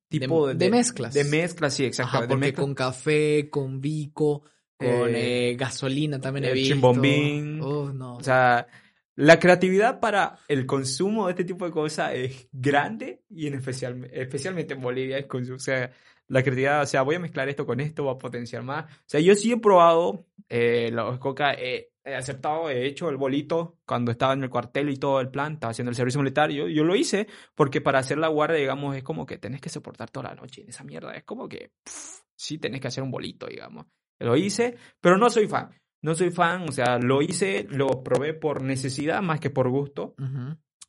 tipo 0.10 0.54
de 0.54 0.70
mezclas. 0.70 1.14
De 1.14 1.24
mezclas, 1.24 1.74
sí, 1.74 1.86
exacto. 1.86 2.18
Ajá, 2.18 2.22
de 2.24 2.28
porque 2.28 2.48
mezclas. 2.48 2.66
con 2.66 2.76
café, 2.76 3.50
con 3.50 3.80
bico, 3.80 4.44
con 4.78 5.16
Eh, 5.16 5.52
eh, 5.52 5.56
gasolina 5.56 6.20
también 6.20 6.46
he 6.46 6.48
el 6.50 6.54
visto. 6.56 6.74
chimbombín. 6.76 7.60
Oh, 7.62 7.92
no. 7.94 8.16
O 8.16 8.24
sea, 8.24 8.68
la 9.16 9.40
creatividad 9.40 10.00
para 10.00 10.40
el 10.48 10.66
consumo 10.66 11.26
de 11.28 11.32
este 11.32 11.46
tipo 11.46 11.66
de 11.66 11.72
cosas 11.72 12.14
es 12.14 12.48
grande 12.52 13.24
y 13.30 13.48
en 13.48 13.56
especial, 13.56 14.10
especialmente 14.12 14.74
en 14.74 14.82
Bolivia 14.82 15.18
es 15.18 15.28
consu- 15.28 15.56
o 15.56 15.60
sea, 15.60 15.92
la 16.28 16.42
creatividad, 16.42 16.82
o 16.82 16.86
sea, 16.86 17.04
voy 17.04 17.16
a 17.16 17.20
mezclar 17.20 17.48
esto 17.50 17.66
con 17.66 17.80
esto, 17.80 18.04
voy 18.04 18.16
a 18.16 18.18
potenciar 18.18 18.64
más. 18.64 18.86
O 18.86 19.04
sea, 19.06 19.20
yo 19.22 19.36
sí 19.36 19.52
he 19.52 19.58
probado 19.58 20.26
eh, 20.50 20.90
la 20.92 21.18
coca, 21.20 21.54
eh, 21.54 21.92
he 22.04 22.14
aceptado, 22.16 22.70
he 22.70 22.86
hecho 22.86 23.10
el 23.10 23.18
bolito 23.18 23.78
cuando 23.86 24.12
estaba 24.12 24.34
en 24.34 24.44
el 24.44 24.50
cuartel 24.50 24.90
y 24.90 24.98
todo 24.98 25.22
el 25.22 25.30
plan, 25.30 25.54
estaba 25.54 25.72
haciendo 25.72 25.92
el 25.92 25.96
servicio 25.96 26.20
militar, 26.20 26.52
yo, 26.52 26.68
yo 26.68 26.84
lo 26.84 26.96
hice 26.96 27.28
porque 27.56 27.80
para 27.82 28.00
hacer 28.00 28.18
la 28.18 28.28
guardia, 28.28 28.58
digamos, 28.60 28.96
es 28.96 29.04
como 29.04 29.26
que 29.26 29.38
tenés 29.38 29.62
que 29.62 29.70
soportar 29.70 30.10
toda 30.12 30.30
la 30.30 30.36
noche 30.36 30.62
en 30.62 30.70
esa 30.70 30.84
mierda, 30.84 31.14
es 31.14 31.24
como 31.24 31.48
que, 31.48 31.72
pff, 31.84 32.20
sí, 32.36 32.58
tenés 32.58 32.82
que 32.82 32.88
hacer 32.90 33.04
un 33.04 33.12
bolito, 33.12 33.48
digamos. 33.48 33.86
Lo 34.20 34.36
hice, 34.36 34.78
pero 35.02 35.18
no 35.18 35.30
soy 35.30 35.48
fan. 35.48 35.70
No 36.02 36.14
soy 36.14 36.30
fan, 36.30 36.70
o 36.70 36.72
sea, 36.72 37.00
lo 37.00 37.22
hice, 37.22 37.66
lo 37.70 38.04
probé 38.04 38.34
por 38.34 38.62
necesidad 38.62 39.22
más 39.22 39.40
que 39.40 39.50
por 39.50 39.70
gusto. 39.70 40.16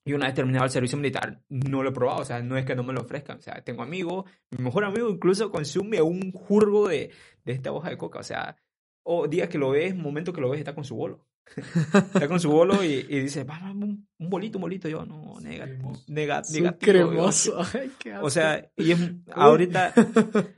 Y 0.04 0.12
una 0.12 0.26
vez 0.26 0.34
terminado 0.34 0.64
el 0.64 0.70
servicio 0.70 0.98
militar, 0.98 1.40
no 1.48 1.82
lo 1.82 1.88
he 1.88 1.92
probado, 1.92 2.20
o 2.20 2.24
sea, 2.24 2.40
no 2.40 2.56
es 2.56 2.64
que 2.64 2.76
no 2.76 2.84
me 2.84 2.92
lo 2.92 3.00
ofrezcan, 3.00 3.38
o 3.38 3.42
sea, 3.42 3.64
tengo 3.64 3.82
amigos, 3.82 4.24
mi 4.50 4.62
mejor 4.62 4.84
amigo 4.84 5.08
incluso 5.10 5.50
consume 5.50 6.00
un 6.00 6.30
jurgo 6.30 6.86
de, 6.86 7.10
de 7.44 7.52
esta 7.52 7.72
hoja 7.72 7.90
de 7.90 7.98
coca, 7.98 8.20
o 8.20 8.22
sea, 8.22 8.56
o 9.02 9.26
días 9.26 9.48
que 9.48 9.58
lo 9.58 9.70
ves, 9.70 9.96
momento 9.96 10.32
que 10.32 10.40
lo 10.40 10.50
ves, 10.50 10.60
está 10.60 10.76
con 10.76 10.84
su 10.84 10.94
bolo. 10.94 11.25
Está 11.54 12.28
con 12.28 12.40
su 12.40 12.50
bolo 12.50 12.82
y, 12.84 13.06
y 13.08 13.20
dice, 13.20 13.44
vamos, 13.44 13.74
un, 13.88 14.08
un 14.18 14.30
bolito, 14.30 14.58
un 14.58 14.62
bolito, 14.62 14.88
yo, 14.88 15.04
no, 15.06 15.38
nega, 15.40 15.66
nega- 15.66 16.42
negativo. 16.48 16.66
yo. 16.70 16.78
cremoso. 16.78 17.58
Ay, 17.74 17.90
qué 17.98 18.16
O 18.18 18.30
sea, 18.30 18.70
y 18.76 18.92
es, 18.92 18.98
ahorita, 19.32 19.92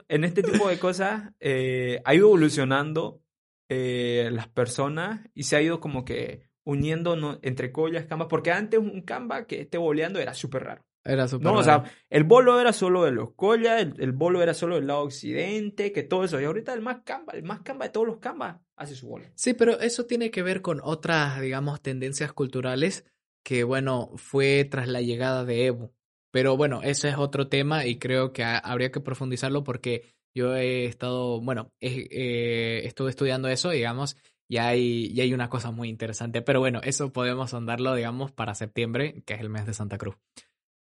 en 0.07 0.23
este 0.23 0.43
tipo 0.43 0.67
de 0.69 0.79
cosas, 0.79 1.31
eh, 1.39 2.01
ha 2.05 2.15
ido 2.15 2.27
evolucionando 2.27 3.21
eh, 3.69 4.29
las 4.31 4.47
personas 4.47 5.21
y 5.33 5.43
se 5.43 5.55
ha 5.55 5.61
ido 5.61 5.79
como 5.79 6.03
que 6.05 6.49
uniendo 6.63 7.15
¿no? 7.15 7.39
entre 7.41 7.71
collas, 7.71 8.05
canvas, 8.05 8.27
porque 8.29 8.51
antes 8.51 8.79
un 8.79 9.01
canva 9.01 9.45
que 9.45 9.61
esté 9.61 9.77
boleando 9.77 10.19
era 10.19 10.33
súper 10.33 10.63
raro. 10.63 10.85
Era 11.03 11.25
No, 11.39 11.53
o 11.55 11.63
sea, 11.63 11.83
el 12.09 12.23
bolo 12.23 12.59
era 12.59 12.73
solo 12.73 13.05
de 13.05 13.11
los 13.11 13.31
collas, 13.33 13.81
el, 13.81 13.95
el 13.99 14.11
bolo 14.11 14.41
era 14.43 14.53
solo 14.53 14.75
del 14.75 14.87
lado 14.87 15.01
occidente, 15.01 15.91
que 15.91 16.03
todo 16.03 16.23
eso. 16.23 16.39
Y 16.39 16.45
ahorita 16.45 16.73
el 16.73 16.81
más 16.81 16.99
canva, 17.03 17.33
el 17.33 17.43
más 17.43 17.61
canva 17.61 17.85
de 17.85 17.91
todos 17.91 18.05
los 18.07 18.17
canvas 18.17 18.57
hace 18.75 18.95
su 18.95 19.07
bolo. 19.07 19.25
Sí, 19.35 19.53
pero 19.53 19.79
eso 19.79 20.05
tiene 20.05 20.29
que 20.31 20.43
ver 20.43 20.61
con 20.61 20.81
otras, 20.83 21.39
digamos, 21.41 21.81
tendencias 21.81 22.33
culturales 22.33 23.05
que, 23.43 23.63
bueno, 23.63 24.11
fue 24.17 24.65
tras 24.65 24.87
la 24.87 25.01
llegada 25.01 25.45
de 25.45 25.65
Evo. 25.67 25.93
Pero 26.31 26.57
bueno, 26.57 26.81
ese 26.83 27.09
es 27.09 27.17
otro 27.17 27.47
tema 27.47 27.85
y 27.85 27.97
creo 27.97 28.33
que 28.33 28.43
ha- 28.43 28.59
habría 28.59 28.91
que 28.91 28.99
profundizarlo 28.99 29.63
porque 29.63 30.13
yo 30.35 30.55
he 30.55 30.85
estado, 30.85 31.41
bueno, 31.41 31.71
he- 31.79 32.07
eh, 32.11 32.85
estuve 32.85 33.09
estudiando 33.09 33.47
eso, 33.47 33.69
digamos, 33.71 34.15
y 34.47 34.57
hay, 34.57 35.07
y 35.07 35.21
hay 35.21 35.33
una 35.33 35.49
cosa 35.49 35.71
muy 35.71 35.89
interesante. 35.89 36.41
Pero 36.41 36.59
bueno, 36.59 36.81
eso 36.83 37.11
podemos 37.13 37.53
andarlo, 37.53 37.95
digamos, 37.95 38.31
para 38.31 38.53
septiembre, 38.53 39.23
que 39.25 39.33
es 39.35 39.39
el 39.39 39.49
mes 39.49 39.65
de 39.65 39.73
Santa 39.73 39.97
Cruz. 39.97 40.17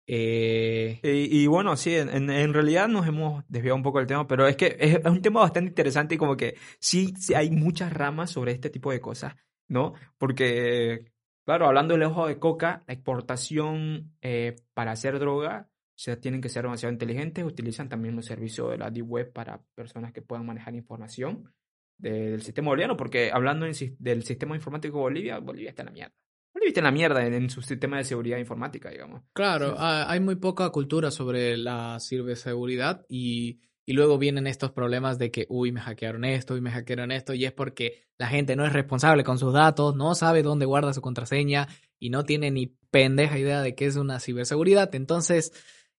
Eh, 0.07 1.01
Y, 1.03 1.47
bueno, 1.47 1.77
sí, 1.77 1.95
en, 1.95 2.55
realidad 2.55 2.89
nos 2.89 3.07
hemos 3.07 3.45
desviado 3.49 3.77
un 3.77 3.83
poco 3.83 3.99
del 3.99 4.07
tema, 4.07 4.27
pero 4.27 4.47
es 4.47 4.57
que 4.57 4.77
es, 4.79 5.05
un 5.05 5.23
tema 5.23 5.41
bastante 5.41 5.71
interesante 5.71 6.15
y 6.15 6.19
como 6.19 6.37
que 6.37 6.57
sí, 6.79 7.15
sí 7.19 7.35
hay 7.35 7.51
muchas 7.51 7.93
ramas 7.93 8.31
sobre 8.31 8.53
este 8.53 8.71
tipo 8.71 8.91
de 8.91 9.01
cosas, 9.01 9.35
¿no? 9.69 9.95
Porque, 10.19 11.13
claro, 11.45 11.67
hablando 11.67 11.95
del 11.95 12.03
ojo 12.05 12.27
de 12.27 12.39
coca, 12.39 12.85
la 12.87 12.95
exportación 12.95 14.15
eh, 14.21 14.57
para 14.75 14.93
hacer 14.93 15.19
droga, 15.19 15.69
o 15.71 15.99
sea, 15.99 16.21
tienen 16.21 16.41
que 16.41 16.49
ser 16.49 16.65
demasiado 16.65 16.93
inteligentes, 16.93 17.45
utilizan 17.45 17.89
también 17.89 18.17
los 18.17 18.27
servicios 18.27 18.71
de 18.71 18.79
la 18.79 18.91
Deep 18.91 19.09
Web 19.09 19.33
para 19.33 19.63
personas 19.75 20.13
que 20.13 20.23
puedan 20.23 20.45
manejar 20.45 20.75
información 20.75 21.53
de- 21.99 22.31
del 22.31 22.43
sistema 22.43 22.69
boliviano, 22.69 22.97
porque 22.97 23.31
hablando 23.33 23.65
del 23.67 24.25
sistema 24.25 24.57
informático 24.57 24.99
de 24.99 25.03
Bolivia, 25.03 25.39
Bolivia 25.39 25.71
está 25.71 25.83
en 25.83 25.87
la 25.87 25.93
mierda. 25.93 26.24
Está 26.63 26.81
en 26.81 26.85
la 26.85 26.91
mierda 26.93 27.27
en, 27.27 27.35
en 27.35 27.51
su 27.51 27.61
sistema 27.63 27.99
de 27.99 28.05
seguridad 28.05 28.39
informática, 28.39 28.91
digamos. 28.91 29.23
Claro, 29.35 29.71
Sí. 29.71 29.77
ha- 29.79 30.11
hay 30.11 30.19
muy 30.21 30.37
poca 30.37 30.71
cultura 30.71 31.11
sobre 31.11 31.57
la 31.59 31.99
ciberseguridad 32.01 33.05
y, 33.09 33.61
y 33.87 33.93
luego 33.93 34.19
vienen 34.19 34.47
estos 34.47 34.73
problemas 34.73 35.19
de 35.19 35.31
que, 35.31 35.47
uy, 35.51 35.73
me 35.73 35.81
hackearon 35.81 36.25
esto, 36.25 36.55
uy, 36.55 36.61
me 36.61 36.71
hackearon 36.71 37.13
esto, 37.13 37.35
y 37.35 37.45
es 37.45 37.53
porque 37.53 38.07
la 38.19 38.29
gente 38.29 38.57
no 38.57 38.65
es 38.65 38.73
responsable 38.73 39.25
con 39.25 39.39
sus 39.39 39.53
datos, 39.53 39.95
no 39.95 40.15
sabe 40.15 40.43
dónde 40.43 40.65
guarda 40.67 40.93
su 40.95 41.03
contraseña 41.03 41.69
y 41.99 42.11
no 42.11 42.25
tiene 42.25 42.51
ni 42.51 42.69
pendeja 42.91 43.39
idea 43.39 43.61
de 43.61 43.75
qué 43.75 43.87
es 43.87 43.97
una 43.97 44.19
ciberseguridad. 44.21 44.95
Entonces, 44.95 45.53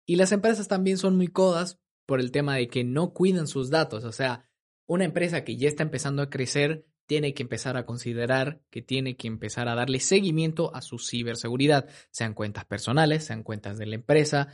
y 0.06 0.16
las 0.16 0.32
empresas 0.32 0.68
también 0.68 0.98
son 0.98 1.16
muy 1.16 1.28
codas 1.28 1.80
por 2.06 2.20
el 2.20 2.32
tema 2.32 2.56
de 2.56 2.68
que 2.68 2.84
no 2.84 3.14
cuidan 3.14 3.48
sus 3.48 3.70
datos. 3.70 4.04
O 4.04 4.12
sea, 4.12 4.46
una 4.88 5.06
empresa 5.06 5.44
que 5.44 5.58
ya 5.58 5.68
está 5.68 5.84
empezando 5.84 6.22
a 6.22 6.30
crecer 6.30 6.86
tiene 7.06 7.34
que 7.34 7.44
empezar 7.44 7.78
a 7.78 7.86
considerar 7.86 8.62
que 8.70 8.82
tiene 8.82 9.16
que 9.16 9.28
empezar 9.28 9.68
a 9.68 9.76
darle 9.76 10.00
seguimiento 10.00 10.76
a 10.76 10.82
su 10.82 11.00
ciberseguridad, 11.00 11.88
sean 12.12 12.34
cuentas 12.34 12.66
personales, 12.66 13.26
sean 13.26 13.44
cuentas 13.44 13.78
de 13.78 13.86
la 13.86 13.96
empresa, 13.96 14.48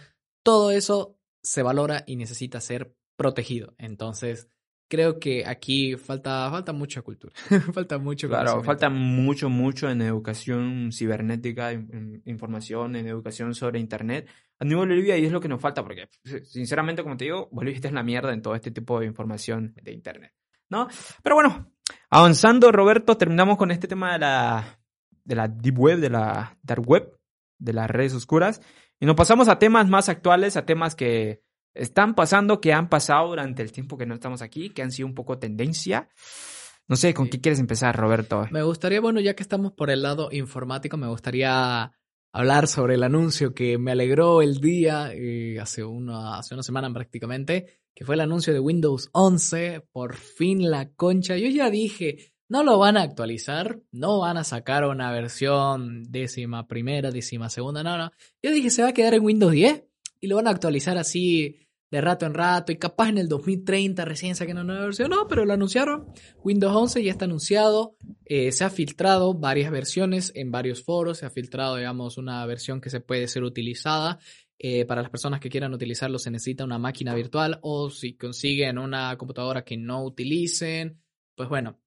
todo 0.43 0.71
eso 0.71 1.17
se 1.41 1.63
valora 1.63 2.03
y 2.05 2.15
necesita 2.15 2.61
ser 2.61 2.95
protegido. 3.15 3.73
Entonces, 3.77 4.49
creo 4.91 5.19
que 5.19 5.45
aquí 5.45 5.95
falta, 5.95 6.51
falta 6.51 6.73
mucha 6.73 7.01
cultura, 7.01 7.33
falta 7.73 7.97
mucho 7.97 8.27
Claro, 8.27 8.61
falta 8.61 8.89
mucho, 8.89 9.49
mucho 9.49 9.89
en 9.89 10.01
educación 10.01 10.91
cibernética, 10.91 11.71
en, 11.71 11.89
en 11.93 12.21
información, 12.25 12.97
en 12.97 13.07
educación 13.07 13.55
sobre 13.55 13.79
Internet. 13.79 14.27
A 14.59 14.65
nivel 14.65 14.89
Bolivia, 14.89 15.17
y 15.17 15.25
es 15.25 15.31
lo 15.31 15.39
que 15.39 15.47
nos 15.47 15.61
falta, 15.61 15.81
porque 15.81 16.09
sinceramente, 16.43 17.03
como 17.03 17.17
te 17.17 17.23
digo, 17.25 17.49
Bolivia 17.51 17.77
está 17.77 17.87
en 17.87 17.95
la 17.95 18.03
mierda 18.03 18.33
en 18.33 18.41
todo 18.41 18.53
este 18.53 18.69
tipo 18.69 18.99
de 18.99 19.07
información 19.07 19.73
de 19.81 19.91
Internet, 19.93 20.33
¿no? 20.69 20.87
Pero 21.23 21.35
bueno, 21.35 21.71
avanzando, 22.09 22.71
Roberto, 22.71 23.17
terminamos 23.17 23.57
con 23.57 23.71
este 23.71 23.87
tema 23.87 24.13
de 24.13 24.19
la, 24.19 24.79
de 25.23 25.35
la 25.35 25.47
Deep 25.47 25.79
Web, 25.79 25.99
de 25.99 26.09
la 26.09 26.57
Dark 26.63 26.87
Web, 26.87 27.17
de 27.57 27.73
las 27.73 27.89
redes 27.89 28.13
oscuras, 28.13 28.61
y 28.99 29.05
nos 29.05 29.15
pasamos 29.15 29.47
a 29.47 29.59
temas 29.59 29.87
más 29.87 30.09
actuales, 30.09 30.57
a 30.57 30.65
temas 30.65 30.95
que 30.95 31.41
están 31.73 32.15
pasando, 32.15 32.59
que 32.59 32.73
han 32.73 32.89
pasado 32.89 33.29
durante 33.29 33.61
el 33.61 33.71
tiempo 33.71 33.97
que 33.97 34.05
no 34.05 34.13
estamos 34.15 34.41
aquí, 34.41 34.69
que 34.69 34.81
han 34.81 34.91
sido 34.91 35.07
un 35.07 35.15
poco 35.15 35.39
tendencia. 35.39 36.09
No 36.87 36.95
sé, 36.97 37.13
¿con 37.13 37.25
Sí. 37.25 37.31
qué 37.31 37.41
quieres 37.41 37.59
empezar, 37.59 37.95
Roberto? 37.95 38.47
Me 38.51 38.63
gustaría, 38.63 38.99
bueno, 38.99 39.19
ya 39.21 39.35
que 39.35 39.43
estamos 39.43 39.71
por 39.71 39.89
el 39.89 40.01
lado 40.01 40.29
informático, 40.31 40.97
me 40.97 41.07
gustaría 41.07 41.93
hablar 42.31 42.67
sobre 42.67 42.95
el 42.95 43.03
anuncio 43.03 43.53
que 43.53 43.77
me 43.77 43.91
alegró 43.91 44.41
el 44.41 44.59
día 44.59 45.11
eh, 45.13 45.59
hace, 45.59 45.83
una, 45.83 46.37
hace 46.37 46.53
una 46.53 46.63
semana 46.63 46.91
prácticamente, 46.93 47.81
que 47.93 48.05
fue 48.05 48.15
el 48.15 48.21
anuncio 48.21 48.53
de 48.53 48.59
Windows 48.59 49.09
11, 49.11 49.87
por 49.91 50.15
fin 50.15 50.69
la 50.69 50.89
concha. 50.93 51.37
Yo 51.37 51.49
ya 51.49 51.69
dije, 51.69 52.33
no 52.47 52.63
lo 52.63 52.77
van 52.79 52.97
a 52.97 53.01
actualizar, 53.01 53.79
no 53.91 54.19
van 54.19 54.37
a 54.37 54.43
sacar 54.43 54.85
una 54.85 55.11
versión 55.11 56.03
décima 56.03 56.67
primera, 56.67 57.11
décima 57.11 57.49
segunda, 57.49 57.83
no, 57.83 57.97
no. 57.97 58.11
Yo 58.41 58.51
dije, 58.51 58.69
se 58.69 58.81
va 58.81 58.89
a 58.89 58.93
quedar 58.93 59.13
en 59.13 59.23
Windows 59.23 59.51
10 59.51 59.85
y 60.21 60.27
lo 60.27 60.37
van 60.37 60.47
a 60.47 60.51
actualizar 60.51 60.97
así 60.97 61.67
de 61.91 61.99
rato 61.99 62.25
en 62.25 62.33
rato 62.33 62.71
y 62.71 62.77
capaz 62.77 63.09
en 63.09 63.17
el 63.17 63.27
2030 63.27 64.05
recién 64.05 64.35
saquen 64.35 64.57
una 64.57 64.63
nueva 64.63 64.85
versión. 64.85 65.09
No, 65.09 65.27
pero 65.27 65.45
lo 65.45 65.53
anunciaron. 65.53 66.07
Windows 66.41 66.73
11 66.73 67.03
ya 67.03 67.11
está 67.11 67.25
anunciado. 67.25 67.97
eh, 68.25 68.51
se 68.53 68.63
ha 68.63 68.69
filtrado 68.69 69.33
varias 69.33 69.71
versiones 69.71 70.31
en 70.35 70.51
varios 70.51 70.83
foros. 70.83 71.17
Se 71.17 71.25
ha 71.25 71.29
filtrado, 71.29 71.75
digamos, 71.75 72.17
una 72.17 72.45
versión 72.45 72.79
que 72.79 72.89
se 72.89 73.01
puede 73.01 73.27
ser 73.27 73.43
utilizada. 73.43 74.19
Eh, 74.57 74.85
para 74.85 75.01
las 75.01 75.09
personas 75.09 75.39
que 75.39 75.49
quieran 75.49 75.73
utilizarlo 75.73 76.19
se 76.19 76.29
necesita 76.29 76.63
una 76.63 76.77
máquina 76.77 77.15
virtual 77.15 77.57
o 77.63 77.89
si 77.89 78.15
consiguen 78.15 78.77
una 78.77 79.17
computadora 79.17 79.63
que 79.63 79.75
no 79.75 80.03
utilicen, 80.05 81.01
pues 81.35 81.49
bueno, 81.49 81.79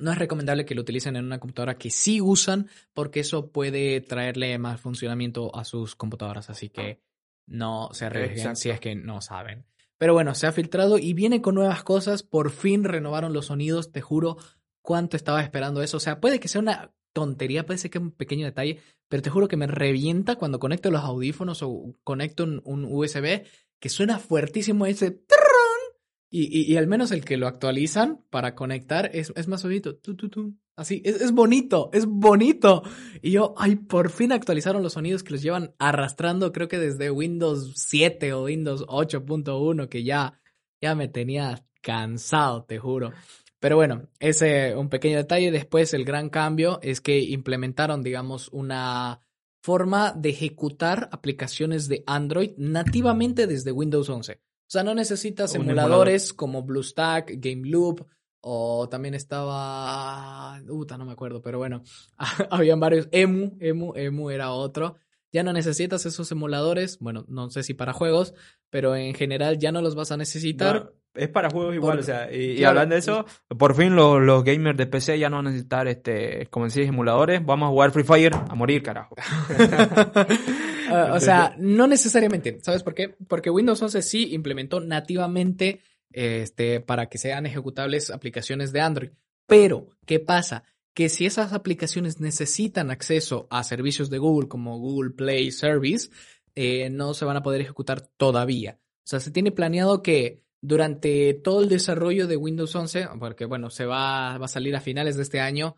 no 0.00 0.12
es 0.12 0.18
recomendable 0.18 0.64
que 0.64 0.74
lo 0.74 0.80
utilicen 0.80 1.16
en 1.16 1.26
una 1.26 1.38
computadora 1.38 1.76
que 1.76 1.90
sí 1.90 2.20
usan 2.20 2.68
porque 2.94 3.20
eso 3.20 3.52
puede 3.52 4.00
traerle 4.00 4.56
más 4.58 4.80
funcionamiento 4.80 5.54
a 5.54 5.64
sus 5.64 5.94
computadoras. 5.94 6.48
Así 6.50 6.70
que 6.70 7.02
no 7.48 7.90
se 7.92 8.06
arriesguen 8.06 8.56
si 8.56 8.70
es 8.70 8.80
que 8.80 8.94
no 8.94 9.20
saben. 9.20 9.66
Pero 9.98 10.14
bueno, 10.14 10.34
se 10.34 10.46
ha 10.46 10.52
filtrado 10.52 10.98
y 10.98 11.12
viene 11.12 11.42
con 11.42 11.56
nuevas 11.56 11.82
cosas. 11.82 12.22
Por 12.22 12.50
fin 12.50 12.84
renovaron 12.84 13.32
los 13.32 13.46
sonidos. 13.46 13.90
Te 13.90 14.00
juro 14.00 14.36
cuánto 14.80 15.16
estaba 15.16 15.42
esperando 15.42 15.82
eso. 15.82 15.96
O 15.96 16.00
sea, 16.00 16.20
puede 16.20 16.38
que 16.38 16.48
sea 16.48 16.60
una 16.60 16.92
tontería, 17.12 17.66
puede 17.66 17.78
ser 17.78 17.90
que 17.90 17.98
es 17.98 18.02
un 18.04 18.12
pequeño 18.12 18.46
detalle, 18.46 18.80
pero 19.08 19.22
te 19.22 19.30
juro 19.30 19.48
que 19.48 19.56
me 19.56 19.66
revienta 19.66 20.36
cuando 20.36 20.60
conecto 20.60 20.90
los 20.90 21.02
audífonos 21.02 21.62
o 21.62 21.94
conecto 22.04 22.44
un, 22.44 22.62
un 22.64 22.84
USB 22.84 23.44
que 23.80 23.88
suena 23.88 24.18
fuertísimo 24.18 24.86
ese. 24.86 25.20
Y, 26.30 26.72
y, 26.72 26.76
al 26.76 26.86
menos 26.86 27.10
el 27.10 27.24
que 27.24 27.38
lo 27.38 27.46
actualizan 27.46 28.22
para 28.28 28.54
conectar 28.54 29.10
es, 29.14 29.32
es 29.34 29.48
más 29.48 29.62
suavito. 29.62 29.96
Tu, 29.96 30.14
tu, 30.14 30.28
tu. 30.28 30.54
Así, 30.76 31.00
es, 31.04 31.22
es 31.22 31.32
bonito, 31.32 31.88
es 31.94 32.04
bonito. 32.04 32.82
Y 33.22 33.30
yo, 33.32 33.54
ay, 33.56 33.76
por 33.76 34.10
fin 34.10 34.32
actualizaron 34.32 34.82
los 34.82 34.92
sonidos 34.92 35.22
que 35.22 35.32
los 35.32 35.42
llevan 35.42 35.74
arrastrando, 35.78 36.52
creo 36.52 36.68
que 36.68 36.78
desde 36.78 37.10
Windows 37.10 37.72
7 37.76 38.32
o 38.34 38.44
Windows 38.44 38.84
8.1, 38.86 39.88
que 39.88 40.04
ya, 40.04 40.38
ya 40.82 40.94
me 40.94 41.08
tenía 41.08 41.64
cansado, 41.80 42.64
te 42.64 42.78
juro. 42.78 43.12
Pero 43.58 43.76
bueno, 43.76 44.08
ese 44.20 44.76
un 44.76 44.88
pequeño 44.88 45.16
detalle. 45.16 45.50
Después 45.50 45.94
el 45.94 46.04
gran 46.04 46.28
cambio 46.28 46.78
es 46.82 47.00
que 47.00 47.20
implementaron, 47.20 48.02
digamos, 48.02 48.48
una 48.52 49.20
forma 49.62 50.12
de 50.12 50.30
ejecutar 50.30 51.08
aplicaciones 51.10 51.88
de 51.88 52.04
Android 52.06 52.52
nativamente 52.56 53.46
desde 53.46 53.72
Windows 53.72 54.08
11. 54.08 54.40
O 54.68 54.70
sea, 54.70 54.82
no 54.84 54.94
necesitas 54.94 55.54
emuladores 55.54 56.34
como 56.34 56.62
BlueStack, 56.62 57.36
GameLoop 57.38 58.02
o 58.42 58.86
también 58.90 59.14
estaba... 59.14 60.60
Uta, 60.68 60.98
no 60.98 61.06
me 61.06 61.12
acuerdo, 61.12 61.40
pero 61.40 61.56
bueno, 61.56 61.82
habían 62.50 62.78
varios. 62.78 63.08
Emu, 63.10 63.56
Emu, 63.60 63.94
Emu 63.96 64.28
era 64.28 64.52
otro. 64.52 64.96
Ya 65.32 65.42
no 65.42 65.54
necesitas 65.54 66.04
esos 66.04 66.30
emuladores, 66.32 66.98
bueno, 67.00 67.24
no 67.28 67.48
sé 67.48 67.62
si 67.62 67.72
para 67.72 67.94
juegos, 67.94 68.34
pero 68.68 68.94
en 68.94 69.14
general 69.14 69.58
ya 69.58 69.72
no 69.72 69.80
los 69.80 69.94
vas 69.94 70.12
a 70.12 70.18
necesitar. 70.18 70.92
Es 71.14 71.30
para 71.30 71.48
juegos 71.48 71.74
igual, 71.74 71.94
Por- 71.96 72.00
o 72.00 72.02
sea, 72.02 72.30
y, 72.30 72.62
hablando 72.62 72.94
de 72.94 72.98
eso, 73.00 73.24
por 73.58 73.74
fin 73.74 73.96
los, 73.96 74.20
los 74.20 74.44
gamers 74.44 74.76
de 74.76 74.86
PC 74.86 75.18
ya 75.18 75.30
no 75.30 75.36
van 75.36 75.46
a 75.46 75.50
necesitar, 75.50 75.88
este, 75.88 76.46
como 76.50 76.66
decís, 76.66 76.88
emuladores, 76.88 77.44
vamos 77.44 77.68
a 77.68 77.70
jugar 77.70 77.90
Free 77.90 78.04
Fire 78.04 78.34
a 78.34 78.54
morir, 78.54 78.82
carajo. 78.82 79.16
Ah, 80.94 81.12
o 81.14 81.20
sea, 81.20 81.54
no 81.58 81.86
necesariamente. 81.86 82.58
¿Sabes 82.62 82.82
por 82.82 82.94
qué? 82.94 83.14
Porque 83.28 83.50
Windows 83.50 83.80
11 83.82 84.02
sí 84.02 84.34
implementó 84.34 84.80
nativamente 84.80 85.80
este, 86.12 86.80
para 86.80 87.08
que 87.08 87.18
sean 87.18 87.46
ejecutables 87.46 88.10
aplicaciones 88.10 88.72
de 88.72 88.80
Android. 88.80 89.10
Pero, 89.46 89.88
¿qué 90.06 90.20
pasa? 90.20 90.64
Que 90.94 91.08
si 91.08 91.26
esas 91.26 91.52
aplicaciones 91.52 92.20
necesitan 92.20 92.90
acceso 92.90 93.46
a 93.50 93.62
servicios 93.64 94.10
de 94.10 94.18
Google 94.18 94.48
como 94.48 94.78
Google 94.78 95.10
Play 95.10 95.50
Service, 95.52 96.10
eh, 96.54 96.90
no 96.90 97.14
se 97.14 97.24
van 97.24 97.36
a 97.36 97.42
poder 97.42 97.60
ejecutar 97.60 98.00
todavía. 98.16 98.78
O 98.80 99.08
sea, 99.08 99.20
se 99.20 99.30
tiene 99.30 99.52
planeado 99.52 100.02
que 100.02 100.42
durante 100.60 101.34
todo 101.34 101.62
el 101.62 101.68
desarrollo 101.68 102.26
de 102.26 102.36
Windows 102.36 102.74
11, 102.74 103.08
porque 103.18 103.44
bueno, 103.44 103.70
se 103.70 103.86
va, 103.86 104.38
va 104.38 104.46
a 104.46 104.48
salir 104.48 104.74
a 104.74 104.80
finales 104.80 105.16
de 105.16 105.22
este 105.22 105.40
año, 105.40 105.76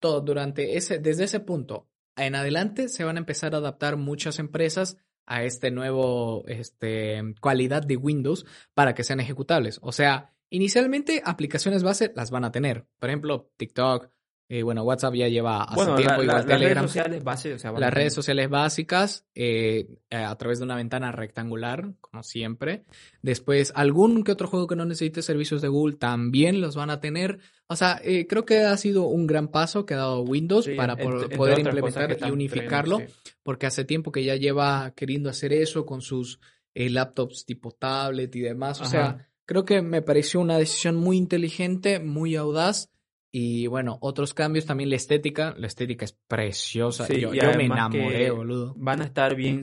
todo 0.00 0.20
durante 0.20 0.76
ese, 0.76 0.98
desde 0.98 1.24
ese 1.24 1.40
punto 1.40 1.88
en 2.26 2.34
adelante 2.34 2.88
se 2.88 3.04
van 3.04 3.16
a 3.16 3.20
empezar 3.20 3.54
a 3.54 3.58
adaptar 3.58 3.96
muchas 3.96 4.38
empresas 4.38 4.96
a 5.26 5.44
este 5.44 5.70
nuevo 5.70 6.44
este, 6.46 7.22
cualidad 7.40 7.82
de 7.82 7.96
Windows 7.96 8.46
para 8.74 8.94
que 8.94 9.04
sean 9.04 9.20
ejecutables. 9.20 9.78
O 9.82 9.92
sea, 9.92 10.34
inicialmente 10.50 11.22
aplicaciones 11.24 11.82
base 11.82 12.12
las 12.14 12.30
van 12.30 12.44
a 12.44 12.52
tener. 12.52 12.86
Por 12.98 13.10
ejemplo, 13.10 13.50
TikTok, 13.56 14.10
eh, 14.50 14.62
bueno, 14.62 14.82
WhatsApp 14.82 15.12
ya 15.14 15.28
lleva 15.28 15.64
hace 15.64 15.94
tiempo. 15.96 16.22
las 16.22 16.46
redes 16.46 16.78
sociales 16.78 17.22
básicas. 17.22 17.64
las 17.78 17.92
redes 17.92 18.14
sociales 18.14 18.48
básicas 18.48 19.26
eh, 19.34 19.86
a 20.10 20.34
través 20.36 20.58
de 20.58 20.64
una 20.64 20.74
ventana 20.74 21.12
rectangular, 21.12 21.92
como 22.00 22.22
siempre. 22.22 22.84
Después, 23.20 23.72
algún 23.76 24.24
que 24.24 24.32
otro 24.32 24.48
juego 24.48 24.66
que 24.66 24.74
no 24.74 24.86
necesite 24.86 25.20
servicios 25.20 25.60
de 25.60 25.68
Google 25.68 25.96
también 25.96 26.62
los 26.62 26.76
van 26.76 26.88
a 26.88 26.98
tener. 26.98 27.40
O 27.66 27.76
sea, 27.76 28.00
eh, 28.02 28.26
creo 28.26 28.46
que 28.46 28.60
ha 28.60 28.76
sido 28.78 29.06
un 29.06 29.26
gran 29.26 29.48
paso 29.48 29.84
que 29.84 29.92
ha 29.92 29.98
dado 29.98 30.22
Windows 30.22 30.66
para 30.78 30.96
poder 30.96 31.58
implementar 31.58 32.16
y 32.26 32.30
unificarlo, 32.30 33.02
porque 33.42 33.66
hace 33.66 33.84
tiempo 33.84 34.12
que 34.12 34.24
ya 34.24 34.36
lleva 34.36 34.94
queriendo 34.96 35.28
hacer 35.28 35.52
eso 35.52 35.84
con 35.84 36.00
sus 36.00 36.40
laptops 36.74 37.44
tipo 37.44 37.72
tablet 37.72 38.34
y 38.34 38.40
demás. 38.40 38.80
O 38.80 38.86
sea, 38.86 39.28
creo 39.44 39.66
que 39.66 39.82
me 39.82 40.00
pareció 40.00 40.40
una 40.40 40.56
decisión 40.56 40.96
muy 40.96 41.18
inteligente, 41.18 42.00
muy 42.00 42.34
audaz 42.34 42.88
y 43.30 43.66
bueno, 43.66 43.98
otros 44.00 44.32
cambios 44.32 44.64
también 44.64 44.88
la 44.88 44.96
estética. 44.96 45.54
La 45.58 45.66
estética 45.66 46.04
es 46.06 46.12
preciosa. 46.12 47.06
yo, 47.08 47.30
me 47.30 47.66
enamoré, 47.66 48.30
boludo. 48.30 48.74
Van 48.76 49.02
a 49.02 49.04
estar 49.04 49.34
bien 49.34 49.62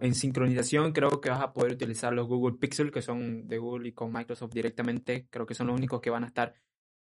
en 0.00 0.14
sincronización. 0.14 0.92
Creo 0.92 1.20
que 1.20 1.28
vas 1.28 1.42
a 1.42 1.52
poder 1.52 1.72
utilizar 1.72 2.12
los 2.14 2.26
Google 2.26 2.56
Pixel, 2.58 2.90
que 2.90 3.02
son 3.02 3.46
de 3.46 3.58
Google 3.58 3.88
y 3.88 3.92
con 3.92 4.12
Microsoft 4.12 4.54
directamente. 4.54 5.26
Creo 5.30 5.44
que 5.44 5.54
son 5.54 5.66
los 5.66 5.76
únicos 5.76 6.00
que 6.00 6.08
van 6.08 6.24
a 6.24 6.28
estar. 6.28 6.54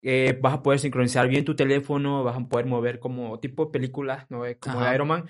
Eh, 0.03 0.39
vas 0.41 0.55
a 0.55 0.63
poder 0.63 0.79
sincronizar 0.79 1.27
bien 1.27 1.45
tu 1.45 1.57
teléfono. 1.57 2.23
Vas 2.23 2.37
a 2.37 2.47
poder 2.47 2.67
mover 2.67 2.99
como 2.99 3.41
tipo 3.41 3.73
películas, 3.73 4.27
¿no? 4.29 4.43
como 4.61 4.83
de 4.83 4.95
Iron 4.95 5.09
Man. 5.09 5.25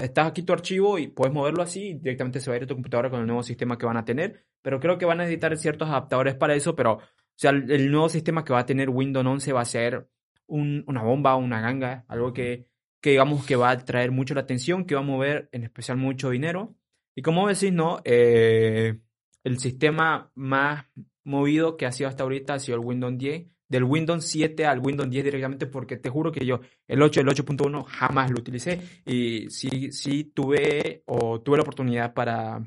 Estás 0.00 0.28
aquí 0.28 0.42
tu 0.42 0.54
archivo 0.54 0.98
y 0.98 1.08
puedes 1.08 1.34
moverlo 1.34 1.62
así. 1.62 1.94
Directamente 1.94 2.40
se 2.40 2.48
va 2.48 2.54
a 2.54 2.56
ir 2.56 2.64
a 2.64 2.66
tu 2.66 2.74
computadora 2.74 3.10
con 3.10 3.20
el 3.20 3.26
nuevo 3.26 3.42
sistema 3.42 3.76
que 3.76 3.84
van 3.84 3.98
a 3.98 4.04
tener. 4.06 4.46
Pero 4.62 4.80
creo 4.80 4.96
que 4.96 5.04
van 5.04 5.20
a 5.20 5.24
necesitar 5.24 5.54
ciertos 5.58 5.90
adaptadores 5.90 6.36
para 6.36 6.54
eso. 6.54 6.74
Pero 6.74 7.00
sea, 7.40 7.50
el, 7.50 7.90
nuevo 7.90 8.08
sistema 8.08 8.44
que 8.44 8.52
va 8.52 8.60
a 8.60 8.66
tener 8.66 8.90
Windows 8.90 9.26
11 9.26 9.52
va 9.52 9.62
a 9.62 9.64
ser 9.64 10.08
una 10.46 11.02
bomba, 11.02 11.36
una 11.36 11.60
ganga, 11.60 12.04
algo 12.08 12.32
que, 12.32 12.66
que 13.00 13.10
digamos 13.10 13.46
que 13.46 13.56
va 13.56 13.70
a 13.70 13.78
traer 13.78 14.10
mucho 14.10 14.34
la 14.34 14.42
atención, 14.42 14.84
que 14.84 14.94
va 14.94 15.00
a 15.00 15.04
mover 15.04 15.48
en 15.52 15.64
especial 15.64 15.96
mucho 15.96 16.30
dinero. 16.30 16.74
Y 17.14 17.22
como 17.22 17.48
decís, 17.48 17.72
¿no? 17.72 18.00
Eh, 18.04 18.98
el 19.42 19.58
sistema 19.58 20.30
más 20.34 20.84
movido 21.24 21.76
que 21.76 21.86
ha 21.86 21.92
sido 21.92 22.08
hasta 22.08 22.24
ahorita 22.24 22.54
ha 22.54 22.58
sido 22.58 22.78
el 22.78 22.84
Windows 22.84 23.16
10, 23.16 23.46
del 23.68 23.84
Windows 23.84 24.24
7 24.26 24.66
al 24.66 24.80
Windows 24.80 25.08
10 25.08 25.24
directamente, 25.24 25.66
porque 25.66 25.96
te 25.96 26.10
juro 26.10 26.32
que 26.32 26.44
yo 26.44 26.60
el 26.88 27.00
8, 27.00 27.20
el 27.20 27.28
8.1 27.28 27.84
jamás 27.84 28.30
lo 28.30 28.40
utilicé 28.40 28.80
y 29.06 29.48
sí, 29.48 29.92
sí 29.92 30.24
tuve 30.24 31.04
o 31.06 31.40
tuve 31.40 31.56
la 31.56 31.62
oportunidad 31.62 32.12
para 32.12 32.60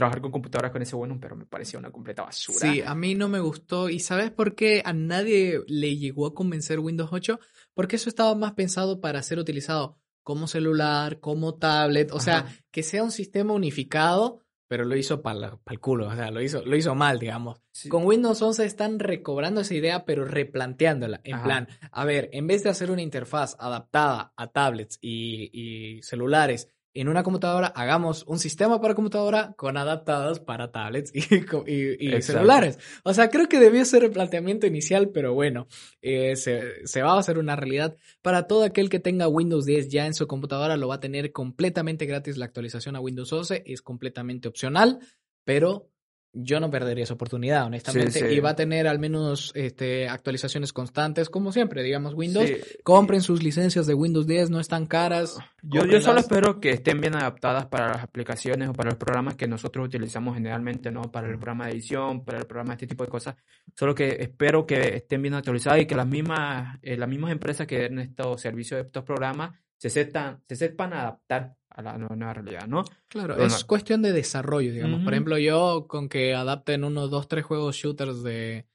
trabajar 0.00 0.22
con 0.22 0.30
computadoras 0.30 0.72
con 0.72 0.80
ese 0.80 0.96
bueno, 0.96 1.18
pero 1.20 1.36
me 1.36 1.44
parecía 1.44 1.78
una 1.78 1.90
completa 1.90 2.22
basura. 2.22 2.72
Sí, 2.72 2.80
a 2.80 2.94
mí 2.94 3.14
no 3.14 3.28
me 3.28 3.38
gustó. 3.38 3.90
¿Y 3.90 4.00
sabes 4.00 4.30
por 4.30 4.54
qué 4.54 4.80
a 4.82 4.94
nadie 4.94 5.60
le 5.66 5.96
llegó 5.98 6.26
a 6.26 6.34
convencer 6.34 6.80
Windows 6.80 7.10
8? 7.12 7.38
Porque 7.74 7.96
eso 7.96 8.08
estaba 8.08 8.34
más 8.34 8.52
pensado 8.52 9.00
para 9.00 9.22
ser 9.22 9.38
utilizado 9.38 9.98
como 10.22 10.46
celular, 10.46 11.20
como 11.20 11.56
tablet, 11.56 12.12
o 12.12 12.20
sea, 12.20 12.46
que 12.70 12.82
sea 12.82 13.02
un 13.02 13.10
sistema 13.10 13.52
unificado, 13.52 14.40
pero 14.68 14.84
lo 14.84 14.96
hizo 14.96 15.20
para 15.20 15.58
el 15.68 15.80
culo, 15.80 16.08
o 16.08 16.14
sea, 16.14 16.30
lo 16.30 16.40
hizo, 16.40 16.64
lo 16.64 16.76
hizo 16.76 16.94
mal, 16.94 17.18
digamos. 17.18 17.60
Con 17.88 18.04
Windows 18.06 18.40
11 18.40 18.64
están 18.64 19.00
recobrando 19.00 19.60
esa 19.60 19.74
idea, 19.74 20.04
pero 20.04 20.24
replanteándola. 20.24 21.20
En 21.24 21.42
plan, 21.42 21.68
a 21.90 22.04
ver, 22.04 22.30
en 22.32 22.46
vez 22.46 22.62
de 22.62 22.70
hacer 22.70 22.90
una 22.90 23.02
interfaz 23.02 23.56
adaptada 23.58 24.32
a 24.36 24.46
tablets 24.46 24.98
y, 25.00 25.50
y 25.52 26.02
celulares 26.02 26.68
en 26.94 27.08
una 27.08 27.22
computadora 27.22 27.68
hagamos 27.68 28.24
un 28.26 28.38
sistema 28.38 28.80
para 28.80 28.94
computadora 28.94 29.54
con 29.56 29.76
adaptados 29.76 30.40
para 30.40 30.72
tablets 30.72 31.12
y, 31.14 32.22
celulares. 32.22 32.78
O 33.04 33.14
sea, 33.14 33.28
creo 33.30 33.48
que 33.48 33.60
debió 33.60 33.84
ser 33.84 34.04
el 34.04 34.10
planteamiento 34.10 34.66
inicial, 34.66 35.10
pero 35.10 35.34
bueno, 35.34 35.68
eh, 36.02 36.36
se, 36.36 36.86
se, 36.86 37.02
va 37.02 37.14
a 37.14 37.18
hacer 37.18 37.38
una 37.38 37.56
realidad. 37.56 37.96
Para 38.22 38.46
todo 38.46 38.64
aquel 38.64 38.88
que 38.90 38.98
tenga 38.98 39.28
Windows 39.28 39.64
10 39.66 39.88
ya 39.88 40.06
en 40.06 40.14
su 40.14 40.26
computadora, 40.26 40.76
lo 40.76 40.88
va 40.88 40.96
a 40.96 41.00
tener 41.00 41.32
completamente 41.32 42.06
gratis 42.06 42.36
la 42.36 42.46
actualización 42.46 42.96
a 42.96 43.00
Windows 43.00 43.32
11. 43.32 43.62
Es 43.66 43.82
completamente 43.82 44.48
opcional, 44.48 44.98
pero 45.44 45.90
yo 46.32 46.60
no 46.60 46.70
perdería 46.70 47.04
esa 47.04 47.14
oportunidad, 47.14 47.66
honestamente. 47.66 48.32
Y 48.32 48.38
va 48.40 48.50
a 48.50 48.56
tener 48.56 48.86
al 48.86 48.98
menos 48.98 49.50
este, 49.54 50.08
actualizaciones 50.08 50.72
constantes, 50.72 51.28
como 51.28 51.52
siempre, 51.52 51.82
digamos, 51.82 52.14
Windows. 52.14 52.50
Compren 52.84 53.20
sus 53.20 53.42
licencias 53.42 53.86
de 53.86 53.94
Windows 53.94 54.26
10, 54.26 54.50
no 54.50 54.60
están 54.60 54.86
caras. 54.86 55.38
Yo, 55.62 55.84
yo 55.86 56.00
solo 56.00 56.20
espero 56.20 56.60
que 56.60 56.70
estén 56.70 57.00
bien 57.00 57.16
adaptadas 57.16 57.66
para 57.66 57.88
las 57.88 58.04
aplicaciones 58.04 58.68
o 58.68 58.72
para 58.72 58.90
los 58.90 58.98
programas 58.98 59.36
que 59.36 59.48
nosotros 59.48 59.86
utilizamos 59.86 60.34
generalmente, 60.34 60.90
¿no? 60.90 61.02
Para 61.02 61.28
el 61.28 61.36
programa 61.36 61.66
de 61.66 61.72
edición, 61.72 62.24
para 62.24 62.38
el 62.38 62.46
programa 62.46 62.70
de 62.70 62.74
este 62.74 62.86
tipo 62.86 63.04
de 63.04 63.10
cosas. 63.10 63.34
Solo 63.74 63.94
que 63.94 64.16
espero 64.20 64.66
que 64.66 64.96
estén 64.96 65.22
bien 65.22 65.34
actualizadas 65.34 65.80
y 65.80 65.86
que 65.86 65.96
las 65.96 66.06
mismas, 66.06 66.78
eh, 66.82 66.96
las 66.96 67.08
mismas 67.08 67.32
empresas 67.32 67.66
que 67.66 67.78
den 67.80 67.98
estos 67.98 68.40
servicios 68.40 68.84
estos 68.84 69.04
programas 69.04 69.58
se 69.76 69.90
sepan, 69.90 70.42
se 70.46 70.56
sepan 70.56 70.92
adaptar 70.92 71.54
a 71.70 71.82
la 71.82 71.98
nueva 71.98 72.34
realidad, 72.34 72.66
¿no? 72.66 72.84
Claro, 73.08 73.36
es 73.36 73.64
cuestión 73.64 74.02
de 74.02 74.12
desarrollo, 74.12 74.72
digamos. 74.72 75.02
Por 75.02 75.12
ejemplo, 75.12 75.38
yo 75.38 75.86
con 75.88 76.08
que 76.08 76.34
adapten 76.34 76.84
unos 76.84 77.10
dos, 77.10 77.28
tres 77.28 77.44
juegos 77.44 77.76
shooters 77.76 78.22
de, 78.22 78.66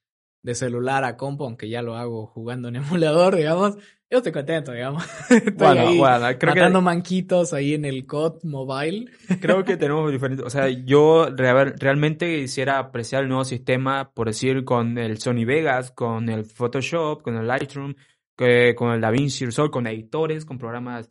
de 0.42 0.56
celular 0.56 1.04
a 1.04 1.18
compo, 1.18 1.46
aunque 1.46 1.70
ya 1.70 1.82
lo 1.82 1.96
hago 1.96 2.26
jugando 2.28 2.70
en 2.70 2.76
emulador, 2.78 3.36
digamos, 3.36 3.78
yo 4.10 4.20
estoy 4.20 4.32
contento, 4.32 4.72
digamos. 4.72 5.04
Estoy 5.30 5.52
bueno, 5.58 5.82
ahí 5.82 5.98
bueno, 5.98 6.26
creo 6.40 6.56
matando 6.56 6.82
manquitos 6.82 7.54
ahí 7.54 7.74
en 7.74 7.86
el 7.86 8.06
COD 8.06 8.44
mobile. 8.44 9.12
Creo 9.42 9.66
que 9.66 9.78
tenemos 9.78 10.12
diferentes, 10.12 10.46
o 10.46 10.50
sea, 10.50 10.70
yo 10.70 11.28
realmente 11.36 12.42
quisiera 12.42 12.78
apreciar 12.78 13.24
el 13.24 13.30
nuevo 13.30 13.44
sistema, 13.44 14.12
por 14.12 14.28
decir, 14.28 14.64
con 14.64 14.98
el 15.00 15.18
Sony 15.18 15.44
Vegas, 15.44 15.92
con 15.92 16.30
el 16.30 16.46
Photoshop, 16.46 17.24
con 17.24 17.36
el 17.36 17.48
Lightroom, 17.48 17.96
con 18.36 18.92
el 18.92 19.02
DaVinci 19.02 19.46
Resolve, 19.46 19.72
con 19.72 19.88
editores, 19.88 20.46
con 20.46 20.60
programas 20.60 21.10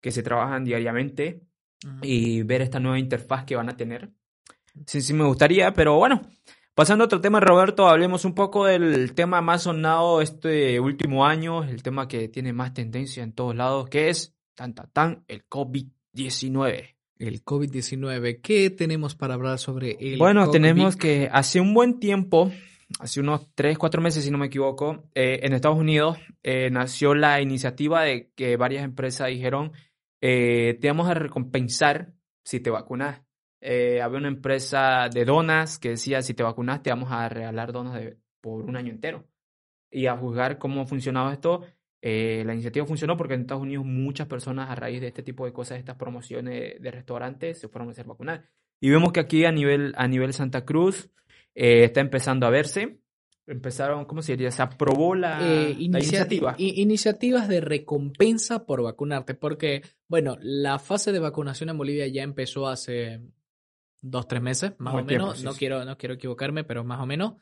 que 0.00 0.10
se 0.10 0.22
trabajan 0.22 0.64
diariamente 0.64 1.42
y 2.02 2.42
ver 2.42 2.62
esta 2.62 2.80
nueva 2.80 2.98
interfaz 2.98 3.44
que 3.44 3.56
van 3.56 3.68
a 3.68 3.76
tener. 3.76 4.10
Sí, 4.86 5.00
sí 5.00 5.14
me 5.14 5.24
gustaría, 5.24 5.72
pero 5.72 5.96
bueno, 5.96 6.22
pasando 6.74 7.04
a 7.04 7.06
otro 7.06 7.20
tema, 7.20 7.40
Roberto, 7.40 7.88
hablemos 7.88 8.24
un 8.24 8.34
poco 8.34 8.66
del 8.66 9.14
tema 9.14 9.40
más 9.40 9.62
sonado 9.62 10.20
este 10.20 10.78
último 10.80 11.26
año, 11.26 11.64
el 11.64 11.82
tema 11.82 12.08
que 12.08 12.28
tiene 12.28 12.52
más 12.52 12.74
tendencia 12.74 13.22
en 13.22 13.32
todos 13.32 13.54
lados, 13.54 13.88
que 13.88 14.08
es 14.08 14.34
tan, 14.54 14.74
tan, 14.74 14.90
tan 14.92 15.24
el 15.28 15.48
COVID-19. 15.48 16.96
El 17.18 17.44
COVID-19, 17.44 18.40
¿qué 18.40 18.70
tenemos 18.70 19.14
para 19.14 19.34
hablar 19.34 19.58
sobre 19.58 19.96
el 20.00 20.18
Bueno, 20.18 20.50
tenemos 20.50 20.96
que 20.96 21.28
hace 21.30 21.60
un 21.60 21.74
buen 21.74 21.98
tiempo 21.98 22.50
hace 22.98 23.20
unos 23.20 23.46
3, 23.54 23.78
4 23.78 24.02
meses, 24.02 24.24
si 24.24 24.30
no 24.30 24.38
me 24.38 24.46
equivoco, 24.46 25.04
eh, 25.14 25.40
en 25.42 25.52
Estados 25.52 25.78
Unidos 25.78 26.18
eh, 26.42 26.70
nació 26.70 27.14
la 27.14 27.40
iniciativa 27.40 28.02
de 28.02 28.30
que 28.34 28.56
varias 28.56 28.84
empresas 28.84 29.28
dijeron 29.28 29.72
eh, 30.20 30.78
te 30.80 30.88
vamos 30.88 31.08
a 31.08 31.14
recompensar 31.14 32.12
si 32.44 32.60
te 32.60 32.70
vacunas. 32.70 33.22
Eh, 33.60 34.00
había 34.00 34.18
una 34.18 34.28
empresa 34.28 35.08
de 35.12 35.24
donas 35.24 35.78
que 35.78 35.90
decía, 35.90 36.22
si 36.22 36.34
te 36.34 36.42
vacunas, 36.42 36.82
te 36.82 36.90
vamos 36.90 37.10
a 37.12 37.28
regalar 37.28 37.72
donas 37.72 37.94
de, 37.94 38.18
por 38.40 38.64
un 38.64 38.76
año 38.76 38.92
entero. 38.92 39.26
Y 39.90 40.06
a 40.06 40.16
juzgar 40.16 40.58
cómo 40.58 40.86
funcionaba 40.86 41.32
esto, 41.32 41.64
eh, 42.00 42.42
la 42.46 42.54
iniciativa 42.54 42.86
funcionó 42.86 43.16
porque 43.16 43.34
en 43.34 43.42
Estados 43.42 43.62
Unidos 43.62 43.84
muchas 43.84 44.28
personas 44.28 44.70
a 44.70 44.74
raíz 44.74 45.00
de 45.00 45.08
este 45.08 45.22
tipo 45.22 45.44
de 45.44 45.52
cosas, 45.52 45.78
estas 45.78 45.96
promociones 45.96 46.80
de 46.80 46.90
restaurantes, 46.90 47.58
se 47.58 47.68
fueron 47.68 47.88
a 47.88 47.92
hacer 47.92 48.06
vacunar. 48.06 48.48
Y 48.80 48.90
vemos 48.90 49.12
que 49.12 49.20
aquí 49.20 49.44
a 49.44 49.52
nivel, 49.52 49.92
a 49.96 50.08
nivel 50.08 50.32
Santa 50.32 50.64
Cruz 50.64 51.10
está 51.54 52.00
empezando 52.00 52.46
a 52.46 52.50
verse 52.50 53.00
empezaron, 53.46 54.04
¿cómo 54.04 54.22
se 54.22 54.32
diría? 54.32 54.50
Se 54.50 54.62
aprobó 54.62 55.14
la, 55.14 55.40
eh, 55.42 55.76
iniciativa. 55.78 56.54
Iniciativas 56.58 57.48
de 57.48 57.60
recompensa 57.60 58.66
por 58.66 58.82
vacunarte, 58.82 59.34
porque, 59.34 59.82
bueno, 60.08 60.36
la 60.40 60.78
fase 60.78 61.12
de 61.12 61.18
vacunación 61.18 61.70
en 61.70 61.78
Bolivia 61.78 62.06
ya 62.06 62.22
empezó 62.22 62.68
hace 62.68 63.20
dos, 64.02 64.28
tres 64.28 64.42
meses, 64.42 64.72
más 64.78 64.94
o 64.94 65.04
menos. 65.04 65.42
no, 65.42 65.54
quiero, 65.54 65.84
no 65.84 65.96
quiero 65.98 66.14
equivocarme, 66.14 66.64
pero 66.64 66.84
más 66.84 67.00
o 67.00 67.06
menos. 67.06 67.34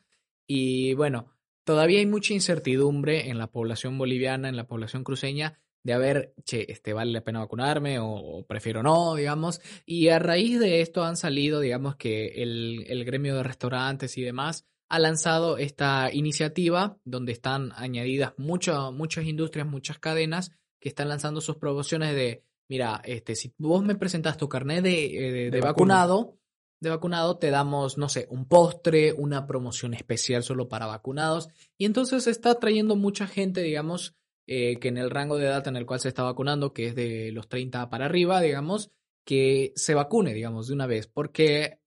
Y 0.47 0.93
bueno, 0.95 1.31
todavía 1.63 1.99
hay 1.99 2.05
mucha 2.05 2.33
incertidumbre 2.33 3.29
en 3.29 3.37
la 3.37 3.51
población 3.51 3.97
boliviana, 3.97 4.49
en 4.49 4.55
la 4.55 4.67
población 4.67 5.03
cruceña, 5.03 5.59
de 5.83 5.93
a 5.93 5.97
ver, 5.97 6.33
che, 6.43 6.69
este, 6.71 6.91
vale 6.91 7.11
la 7.11 7.23
pena 7.23 7.39
vacunarme 7.39 7.99
o, 8.01 8.45
prefiero 8.47 8.83
no, 8.83 9.15
digamos. 9.15 9.61
Y 9.85 10.09
a 10.09 10.19
raíz 10.19 10.59
de 10.59 10.81
esto 10.81 11.03
han 11.03 11.15
salido, 11.15 11.59
digamos, 11.59 11.95
que 11.95 12.41
el, 12.41 12.85
el 12.87 13.05
gremio 13.05 13.35
de 13.35 13.43
restaurantes 13.43 14.17
y 14.17 14.23
demás 14.23 14.67
ha 14.89 14.99
lanzado 14.99 15.57
esta 15.57 16.11
iniciativa 16.11 16.97
donde 17.05 17.31
están 17.31 17.71
añadidas 17.75 18.33
muchas 18.37 18.91
muchas 18.91 19.25
industrias, 19.25 19.67
muchas 19.67 19.99
cadenas 19.99 20.51
que 20.79 20.89
están 20.89 21.09
lanzando 21.09 21.41
sus 21.41 21.57
promociones 21.57 22.15
de, 22.15 22.43
mira, 22.67 23.01
este, 23.03 23.35
si 23.35 23.53
vos 23.57 23.83
me 23.83 23.95
presentas 23.95 24.37
tu 24.37 24.49
carnet 24.49 24.83
de, 24.83 25.05
eh, 25.05 25.31
de, 25.31 25.51
de 25.51 25.61
vacunado, 25.61 26.39
de 26.79 26.89
vacunado 26.89 27.37
te 27.37 27.49
damos, 27.49 27.97
no 27.97 28.09
sé, 28.09 28.27
un 28.29 28.47
postre, 28.47 29.13
una 29.13 29.45
promoción 29.45 29.93
especial 29.93 30.43
solo 30.43 30.69
para 30.69 30.85
vacunados. 30.85 31.49
Y 31.77 31.85
entonces 31.85 32.27
está 32.27 32.55
trayendo 32.55 32.95
mucha 32.95 33.27
gente, 33.27 33.61
digamos, 33.61 34.15
eh, 34.47 34.79
que 34.79 34.87
en 34.87 34.97
el 34.97 35.09
rango 35.09 35.37
de 35.37 35.45
edad 35.45 35.67
en 35.67 35.75
el 35.75 35.85
cual 35.85 35.99
se 35.99 36.07
está 36.07 36.23
vacunando, 36.23 36.73
que 36.73 36.87
es 36.87 36.95
de 36.95 37.31
los 37.31 37.49
30 37.49 37.89
para 37.89 38.05
arriba, 38.05 38.41
digamos, 38.41 38.91
que 39.25 39.73
se 39.75 39.93
vacune, 39.93 40.33
digamos, 40.33 40.67
de 40.67 40.73
una 40.73 40.87
vez. 40.87 41.07
Porque 41.07 41.78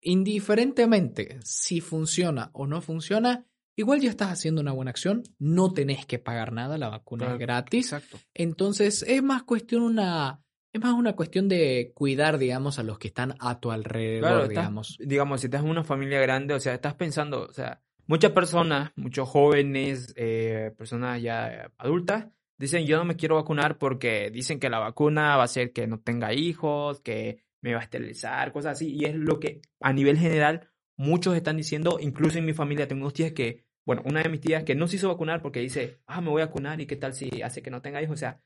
indiferentemente 0.00 1.38
si 1.42 1.80
funciona 1.80 2.50
o 2.52 2.66
no 2.66 2.80
funciona, 2.80 3.46
igual 3.76 4.00
ya 4.00 4.10
estás 4.10 4.30
haciendo 4.32 4.60
una 4.60 4.72
buena 4.72 4.90
acción, 4.90 5.22
no 5.38 5.72
tenés 5.72 6.06
que 6.06 6.18
pagar 6.18 6.52
nada, 6.52 6.78
la 6.78 6.88
vacuna 6.88 7.32
es 7.32 7.38
gratis. 7.38 7.92
Exacto. 7.92 8.18
Entonces 8.34 9.02
es 9.06 9.22
más 9.22 9.42
cuestión 9.42 9.82
una 9.82 10.40
es 10.72 10.80
más 10.80 10.92
una 10.94 11.14
cuestión 11.16 11.48
de 11.48 11.90
cuidar, 11.96 12.38
digamos, 12.38 12.78
a 12.78 12.84
los 12.84 12.96
que 12.96 13.08
están 13.08 13.34
a 13.40 13.58
tu 13.58 13.72
alrededor, 13.72 14.20
Claro, 14.20 14.42
estás- 14.42 14.48
digamos. 14.50 14.96
digamos, 15.00 15.40
si 15.40 15.48
estás 15.48 15.64
en 15.64 15.68
una 15.70 15.82
familia 15.82 16.20
grande, 16.20 16.54
o 16.54 16.60
sea, 16.60 16.74
estás 16.74 16.94
pensando, 16.94 17.42
o 17.42 17.52
sea, 17.52 17.82
muchas 18.06 18.30
personas, 18.30 18.92
muchos 18.94 19.28
jóvenes, 19.28 20.12
eh, 20.16 20.70
personas 20.78 21.20
ya 21.20 21.72
adultas, 21.76 22.28
dicen, 22.56 22.86
yo 22.86 22.98
no 22.98 23.04
me 23.04 23.16
quiero 23.16 23.34
vacunar 23.34 23.78
porque 23.78 24.30
dicen 24.30 24.60
que 24.60 24.70
la 24.70 24.78
vacuna 24.78 25.34
va 25.36 25.42
a 25.42 25.46
hacer 25.46 25.72
que 25.72 25.88
no 25.88 25.98
tenga 25.98 26.32
hijos, 26.32 27.00
que 27.00 27.42
me 27.62 27.74
va 27.74 27.80
a 27.80 27.84
esterilizar, 27.84 28.52
cosas 28.52 28.72
así. 28.72 28.94
Y 28.94 29.04
es 29.04 29.14
lo 29.14 29.38
que 29.40 29.60
a 29.80 29.92
nivel 29.92 30.18
general 30.18 30.70
muchos 30.96 31.36
están 31.36 31.56
diciendo, 31.56 31.98
incluso 32.00 32.38
en 32.38 32.44
mi 32.44 32.52
familia 32.52 32.88
tengo 32.88 33.04
dos 33.04 33.14
tías 33.14 33.32
que, 33.32 33.64
bueno, 33.86 34.02
una 34.04 34.22
de 34.22 34.28
mis 34.28 34.40
tías 34.40 34.64
que 34.64 34.74
no 34.74 34.86
se 34.86 34.96
hizo 34.96 35.08
vacunar 35.08 35.42
porque 35.42 35.60
dice, 35.60 36.00
ah, 36.06 36.20
me 36.20 36.30
voy 36.30 36.42
a 36.42 36.46
vacunar 36.46 36.80
y 36.80 36.86
qué 36.86 36.96
tal 36.96 37.14
si 37.14 37.42
hace 37.42 37.62
que 37.62 37.70
no 37.70 37.82
tenga 37.82 38.02
hijos. 38.02 38.14
O 38.14 38.18
sea, 38.18 38.40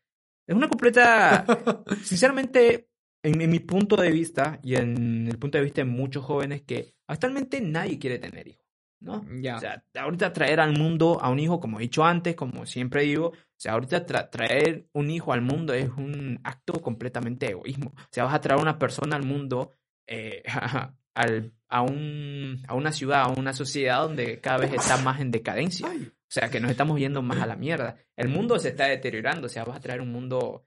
es 0.47 0.55
una 0.55 0.69
completa 0.69 1.45
sinceramente, 2.03 2.89
en, 3.23 3.41
en 3.41 3.51
mi 3.51 3.61
punto 3.61 3.97
de 3.97 4.11
vista 4.11 4.61
y 4.62 4.77
en 4.77 5.27
el 5.27 5.39
punto 5.39 5.59
de 5.59 5.65
vista 5.65 5.81
de 5.81 5.87
muchos 5.87 6.25
jóvenes 6.25 6.62
que 6.62 6.95
actualmente 7.07 7.61
nadie 7.61 7.99
quiere 7.99 8.19
tener 8.19 8.47
hijos, 8.49 8.64
¿no? 9.05 9.24
Ya. 9.40 9.57
O 9.57 9.61
sea, 9.61 9.84
ahorita 9.98 10.32
traer 10.32 10.61
al 10.61 10.72
mundo 10.76 11.18
a 11.20 11.30
un 11.30 11.38
hijo, 11.38 11.61
como 11.61 11.78
he 11.78 11.82
dicho 11.82 12.05
antes, 12.05 12.34
como 12.34 12.66
siempre 12.66 13.02
digo, 13.02 13.28
o 13.28 13.34
sea, 13.57 13.74
ahorita 13.74 14.07
tra- 14.07 14.30
traer 14.30 14.86
un 14.92 15.11
hijo 15.11 15.32
al 15.32 15.42
mundo 15.42 15.72
es 15.74 15.88
un 15.96 16.40
acto 16.42 16.80
completamente 16.82 17.50
egoísmo. 17.50 17.90
O 17.96 18.09
sea, 18.11 18.24
vas 18.24 18.34
a 18.34 18.40
traer 18.40 18.61
una 18.61 18.78
persona 18.78 19.14
al 19.16 19.22
mundo, 19.24 19.70
eh, 20.09 20.42
al- 21.14 21.52
a, 21.68 21.82
un, 21.82 22.62
a 22.68 22.74
una 22.74 22.92
ciudad, 22.92 23.22
a 23.22 23.28
una 23.28 23.52
sociedad 23.52 24.02
donde 24.02 24.40
cada 24.40 24.59
vez 24.59 24.72
está 24.72 24.96
más 24.98 25.20
en 25.20 25.30
decadencia. 25.30 25.86
O 25.88 26.30
sea, 26.34 26.48
que 26.50 26.59
nos 26.61 26.70
estamos 26.70 26.98
yendo 26.98 27.20
más 27.22 27.40
a 27.40 27.46
la 27.46 27.57
mierda. 27.57 27.96
El 28.16 28.28
mundo 28.28 28.59
se 28.59 28.70
está 28.70 28.86
deteriorando, 28.86 29.46
o 29.46 29.48
sea, 29.48 29.64
vas 29.64 29.76
a 29.76 29.80
traer 29.80 30.00
un 30.00 30.11
mundo 30.11 30.66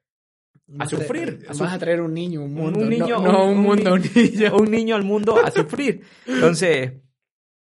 a 0.80 0.86
sufrir, 0.86 1.46
a 1.48 1.54
Vas 1.54 1.74
a 1.74 1.80
traer 1.80 2.02
un 2.02 2.14
niño, 2.14 2.42
un 2.42 2.52
Un- 2.52 2.56
mundo. 2.56 2.80
un 2.80 2.90
niño, 2.90 3.20
no, 3.22 3.32
no 3.32 3.46
un- 3.46 3.52
un, 3.52 3.58
un 3.58 3.64
mundo, 3.64 3.94
un 3.94 4.02
niño. 4.02 4.56
un 4.58 4.72
niño 4.72 4.96
al 4.96 5.04
mundo 5.04 5.38
a 5.44 5.50
sufrir. 5.52 6.02
Entonces, 6.26 6.94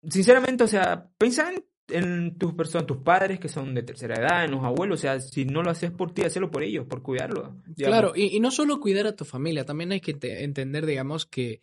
sinceramente, 0.09 0.64
o 0.64 0.68
sea, 0.68 1.09
piensa 1.18 1.52
en, 1.52 1.64
en 1.88 2.36
tus 2.38 2.54
personas, 2.54 2.86
tus 2.86 2.98
padres 2.98 3.38
que 3.40 3.48
son 3.48 3.74
de 3.74 3.82
tercera 3.82 4.16
edad, 4.16 4.44
en 4.44 4.50
los 4.52 4.64
abuelos, 4.64 5.00
o 5.00 5.02
sea, 5.02 5.20
si 5.20 5.44
no 5.44 5.62
lo 5.62 5.70
haces 5.70 5.90
por 5.90 6.12
ti, 6.12 6.22
hacelo 6.22 6.50
por 6.50 6.62
ellos, 6.62 6.86
por 6.86 7.02
cuidarlo. 7.02 7.57
digamos. 7.66 7.76
Claro, 7.76 8.12
y, 8.16 8.36
y 8.36 8.40
no 8.40 8.50
solo 8.50 8.80
cuidar 8.80 9.07
a 9.07 9.16
tu 9.16 9.24
familia, 9.24 9.64
también 9.64 9.92
hay 9.92 10.00
que 10.00 10.14
te- 10.14 10.44
entender, 10.44 10.86
digamos, 10.86 11.26
que 11.26 11.62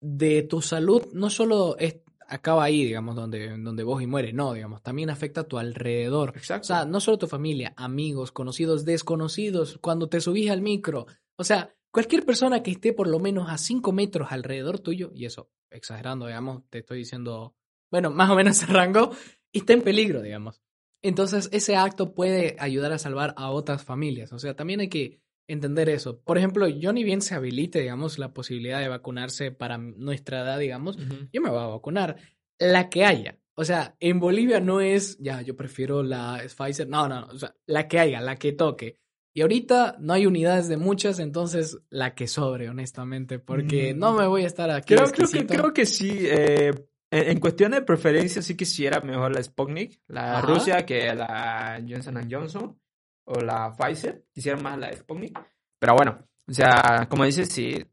de 0.00 0.42
tu 0.42 0.60
salud 0.62 1.02
no 1.12 1.30
solo 1.30 1.76
es, 1.78 1.96
acaba 2.28 2.64
ahí, 2.64 2.84
digamos, 2.84 3.16
donde, 3.16 3.56
donde 3.58 3.82
vos 3.84 4.02
y 4.02 4.06
mueres, 4.06 4.34
no, 4.34 4.52
digamos, 4.52 4.82
también 4.82 5.10
afecta 5.10 5.42
a 5.42 5.48
tu 5.48 5.58
alrededor. 5.58 6.30
O 6.30 6.36
Exacto. 6.38 6.66
sea, 6.66 6.84
no 6.84 7.00
solo 7.00 7.18
tu 7.18 7.26
familia, 7.26 7.72
amigos, 7.76 8.32
conocidos, 8.32 8.84
desconocidos, 8.84 9.78
cuando 9.80 10.08
te 10.08 10.20
subís 10.20 10.50
al 10.50 10.62
micro. 10.62 11.06
O 11.36 11.44
sea, 11.44 11.74
cualquier 11.94 12.26
persona 12.26 12.62
que 12.64 12.72
esté 12.72 12.92
por 12.92 13.06
lo 13.06 13.20
menos 13.20 13.48
a 13.48 13.56
5 13.56 13.92
metros 13.92 14.32
alrededor 14.32 14.80
tuyo, 14.80 15.12
y 15.14 15.26
eso, 15.26 15.48
exagerando, 15.70 16.26
digamos, 16.26 16.68
te 16.68 16.78
estoy 16.78 16.98
diciendo, 16.98 17.54
bueno, 17.88 18.10
más 18.10 18.30
o 18.30 18.34
menos 18.34 18.56
ese 18.62 18.66
rango, 18.66 19.12
está 19.52 19.74
en 19.74 19.82
peligro, 19.82 20.20
digamos. 20.20 20.60
Entonces, 21.02 21.48
ese 21.52 21.76
acto 21.76 22.12
puede 22.12 22.56
ayudar 22.58 22.92
a 22.92 22.98
salvar 22.98 23.32
a 23.36 23.50
otras 23.50 23.84
familias. 23.84 24.32
O 24.32 24.40
sea, 24.40 24.56
también 24.56 24.80
hay 24.80 24.88
que 24.88 25.20
entender 25.46 25.88
eso. 25.88 26.20
Por 26.20 26.36
ejemplo, 26.36 26.66
yo 26.66 26.92
ni 26.92 27.04
bien 27.04 27.20
se 27.20 27.36
habilite, 27.36 27.80
digamos, 27.80 28.18
la 28.18 28.32
posibilidad 28.32 28.80
de 28.80 28.88
vacunarse 28.88 29.52
para 29.52 29.78
nuestra 29.78 30.40
edad, 30.40 30.58
digamos, 30.58 30.96
yo 31.32 31.40
me 31.40 31.50
voy 31.50 31.60
a 31.60 31.66
vacunar. 31.66 32.16
La 32.58 32.90
que 32.90 33.04
haya. 33.04 33.38
O 33.54 33.64
sea, 33.64 33.94
en 34.00 34.18
Bolivia 34.18 34.58
no 34.58 34.80
es, 34.80 35.16
ya, 35.18 35.42
yo 35.42 35.54
prefiero 35.54 36.02
la 36.02 36.42
Pfizer. 36.44 36.88
No, 36.88 37.06
no, 37.08 37.26
o 37.26 37.38
sea, 37.38 37.54
la 37.66 37.86
que 37.86 38.00
haya, 38.00 38.20
la 38.20 38.34
que 38.34 38.52
toque. 38.52 38.98
Y 39.36 39.42
ahorita 39.42 39.96
no 39.98 40.12
hay 40.12 40.26
unidades 40.26 40.68
de 40.68 40.76
muchas, 40.76 41.18
entonces 41.18 41.78
la 41.90 42.14
que 42.14 42.28
sobre, 42.28 42.68
honestamente, 42.68 43.40
porque 43.40 43.92
Mm. 43.92 43.98
no 43.98 44.12
me 44.14 44.26
voy 44.28 44.44
a 44.44 44.46
estar 44.46 44.70
aquí. 44.70 44.94
Creo, 44.94 45.10
creo, 45.10 45.28
que, 45.28 45.46
creo 45.46 45.72
que 45.74 45.86
sí. 45.86 46.10
eh, 46.22 46.68
en, 47.10 47.30
en 47.30 47.40
cuestión 47.40 47.72
de 47.72 47.82
preferencia, 47.82 48.42
sí 48.42 48.56
quisiera 48.56 49.00
mejor 49.00 49.34
la 49.34 49.42
Sputnik, 49.42 50.00
la 50.06 50.38
Ajá. 50.38 50.46
Rusia, 50.46 50.86
que 50.86 51.12
la 51.14 51.82
Johnson 51.86 52.28
Johnson 52.30 52.80
o 53.24 53.40
la 53.40 53.72
Pfizer. 53.72 54.24
Quisiera 54.32 54.56
más 54.60 54.78
la 54.78 54.92
Sputnik. 54.92 55.36
Pero 55.80 55.94
bueno, 55.96 56.18
o 56.48 56.52
sea, 56.52 57.06
como 57.10 57.24
dices, 57.24 57.48
sí, 57.48 57.84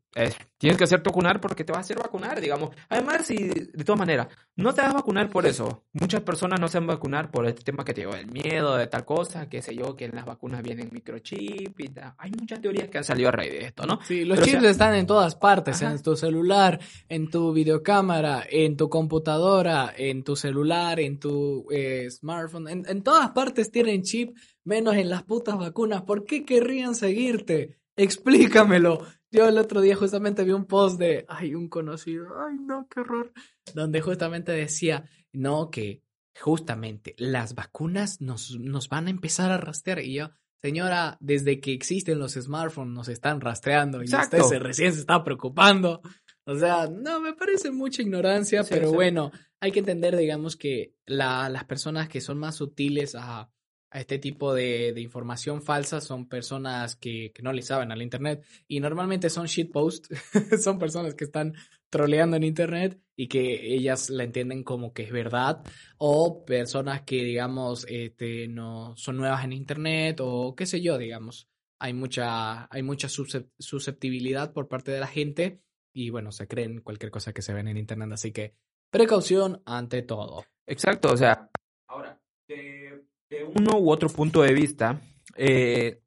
tienes 0.58 0.78
que 0.78 0.84
hacerte 0.84 1.10
vacunar 1.10 1.40
porque 1.40 1.64
te 1.64 1.72
vas 1.72 1.80
a 1.80 1.82
hacer 1.82 1.98
vacunar, 1.98 2.42
digamos. 2.42 2.76
Además, 2.90 3.26
si 3.26 3.36
de 3.38 3.84
todas 3.86 4.00
maneras, 4.00 4.28
no 4.58 4.74
te 4.74 4.82
vas 4.82 4.92
a 4.92 4.96
vacunar 4.96 5.30
por 5.30 5.46
eso. 5.46 5.86
Muchas 5.94 6.22
personas 6.22 6.60
no 6.60 6.68
se 6.68 6.80
van 6.80 6.90
a 6.90 6.94
vacunar 6.94 7.32
por 7.32 7.46
este 7.48 7.64
tema 7.64 7.86
que 7.86 7.94
te 7.94 8.02
digo, 8.02 8.14
el 8.14 8.28
miedo 8.28 8.76
de 8.76 8.88
tal 8.88 9.06
cosa, 9.06 9.48
qué 9.48 9.62
sé 9.62 9.74
yo, 9.76 9.96
que 9.96 10.06
en 10.06 10.16
las 10.16 10.26
vacunas 10.26 10.62
vienen 10.62 10.90
microchip 10.92 11.80
y 11.80 11.88
tal. 11.88 12.14
Hay 12.18 12.32
muchas 12.32 12.62
teorías 12.62 12.90
que 12.90 12.98
han 12.98 13.04
salido 13.06 13.30
a 13.30 13.32
raíz 13.32 13.52
de 13.52 13.66
esto, 13.66 13.86
¿no? 13.86 14.00
Sí, 14.06 14.26
los 14.26 14.38
Pero, 14.38 14.44
o 14.44 14.50
chips 14.52 14.62
sea- 14.64 14.72
están 14.72 14.96
en 14.96 15.08
todas 15.08 15.36
partes, 15.36 15.82
Ajá. 15.82 15.94
en 15.94 16.02
tu 16.02 16.16
celular, 16.18 16.80
en 17.08 17.30
tu 17.30 17.54
videocámara, 17.54 18.44
en 18.50 18.76
tu 18.76 18.90
computadora, 18.90 19.94
en 19.98 20.24
tu 20.24 20.36
celular, 20.36 21.00
en 21.00 21.20
tu 21.20 21.68
eh, 21.72 22.10
smartphone, 22.12 22.68
en, 22.68 22.86
en 22.88 23.02
todas 23.02 23.32
partes 23.32 23.72
tienen 23.72 24.04
chip, 24.04 24.36
menos 24.66 24.96
en 24.96 25.10
las 25.10 25.24
putas 25.24 25.58
vacunas. 25.58 26.02
¿Por 26.04 26.26
qué 26.26 26.44
querrían 26.46 26.96
seguirte? 26.96 27.78
Explícamelo. 27.96 29.06
Yo 29.32 29.48
el 29.48 29.58
otro 29.58 29.82
día 29.82 29.96
justamente 29.96 30.44
vi 30.44 30.52
un 30.52 30.66
post 30.66 31.00
de, 31.00 31.26
ay, 31.30 31.56
un 31.56 31.70
conocido, 31.70 32.28
ay, 32.46 32.58
no, 32.60 32.88
qué 32.90 33.00
horror, 33.00 33.32
donde 33.74 34.02
justamente 34.02 34.52
decía, 34.52 35.10
no, 35.32 35.70
que 35.70 36.04
justamente 36.40 37.16
las 37.18 37.56
vacunas 37.56 38.20
nos, 38.22 38.58
nos 38.60 38.90
van 38.90 39.08
a 39.08 39.10
empezar 39.12 39.52
a 39.52 39.58
rastrear. 39.58 40.00
Y 40.02 40.16
yo, 40.16 40.32
señora, 40.62 41.18
desde 41.22 41.60
que 41.60 41.72
existen 41.74 42.20
los 42.20 42.34
smartphones 42.34 42.94
nos 42.94 43.08
están 43.08 43.40
rastreando 43.42 44.00
y 44.02 44.06
Exacto. 44.06 44.38
usted 44.38 44.50
se, 44.50 44.60
recién 44.60 44.94
se 44.94 45.00
está 45.00 45.24
preocupando. 45.24 46.02
O 46.46 46.56
sea, 46.58 46.88
no, 46.88 47.22
me 47.22 47.34
parece 47.34 47.72
mucha 47.72 48.02
ignorancia, 48.02 48.64
Sí, 48.64 48.70
pero 48.74 48.90
sí. 48.90 48.96
bueno, 48.96 49.32
hay 49.62 49.72
que 49.72 49.80
entender, 49.80 50.18
digamos, 50.18 50.56
que 50.58 50.94
la- 51.06 51.48
las 51.50 51.66
personas 51.66 52.10
que 52.10 52.20
son 52.20 52.38
más 52.40 52.56
sutiles 52.56 53.16
a, 53.16 53.50
a 53.92 54.00
este 54.00 54.18
tipo 54.20 54.54
de, 54.54 54.94
de 54.94 55.02
información 55.02 55.62
falsa 55.62 56.00
son 56.02 56.28
personas 56.28 56.96
que, 56.96 57.32
que 57.34 57.44
no 57.44 57.52
le 57.54 57.62
saben 57.62 57.92
al 57.92 58.02
Internet 58.02 58.44
y 58.68 58.80
normalmente 58.80 59.30
son 59.30 59.46
shitpost, 59.48 60.12
son 60.64 60.80
personas 60.80 61.14
que 61.14 61.26
están 61.26 61.54
troleando 61.90 62.38
en 62.38 62.44
Internet 62.44 63.00
y 63.18 63.28
que 63.28 63.74
ellas 63.76 64.10
la 64.10 64.24
entienden 64.24 64.64
como 64.64 64.94
que 64.94 65.04
es 65.04 65.12
verdad 65.12 65.62
o 65.98 66.46
personas 66.46 67.02
que, 67.02 67.18
digamos, 67.24 67.86
este, 67.90 68.48
no 68.48 68.96
son 68.96 69.18
nuevas 69.18 69.44
en 69.44 69.52
Internet 69.54 70.20
o 70.22 70.56
qué 70.56 70.66
sé 70.66 70.82
yo, 70.82 70.98
digamos. 70.98 71.50
Hay 71.78 71.94
mucha, 71.94 72.74
hay 72.74 72.84
mucha 72.84 73.10
suscep- 73.10 73.50
susceptibilidad 73.60 74.54
por 74.54 74.68
parte 74.70 74.92
de 74.92 75.00
la 75.02 75.08
gente 75.08 75.60
y 75.94 76.10
bueno, 76.12 76.32
se 76.32 76.48
creen 76.48 76.80
cualquier 76.82 77.12
cosa 77.12 77.34
que 77.34 77.42
se 77.42 77.54
ven 77.54 77.68
en 77.68 77.76
Internet, 77.78 78.10
así 78.14 78.32
que 78.32 78.56
precaución 78.90 79.62
ante 79.66 80.02
todo. 80.02 80.46
Exacto, 80.66 81.12
o 81.12 81.18
sea, 81.18 81.50
ahora, 81.88 82.22
de, 82.48 83.04
de 83.32 83.46
uno 83.46 83.80
u 83.80 83.90
otro 83.90 84.10
punto 84.10 84.42
de 84.42 84.54
vista, 84.54 85.00
eh, 85.38 86.02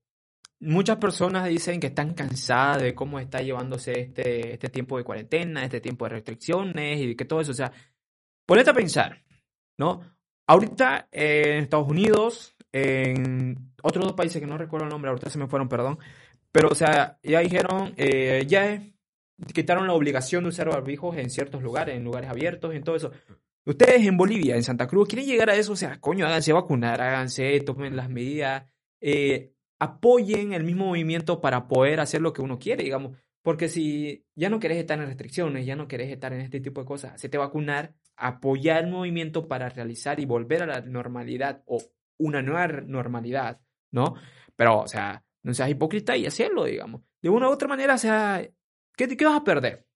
muchas 0.60 0.98
personas 0.98 1.48
dicen 1.48 1.80
que 1.80 1.86
están 1.86 2.12
cansadas 2.12 2.82
de 2.82 2.94
cómo 2.94 3.18
está 3.18 3.40
llevándose 3.40 3.98
este, 3.98 4.52
este 4.52 4.68
tiempo 4.68 4.98
de 4.98 5.04
cuarentena, 5.04 5.64
este 5.64 5.80
tiempo 5.80 6.04
de 6.04 6.10
restricciones 6.10 7.00
y 7.00 7.16
que 7.16 7.24
todo 7.24 7.40
eso, 7.40 7.52
o 7.52 7.54
sea, 7.54 7.72
ponete 8.44 8.70
a 8.70 8.74
pensar, 8.74 9.24
¿no? 9.78 10.02
Ahorita 10.46 11.08
eh, 11.10 11.56
en 11.56 11.64
Estados 11.64 11.88
Unidos, 11.88 12.56
en 12.72 13.72
otros 13.82 14.04
dos 14.04 14.14
países 14.14 14.38
que 14.38 14.46
no 14.46 14.58
recuerdo 14.58 14.84
el 14.84 14.92
nombre, 14.92 15.08
ahorita 15.08 15.30
se 15.30 15.38
me 15.38 15.48
fueron, 15.48 15.70
perdón, 15.70 15.98
pero 16.52 16.68
o 16.68 16.74
sea, 16.74 17.18
ya 17.22 17.40
dijeron, 17.40 17.94
eh, 17.96 18.44
ya 18.46 18.82
quitaron 19.54 19.86
la 19.86 19.94
obligación 19.94 20.44
de 20.44 20.50
usar 20.50 20.68
barbijos 20.68 21.16
en 21.16 21.30
ciertos 21.30 21.62
lugares, 21.62 21.96
en 21.96 22.04
lugares 22.04 22.28
abiertos, 22.28 22.74
en 22.74 22.84
todo 22.84 22.96
eso. 22.96 23.12
Ustedes 23.66 24.06
en 24.06 24.16
Bolivia, 24.16 24.56
en 24.56 24.62
Santa 24.62 24.86
Cruz, 24.86 25.08
quieren 25.08 25.26
llegar 25.26 25.50
a 25.50 25.56
eso, 25.56 25.72
o 25.72 25.76
sea, 25.76 25.98
coño, 26.00 26.26
háganse 26.26 26.52
vacunar, 26.52 27.00
háganse, 27.00 27.60
tomen 27.60 27.96
las 27.96 28.10
medidas, 28.10 28.64
eh, 29.00 29.52
apoyen 29.78 30.52
el 30.52 30.64
mismo 30.64 30.86
movimiento 30.86 31.40
para 31.40 31.66
poder 31.66 32.00
hacer 32.00 32.20
lo 32.20 32.32
que 32.32 32.42
uno 32.42 32.58
quiere, 32.58 32.84
digamos. 32.84 33.16
Porque 33.42 33.68
si 33.68 34.24
ya 34.34 34.48
no 34.48 34.58
querés 34.60 34.78
estar 34.78 34.98
en 34.98 35.06
restricciones, 35.06 35.66
ya 35.66 35.76
no 35.76 35.88
querés 35.88 36.10
estar 36.10 36.32
en 36.32 36.40
este 36.40 36.60
tipo 36.60 36.80
de 36.80 36.86
cosas, 36.86 37.14
hacete 37.14 37.38
vacunar 37.38 37.94
apoyar 38.16 38.84
el 38.84 38.90
movimiento 38.90 39.48
para 39.48 39.68
realizar 39.68 40.20
y 40.20 40.26
volver 40.26 40.62
a 40.62 40.66
la 40.66 40.80
normalidad 40.80 41.62
o 41.66 41.82
una 42.18 42.42
nueva 42.42 42.66
normalidad, 42.68 43.60
¿no? 43.90 44.14
Pero, 44.56 44.80
o 44.80 44.88
sea, 44.88 45.24
no 45.42 45.52
seas 45.52 45.70
hipócrita 45.70 46.16
y 46.16 46.26
hacerlo, 46.26 46.64
digamos. 46.64 47.02
De 47.20 47.28
una 47.28 47.48
u 47.48 47.52
otra 47.52 47.68
manera, 47.68 47.94
o 47.94 47.98
sea, 47.98 48.46
¿qué, 48.96 49.08
qué 49.16 49.24
vas 49.24 49.36
a 49.40 49.44
perder? 49.44 49.86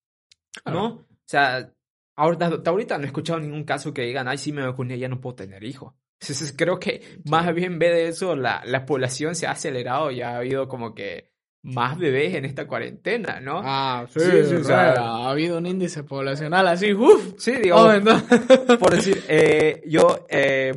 ¿No? 0.66 0.86
O 0.86 1.06
sea, 1.24 1.72
ahorita, 2.18 2.46
hasta 2.46 2.70
ahorita 2.70 2.98
no 2.98 3.04
he 3.04 3.06
escuchado 3.06 3.40
ningún 3.40 3.64
caso 3.64 3.94
que 3.94 4.02
digan, 4.02 4.28
ay, 4.28 4.38
sí 4.38 4.52
me 4.52 4.62
vacuné, 4.62 4.98
ya 4.98 5.08
no 5.08 5.20
puedo 5.20 5.36
tener 5.36 5.64
hijos. 5.64 5.94
Entonces, 6.20 6.52
creo 6.56 6.78
que 6.80 7.20
más 7.24 7.54
bien 7.54 7.72
en 7.74 7.78
vez 7.78 7.92
de 7.92 8.08
eso, 8.08 8.34
la, 8.36 8.62
la 8.66 8.84
población 8.84 9.34
se 9.34 9.46
ha 9.46 9.52
acelerado 9.52 10.10
y 10.10 10.20
ha 10.20 10.36
habido 10.36 10.66
como 10.68 10.94
que 10.94 11.30
más 11.62 11.96
bebés 11.98 12.34
en 12.34 12.44
esta 12.44 12.66
cuarentena, 12.66 13.40
¿no? 13.40 13.60
Ah, 13.64 14.06
sí, 14.10 14.20
Sí, 14.20 14.44
sí, 14.48 14.54
o 14.56 14.64
sea, 14.64 14.92
ha 14.92 15.30
habido 15.30 15.58
un 15.58 15.66
índice 15.66 16.02
poblacional 16.04 16.66
así, 16.68 16.92
uff. 16.92 17.34
Sí, 17.38 17.52
digamos, 17.52 18.02
Oh, 18.06 18.78
por 18.78 18.94
decir, 18.94 19.22
eh, 19.28 19.82
yo 19.86 20.26
eh, 20.28 20.72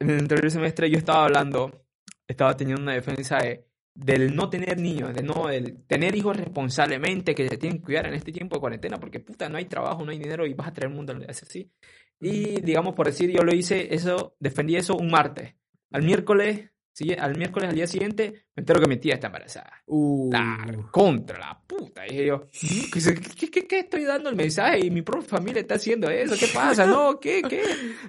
en 0.00 0.10
el 0.10 0.18
anterior 0.20 0.50
semestre 0.50 0.90
yo 0.90 0.98
estaba 0.98 1.24
hablando, 1.24 1.86
estaba 2.26 2.56
teniendo 2.56 2.82
una 2.82 2.92
defensa 2.94 3.38
de, 3.38 3.66
del 3.94 4.34
no 4.34 4.50
tener 4.50 4.80
niños, 4.80 5.14
de 5.14 5.22
no 5.22 5.48
el 5.48 5.84
tener 5.86 6.16
hijos 6.16 6.36
responsablemente, 6.36 7.34
que 7.34 7.48
se 7.48 7.56
tienen 7.56 7.78
que 7.78 7.84
cuidar 7.84 8.06
en 8.06 8.14
este 8.14 8.32
tiempo 8.32 8.56
de 8.56 8.60
cuarentena, 8.60 8.98
porque 8.98 9.20
puta, 9.20 9.48
no 9.48 9.56
hay 9.56 9.66
trabajo, 9.66 10.04
no 10.04 10.10
hay 10.10 10.18
dinero 10.18 10.46
y 10.46 10.54
vas 10.54 10.68
a 10.68 10.72
traer 10.72 10.90
el 10.90 10.96
mundo 10.96 11.16
así. 11.28 11.70
Y 12.20 12.60
digamos, 12.60 12.94
por 12.94 13.06
decir, 13.06 13.30
yo 13.30 13.42
lo 13.42 13.54
hice 13.54 13.94
eso, 13.94 14.36
defendí 14.40 14.76
eso 14.76 14.96
un 14.96 15.10
martes. 15.10 15.54
Al 15.92 16.02
miércoles, 16.02 16.70
al 17.18 17.36
miércoles 17.36 17.70
al 17.70 17.74
día 17.74 17.86
siguiente, 17.86 18.46
me 18.54 18.60
entero 18.60 18.80
que 18.80 18.86
mi 18.88 18.96
tía 18.98 19.14
está 19.14 19.26
embarazada. 19.26 19.82
Uh, 19.86 20.30
La 20.32 20.66
contra 20.92 21.38
la 21.38 21.60
puta. 21.66 22.02
Dije 22.04 22.26
yo, 22.26 22.46
¿qué, 22.52 23.14
qué, 23.38 23.50
qué, 23.50 23.66
qué 23.66 23.78
estoy 23.80 24.04
dando 24.04 24.30
el 24.30 24.36
mensaje? 24.36 24.86
Y 24.86 24.90
mi 24.90 25.02
propia 25.02 25.28
familia 25.28 25.60
está 25.62 25.74
haciendo 25.74 26.08
eso. 26.08 26.36
¿Qué 26.38 26.46
pasa? 26.54 26.86
No, 26.86 27.18
¿qué? 27.18 27.42
¿Qué? 27.42 27.62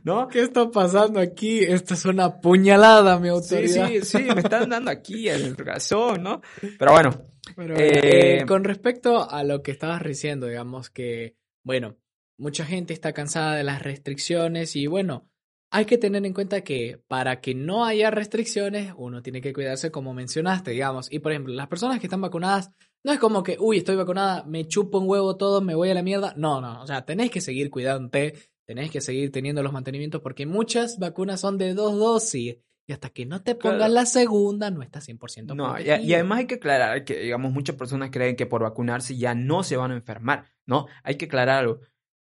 ¿No? 0.04 0.28
¿Qué 0.32 0.42
está 0.42 0.70
pasando 0.70 1.20
aquí? 1.20 1.60
Esta 1.60 1.96
es 1.96 2.06
una 2.06 2.40
puñalada, 2.40 3.18
mi 3.20 3.28
Sí, 3.28 3.30
autoridad. 3.30 3.88
sí, 3.88 4.02
sí, 4.02 4.18
me 4.34 4.42
están 4.42 4.70
dando 4.70 4.92
aquí 4.92 5.28
el 5.30 5.58
razón, 5.58 6.22
¿no? 6.24 6.42
Pero 6.78 6.92
bueno, 6.92 7.12
Pero, 7.56 7.76
Eh, 7.78 8.38
eh, 8.42 8.46
con 8.46 8.64
respecto 8.64 9.30
a 9.30 9.44
lo 9.44 9.64
que 9.64 9.72
estabas 9.72 10.04
diciendo, 10.04 10.48
digamos 10.48 10.90
que, 10.92 11.36
bueno, 11.64 11.98
mucha 12.38 12.66
gente 12.66 12.94
está 12.94 13.14
cansada 13.14 13.56
de 13.56 13.64
las 13.64 13.82
restricciones 13.82 14.76
y 14.76 14.88
bueno, 14.88 15.28
hay 15.76 15.84
que 15.84 15.98
tener 15.98 16.26
en 16.26 16.34
cuenta 16.34 16.62
que 16.62 17.02
para 17.10 17.42
que 17.42 17.54
no 17.54 17.84
haya 17.84 18.10
restricciones, 18.10 18.94
uno 18.96 19.22
tiene 19.22 19.42
que 19.42 19.52
cuidarse 19.52 19.92
como 19.92 20.14
mencionaste, 20.14 20.72
digamos. 20.72 21.12
Y 21.12 21.20
por 21.20 21.34
ejemplo, 21.34 21.54
las 21.54 21.68
personas 21.68 22.00
que 22.00 22.08
están 22.08 22.22
vacunadas, 22.22 22.72
no 23.04 23.12
es 23.12 23.20
como 23.20 23.44
que, 23.44 23.58
uy, 23.60 23.80
estoy 23.80 23.98
vacunada, 23.98 24.46
me 24.46 24.66
chupo 24.70 25.00
un 25.00 25.10
huevo 25.10 25.36
todo, 25.36 25.60
me 25.60 25.76
voy 25.76 25.90
a 25.90 25.94
la 25.94 26.02
mierda. 26.02 26.34
No, 26.38 26.62
no, 26.62 26.82
o 26.82 26.88
sea, 26.88 27.06
tenés 27.06 27.30
que 27.30 27.42
seguir 27.42 27.70
cuidándote, 27.70 28.36
tenés 28.66 28.90
que 28.90 29.02
seguir 29.02 29.34
teniendo 29.34 29.62
los 29.64 29.74
mantenimientos 29.74 30.22
porque 30.22 30.46
muchas 30.46 30.98
vacunas 30.98 31.42
son 31.42 31.58
de 31.58 31.74
dos 31.74 32.00
dosis. 32.00 32.56
Y 32.88 32.94
hasta 32.94 33.10
que 33.10 33.26
no 33.26 33.42
te 33.42 33.56
pongas 33.56 33.78
Claro. 33.78 33.94
la 33.96 34.06
segunda, 34.06 34.72
no 34.72 34.82
estás 34.82 35.10
100% 35.10 35.56
no, 35.56 35.78
y, 35.78 36.14
además 36.14 36.40
hay 36.40 36.48
que 36.48 36.56
aclarar 36.56 37.04
que, 37.04 37.20
digamos, 37.20 37.52
muchas 37.52 37.76
personas 37.76 38.12
creen 38.12 38.38
que 38.38 38.46
por 38.46 38.62
vacunarse 38.62 39.18
ya 39.18 39.36
no 39.36 39.64
se 39.64 39.76
van 39.76 39.92
a 39.92 39.96
enfermar, 39.96 40.46
¿no? 40.66 40.86
Hay 41.04 41.16
que 41.16 41.26
aclarar 41.26 41.60
algo. 41.60 41.80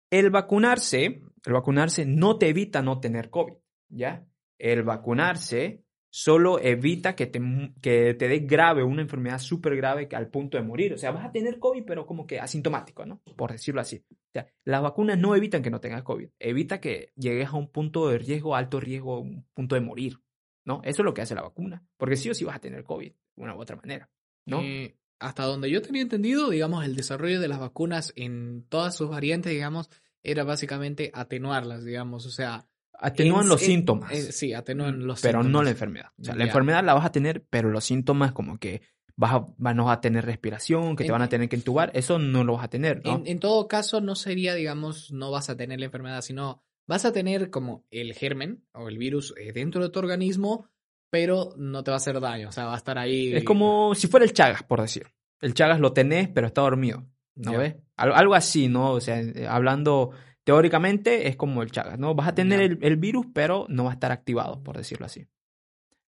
El 0.09 0.31
vacunarse, 0.31 1.21
el 1.47 1.53
vacunarse 1.53 2.05
no 2.05 2.37
te 2.37 2.49
evita 2.49 2.81
no 2.81 2.99
tener 2.99 3.29
COVID, 3.29 3.53
¿ya? 3.87 4.27
El 4.57 4.83
vacunarse 4.83 5.85
solo 6.09 6.59
evita 6.59 7.15
que 7.15 7.27
te, 7.27 7.41
que 7.81 8.15
te 8.15 8.27
dé 8.27 8.39
grave, 8.39 8.83
una 8.83 9.01
enfermedad 9.01 9.39
súper 9.39 9.77
grave 9.77 10.09
que 10.09 10.17
al 10.17 10.29
punto 10.29 10.57
de 10.57 10.63
morir. 10.63 10.93
O 10.93 10.97
sea, 10.97 11.11
vas 11.11 11.25
a 11.25 11.31
tener 11.31 11.57
COVID, 11.57 11.83
pero 11.85 12.05
como 12.05 12.27
que 12.27 12.39
asintomático, 12.39 13.05
¿no? 13.05 13.21
Por 13.37 13.53
decirlo 13.53 13.79
así. 13.79 14.03
O 14.11 14.31
sea, 14.33 14.47
las 14.65 14.81
vacunas 14.81 15.17
no 15.17 15.35
evitan 15.35 15.61
que 15.61 15.69
no 15.69 15.79
tengas 15.79 16.03
COVID, 16.03 16.27
evita 16.37 16.81
que 16.81 17.13
llegues 17.15 17.47
a 17.47 17.55
un 17.55 17.71
punto 17.71 18.09
de 18.09 18.17
riesgo, 18.17 18.53
alto 18.53 18.81
riesgo, 18.81 19.21
un 19.21 19.45
punto 19.53 19.75
de 19.75 19.81
morir, 19.81 20.19
¿no? 20.65 20.81
Eso 20.83 21.01
es 21.01 21.05
lo 21.05 21.13
que 21.13 21.21
hace 21.21 21.33
la 21.33 21.43
vacuna, 21.43 21.85
porque 21.95 22.17
sí 22.17 22.29
o 22.29 22.33
sí 22.33 22.43
vas 22.43 22.57
a 22.57 22.61
tener 22.61 22.83
COVID, 22.83 23.11
de 23.11 23.43
una 23.43 23.55
u 23.55 23.61
otra 23.61 23.77
manera, 23.77 24.09
¿no? 24.45 24.61
Eh, 24.61 24.97
hasta 25.19 25.43
donde 25.43 25.69
yo 25.69 25.81
tenía 25.81 26.01
entendido, 26.01 26.49
digamos, 26.49 26.83
el 26.83 26.95
desarrollo 26.95 27.39
de 27.39 27.47
las 27.47 27.59
vacunas 27.59 28.11
en 28.17 28.65
todas 28.67 28.97
sus 28.97 29.09
variantes, 29.09 29.53
digamos, 29.53 29.89
era 30.23 30.43
básicamente 30.43 31.11
atenuarlas, 31.13 31.83
digamos, 31.83 32.25
o 32.25 32.31
sea... 32.31 32.65
Atenúan 32.99 33.43
en- 33.43 33.49
los 33.49 33.61
en- 33.61 33.67
síntomas, 33.67 34.11
eh, 34.11 34.31
sí, 34.31 34.53
atenúan 34.53 35.05
los 35.05 35.21
pero 35.21 35.39
no 35.39 35.43
síntomas. 35.43 35.65
la 35.65 35.71
enfermedad. 35.71 36.09
O 36.19 36.23
sea, 36.23 36.35
la 36.35 36.45
enfermedad 36.45 36.83
la 36.83 36.95
vas 36.95 37.05
a 37.05 37.11
tener, 37.11 37.45
pero 37.47 37.69
los 37.69 37.83
síntomas 37.83 38.31
como 38.31 38.57
que 38.57 38.81
vas 39.15 39.33
a, 39.33 39.47
vas- 39.57 39.75
no 39.75 39.91
a 39.91 40.01
tener 40.01 40.25
respiración, 40.25 40.95
que 40.95 41.03
te 41.05 41.11
van 41.11 41.21
a 41.21 41.29
tener 41.29 41.47
que 41.47 41.55
entubar, 41.57 41.91
eso 41.93 42.17
no 42.17 42.43
lo 42.43 42.53
vas 42.53 42.63
a 42.65 42.69
tener, 42.69 43.05
¿no? 43.05 43.17
En, 43.17 43.27
en 43.27 43.39
todo 43.39 43.67
caso, 43.67 44.01
no 44.01 44.15
sería, 44.15 44.55
digamos, 44.55 45.11
no 45.11 45.29
vas 45.29 45.49
a 45.51 45.55
tener 45.57 45.79
la 45.79 45.85
enfermedad, 45.85 46.21
sino 46.21 46.63
vas 46.87 47.05
a 47.05 47.11
tener 47.11 47.51
como 47.51 47.85
el 47.91 48.13
germen 48.15 48.63
o 48.73 48.87
el 48.89 48.97
virus 48.97 49.33
eh, 49.37 49.51
dentro 49.53 49.83
de 49.83 49.89
tu 49.91 49.99
organismo, 49.99 50.67
pero 51.11 51.53
no 51.55 51.83
te 51.83 51.91
va 51.91 51.95
a 51.95 51.97
hacer 51.97 52.19
daño, 52.19 52.49
o 52.49 52.51
sea, 52.51 52.65
va 52.65 52.73
a 52.73 52.77
estar 52.77 52.97
ahí. 52.97 53.31
Es 53.35 53.43
como 53.43 53.93
si 53.93 54.07
fuera 54.07 54.25
el 54.25 54.33
Chagas, 54.33 54.63
por 54.63 54.81
decir. 54.81 55.05
El 55.39 55.53
Chagas 55.53 55.79
lo 55.79 55.93
tenés, 55.93 56.29
pero 56.29 56.47
está 56.47 56.61
dormido, 56.61 57.05
¿no 57.37 57.53
Ya. 57.53 57.57
ves? 57.57 57.75
Algo, 57.95 58.15
algo 58.15 58.35
así, 58.35 58.67
¿no? 58.67 58.91
O 58.91 59.01
sea, 59.01 59.19
eh, 59.21 59.47
hablando 59.47 60.11
teóricamente 60.43 61.27
es 61.27 61.35
como 61.35 61.61
el 61.61 61.71
Chagas, 61.71 61.99
¿no? 61.99 62.15
Vas 62.15 62.29
a 62.29 62.35
tener 62.35 62.61
el, 62.61 62.79
el 62.81 62.97
virus, 62.97 63.27
pero 63.33 63.65
no 63.69 63.83
va 63.85 63.91
a 63.91 63.93
estar 63.93 64.11
activado, 64.11 64.63
por 64.63 64.77
decirlo 64.77 65.05
así. 65.05 65.25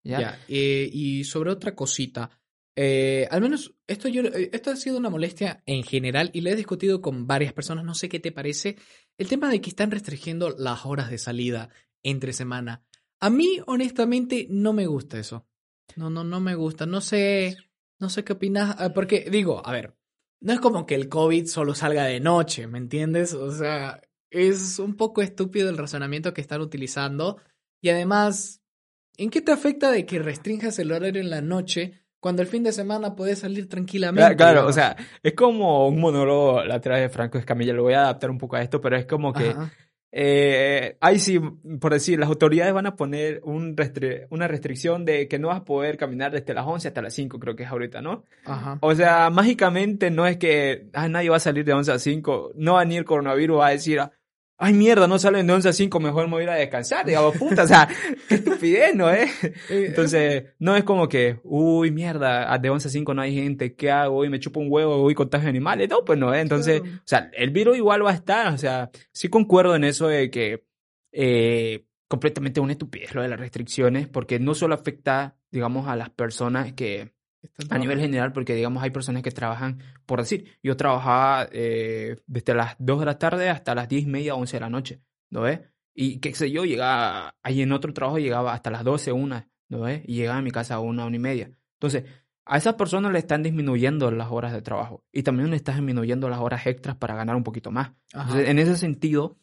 ¿Ya? 0.04 0.40
Eh, 0.48 0.90
y 0.92 1.24
sobre 1.26 1.52
otra 1.52 1.76
cosita, 1.76 2.30
eh, 2.76 3.28
al 3.32 3.42
menos 3.42 3.76
esto, 3.86 4.08
yo, 4.08 4.22
esto 4.24 4.72
ha 4.72 4.76
sido 4.78 4.98
una 4.98 5.10
molestia 5.10 5.62
en 5.66 5.84
general 5.84 6.32
y 6.34 6.42
lo 6.42 6.50
he 6.50 6.56
discutido 6.56 7.02
con 7.02 7.28
varias 7.28 7.52
personas, 7.52 7.84
no 7.84 7.94
sé 7.94 8.08
qué 8.08 8.20
te 8.22 8.32
parece, 8.32 8.78
el 9.18 9.28
tema 9.28 9.50
de 9.50 9.60
que 9.60 9.70
están 9.70 9.92
restringiendo 9.92 10.56
las 10.58 10.86
horas 10.86 11.10
de 11.10 11.18
salida 11.18 11.70
entre 12.02 12.32
semana. 12.32 12.82
A 13.20 13.30
mí, 13.30 13.60
honestamente, 13.68 14.48
no 14.50 14.72
me 14.72 14.88
gusta 14.88 15.20
eso. 15.20 15.46
No, 15.98 16.10
no, 16.10 16.24
no 16.24 16.40
me 16.40 16.56
gusta. 16.56 16.86
No 16.86 17.02
sé, 17.02 17.58
no 18.00 18.10
sé 18.10 18.24
qué 18.24 18.34
opinas, 18.34 18.78
porque 18.96 19.28
digo, 19.30 19.62
a 19.68 19.74
ver, 19.74 19.98
no 20.42 20.54
es 20.54 20.60
como 20.60 20.86
que 20.86 20.96
el 20.96 21.10
COVID 21.10 21.46
solo 21.48 21.76
salga 21.76 22.06
de 22.06 22.20
noche, 22.20 22.68
¿me 22.68 22.78
entiendes? 22.78 23.34
O 23.34 23.52
sea, 23.52 24.02
es 24.30 24.80
un 24.80 24.96
poco 24.96 25.22
estúpido 25.22 25.70
el 25.70 25.78
razonamiento 25.78 26.34
que 26.34 26.42
están 26.42 26.62
utilizando 26.62 27.38
y 27.82 27.90
además... 27.90 28.58
¿En 29.18 29.30
qué 29.30 29.42
te 29.42 29.52
afecta 29.52 29.92
de 29.92 30.06
que 30.06 30.18
restrinjas 30.20 30.80
el 30.80 30.94
horario 30.94 31.22
en 31.22 31.30
la 31.30 31.42
noche 31.42 32.06
cuando 32.22 32.42
el 32.42 32.48
fin 32.48 32.64
de 32.64 32.72
semana 32.72 33.18
puedes 33.18 33.40
salir 33.40 33.68
tranquilamente? 33.68 34.34
Claro, 34.38 34.54
claro, 34.54 34.68
o 34.70 34.72
sea, 34.72 34.96
es 35.22 35.34
como 35.34 35.90
un 35.90 36.00
monólogo 36.00 36.64
la 36.64 36.80
de 36.80 37.10
Franco 37.10 37.38
Escamilla, 37.38 37.74
lo 37.74 37.84
voy 37.84 37.96
a 37.96 38.04
adaptar 38.04 38.30
un 38.30 38.38
poco 38.38 38.56
a 38.56 38.62
esto, 38.62 38.80
pero 38.80 38.96
es 38.96 39.06
como 39.06 39.34
que, 39.34 39.50
Ajá. 39.50 39.74
Eh, 40.12 40.98
ahí 41.02 41.20
sí, 41.20 41.40
por 41.80 41.94
decir, 41.94 42.20
las 42.20 42.30
autoridades 42.30 42.74
van 42.74 42.88
a 42.88 42.96
poner 42.96 43.42
un 43.44 43.76
restri- 43.76 44.26
una 44.30 44.48
restricción 44.48 45.06
de 45.06 45.28
que 45.28 45.38
no 45.40 45.50
vas 45.50 45.62
a 45.62 45.66
poder 45.66 45.98
caminar 45.98 46.32
desde 46.32 46.54
las 46.54 46.66
11 46.66 46.88
hasta 46.88 47.02
las 47.02 47.14
5, 47.14 47.40
creo 47.40 47.56
que 47.56 47.64
es 47.64 47.70
ahorita, 47.70 48.02
¿no? 48.02 48.24
Ajá. 48.46 48.78
O 48.82 48.96
sea, 48.96 49.30
mágicamente 49.30 50.10
no 50.10 50.26
es 50.26 50.38
que 50.38 50.88
ah, 50.94 51.08
nadie 51.08 51.30
va 51.30 51.38
a 51.38 51.40
salir 51.40 51.64
de 51.66 51.74
11 51.74 51.92
a 51.92 52.00
5, 52.00 52.52
no 52.56 52.74
va 52.74 52.82
a 52.82 52.86
ni 52.86 52.98
el 52.98 53.06
coronavirus 53.06 53.60
va 53.60 53.68
a 53.68 53.72
decir, 53.72 54.00
ay 54.62 54.74
mierda, 54.74 55.08
no 55.08 55.18
salen 55.18 55.48
de 55.48 55.54
11 55.54 55.70
a 55.70 55.74
5, 55.74 56.00
mejor 56.02 56.26
me 56.26 56.32
voy 56.34 56.42
a 56.42 56.44
ir 56.44 56.50
a 56.50 56.56
descansar, 56.56 57.06
digamos, 57.06 57.38
puta, 57.38 57.64
o 57.64 57.68
sea, 57.68 57.88
qué 58.28 58.36
estupidez, 58.36 58.94
¿no 58.94 59.10
eh? 59.10 59.28
Entonces, 59.70 60.44
no 60.60 60.76
es 60.76 60.84
como 60.84 61.08
que, 61.08 61.40
uy, 61.44 61.92
mierda, 61.92 62.58
de 62.58 62.70
11 62.70 62.88
a 62.90 62.92
5 62.92 63.14
no 63.14 63.22
hay 63.22 63.34
gente, 63.34 63.74
¿qué 63.76 63.90
hago? 63.90 64.18
Hoy 64.18 64.30
me 64.30 64.40
chupo 64.40 64.60
un 64.60 64.68
huevo, 64.70 64.98
hoy 65.02 65.16
contagio 65.16 65.48
animales. 65.48 65.90
No, 65.90 66.04
pues 66.04 66.20
no, 66.20 66.34
¿eh? 66.34 66.42
Entonces, 66.42 66.82
Claro. 66.82 66.98
o 66.98 67.02
sea, 67.06 67.32
el 67.34 67.52
virus 67.52 67.78
igual 67.78 68.06
va 68.06 68.12
a 68.12 68.16
estar, 68.16 68.54
o 68.54 68.58
sea, 68.58 68.90
sí 69.14 69.30
concuerdo 69.30 69.76
en 69.76 69.86
eso 69.86 70.08
de 70.08 70.30
que 70.30 70.66
eh, 71.14 71.86
completamente 72.10 72.60
una 72.60 72.74
estupidez 72.74 73.16
lo 73.16 73.22
de 73.22 73.30
las 73.30 73.40
restricciones, 73.40 74.08
porque 74.08 74.40
no 74.40 74.56
solo 74.56 74.76
afecta, 74.76 75.38
digamos, 75.52 75.88
a 75.88 75.96
las 75.96 76.10
personas 76.10 76.74
que, 76.74 77.14
a 77.70 77.78
nivel 77.78 78.00
general, 78.00 78.32
porque 78.34 78.56
digamos 78.56 78.84
hay 78.84 78.90
personas 78.90 79.24
que 79.24 79.32
trabajan, 79.32 79.80
por 80.06 80.20
decir, 80.20 80.58
yo 80.62 80.76
trabajaba 80.76 81.48
eh, 81.52 82.18
desde 82.28 82.54
las 82.54 82.76
2 82.80 83.00
de 83.00 83.06
la 83.06 83.18
tarde 83.18 83.50
hasta 83.50 83.76
las 83.76 83.88
10 83.88 84.04
y 84.04 84.08
media, 84.08 84.36
11 84.36 84.58
de 84.58 84.62
la 84.62 84.70
noche, 84.70 85.02
¿no 85.30 85.42
ves? 85.42 85.62
Y 85.94 86.20
qué 86.20 86.34
sé 86.34 86.52
yo, 86.52 86.66
llegaba, 86.66 87.36
ahí 87.44 87.62
en 87.62 87.72
otro 87.72 87.94
trabajo 87.94 88.20
llegaba 88.20 88.54
hasta 88.54 88.72
las 88.72 88.84
12, 88.84 89.12
una, 89.12 89.50
¿no 89.68 89.82
ves? 89.82 90.02
Y 90.06 90.16
llegaba 90.16 90.40
a 90.40 90.42
mi 90.42 90.52
casa 90.52 90.76
a 90.76 90.80
una, 90.80 91.06
una 91.06 91.16
y 91.16 91.20
media. 91.20 91.52
Entonces, 91.74 92.04
a 92.46 92.58
esas 92.58 92.76
personas 92.76 93.12
le 93.12 93.20
están 93.20 93.44
disminuyendo 93.44 94.10
las 94.12 94.32
horas 94.32 94.54
de 94.54 94.62
trabajo 94.62 95.04
y 95.12 95.24
también 95.24 95.50
le 95.50 95.56
estás 95.56 95.76
disminuyendo 95.76 96.30
las 96.30 96.40
horas 96.40 96.66
extras 96.66 96.96
para 96.96 97.16
ganar 97.16 97.36
un 97.36 97.44
poquito 97.44 97.72
más. 97.72 97.92
Entonces, 98.14 98.50
en 98.50 98.60
ese 98.60 98.76
sentido, 98.76 99.38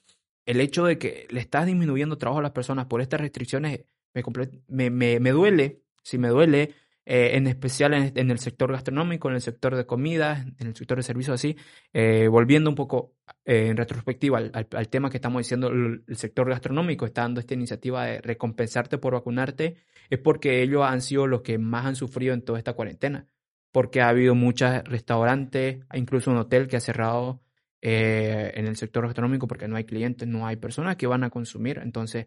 el 0.44 0.60
hecho 0.60 0.84
de 0.84 0.98
que 0.98 1.26
le 1.30 1.40
estás 1.40 1.66
disminuyendo 1.66 2.18
trabajo 2.18 2.40
a 2.40 2.42
las 2.42 2.52
personas 2.52 2.86
por 2.86 3.00
estas 3.00 3.20
restricciones 3.20 3.84
me, 4.14 4.22
me, 4.68 4.90
me, 4.90 5.20
me 5.20 5.30
duele, 5.30 5.82
sí 6.02 6.18
me 6.18 6.28
duele, 6.28 6.74
eh, 7.06 7.30
en 7.36 7.46
especial 7.46 7.94
en, 7.94 8.12
en 8.16 8.30
el 8.30 8.38
sector 8.38 8.70
gastronómico, 8.72 9.28
en 9.28 9.36
el 9.36 9.40
sector 9.40 9.76
de 9.76 9.86
comida, 9.86 10.44
en 10.58 10.66
el 10.68 10.76
sector 10.76 10.98
de 10.98 11.02
servicios 11.04 11.34
así, 11.34 11.56
eh, 11.92 12.28
volviendo 12.28 12.68
un 12.70 12.76
poco 12.76 13.14
eh, 13.44 13.68
en 13.68 13.76
retrospectiva 13.76 14.38
al, 14.38 14.50
al- 14.54 14.68
al 14.72 14.88
tema 14.88 15.08
que 15.10 15.16
estamos 15.18 15.40
diciendo, 15.40 15.68
el, 15.68 16.04
el 16.06 16.16
sector 16.16 16.48
gastronómico 16.48 17.06
está 17.06 17.22
dando 17.22 17.40
esta 17.40 17.54
iniciativa 17.54 18.04
de 18.06 18.20
recompensarte 18.20 18.98
por 18.98 19.14
vacunarte, 19.14 19.76
es 20.10 20.18
porque 20.18 20.62
ellos 20.62 20.82
han 20.84 21.00
sido 21.00 21.26
los 21.26 21.42
que 21.42 21.58
más 21.58 21.86
han 21.86 21.96
sufrido 21.96 22.34
en 22.34 22.42
toda 22.42 22.58
esta 22.58 22.74
cuarentena, 22.74 23.26
porque 23.72 24.00
ha 24.00 24.08
habido 24.08 24.34
muchos 24.34 24.82
restaurantes, 24.84 25.84
incluso 25.94 26.30
un 26.30 26.38
hotel 26.38 26.66
que 26.68 26.76
ha 26.76 26.80
cerrado 26.80 27.42
eh, 27.82 28.52
en 28.54 28.66
el 28.66 28.76
sector 28.76 29.04
gastronómico 29.04 29.46
porque 29.46 29.68
no 29.68 29.76
hay 29.76 29.84
clientes, 29.84 30.26
no 30.26 30.46
hay 30.46 30.56
personas 30.56 30.96
que 30.96 31.06
van 31.06 31.24
a 31.24 31.30
consumir. 31.30 31.78
Entonces, 31.82 32.26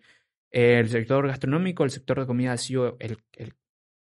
eh, 0.52 0.80
el 0.80 0.90
sector 0.90 1.28
gastronómico, 1.28 1.84
el 1.84 1.90
sector 1.92 2.20
de 2.20 2.26
comida 2.28 2.54
ha 2.54 2.58
sido 2.58 2.98
el, 3.00 3.18
el, 3.34 3.54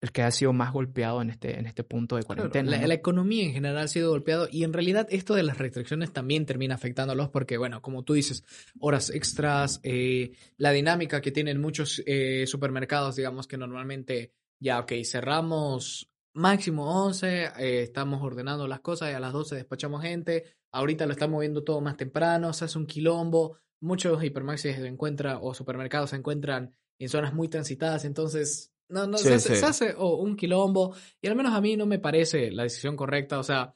el 0.03 0.11
que 0.11 0.23
ha 0.23 0.31
sido 0.33 0.53
más 0.53 0.73
golpeado 0.73 1.23
en 1.23 1.31
este, 1.31 1.59
en 1.59 1.65
este 1.67 1.85
punto 1.85 2.17
de 2.17 2.25
Claro, 2.25 2.43
cuarentena. 2.51 2.73
la, 2.73 2.83
¿no? 2.83 2.87
la 2.89 2.95
economía 2.95 3.45
en 3.45 3.53
general 3.53 3.79
ha 3.79 3.89
sido 3.89 4.11
golpeado 4.11 4.49
y 4.51 4.65
en 4.65 4.73
realidad 4.73 5.07
esto 5.11 5.35
de 5.35 5.45
las 5.45 5.59
restricciones 5.59 6.13
también 6.13 6.45
termina 6.45 6.75
afectándolos 6.75 7.31
porque, 7.31 7.57
bueno, 7.57 7.81
como 7.81 8.03
tú 8.03 8.15
dices, 8.15 8.45
horas 8.81 9.11
extras, 9.11 9.79
eh, 9.85 10.33
la 10.57 10.73
dinámica 10.73 11.21
que 11.21 11.31
tienen 11.31 11.61
muchos 11.61 12.03
eh, 12.05 12.49
supermercados, 12.49 13.15
digamos 13.15 13.47
que 13.47 13.57
normalmente 13.57 14.33
ya, 14.59 14.81
ok, 14.81 14.93
cerramos 15.05 16.11
máximo 16.35 17.05
11, 17.05 17.45
eh, 17.59 17.83
estamos 17.83 18.23
ordenando 18.23 18.67
las 18.67 18.81
cosas 18.81 19.13
y 19.13 19.15
a 19.15 19.21
las 19.21 19.33
12 19.33 19.55
despachamos 19.55 20.03
gente, 20.03 20.57
ahorita 20.73 21.07
lo 21.07 21.13
estamos 21.13 21.39
viendo 21.39 21.63
todo 21.63 21.81
más 21.81 21.97
temprano, 21.97 22.53
se 22.53 22.65
hace 22.65 22.77
un 22.77 22.87
quilombo, 22.87 23.59
muchos 23.81 24.23
hipermaxis 24.25 24.75
se 24.75 24.87
encuentran 24.89 25.39
o 25.41 25.55
supermercados 25.55 26.11
se 26.11 26.17
encuentran 26.17 26.75
en 26.99 27.09
zonas 27.09 27.33
muy 27.35 27.47
transitadas, 27.47 28.05
entonces... 28.05 28.72
No, 28.93 29.07
no, 29.07 29.19
Sí, 29.19 29.25
se, 29.29 29.35
hace, 29.35 29.55
sí. 29.55 29.61
se 29.61 29.67
hace 29.67 29.95
oh, 29.97 30.17
un 30.17 30.37
quilombo 30.37 30.95
y 31.21 31.27
al 31.29 31.35
menos 31.37 31.53
a 31.55 31.61
mí 31.61 31.77
no 31.77 31.87
me 31.87 31.99
parece 31.99 32.51
la 32.51 32.63
decisión 32.65 32.95
correcta. 32.97 33.39
O 33.39 33.43
sea, 33.43 33.75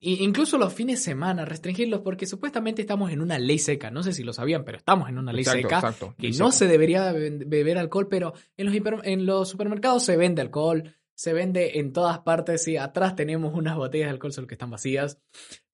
incluso 0.00 0.58
los 0.58 0.72
fines 0.72 0.98
de 1.00 1.04
semana, 1.04 1.44
restringirlos, 1.44 2.00
porque 2.02 2.26
supuestamente 2.26 2.82
estamos 2.82 3.10
en 3.10 3.20
una 3.20 3.38
ley 3.38 3.58
seca. 3.58 3.90
No 3.90 4.02
sé 4.02 4.12
si 4.12 4.22
lo 4.22 4.32
sabían, 4.32 4.64
pero 4.64 4.78
estamos 4.78 5.08
en 5.08 5.18
una 5.18 5.32
ley 5.32 5.40
Exacto, 5.42 5.62
seca. 5.62 5.76
exacto. 5.78 6.14
Que 6.18 6.30
no 6.32 6.52
se 6.52 6.66
debería 6.66 7.12
be- 7.12 7.30
beber 7.46 7.78
alcohol, 7.78 8.08
pero 8.08 8.34
en 8.56 8.66
los, 8.66 8.74
hiper- 8.74 9.00
en 9.04 9.26
los 9.26 9.48
supermercados 9.48 10.04
se 10.04 10.16
vende 10.16 10.42
alcohol, 10.42 10.94
se 11.14 11.32
vende 11.32 11.78
en 11.78 11.92
todas 11.92 12.18
partes. 12.20 12.68
Y 12.68 12.76
atrás 12.76 13.16
tenemos 13.16 13.54
unas 13.54 13.76
botellas 13.76 14.06
de 14.08 14.12
alcohol, 14.12 14.32
solo 14.32 14.46
que 14.46 14.54
están 14.54 14.70
vacías. 14.70 15.18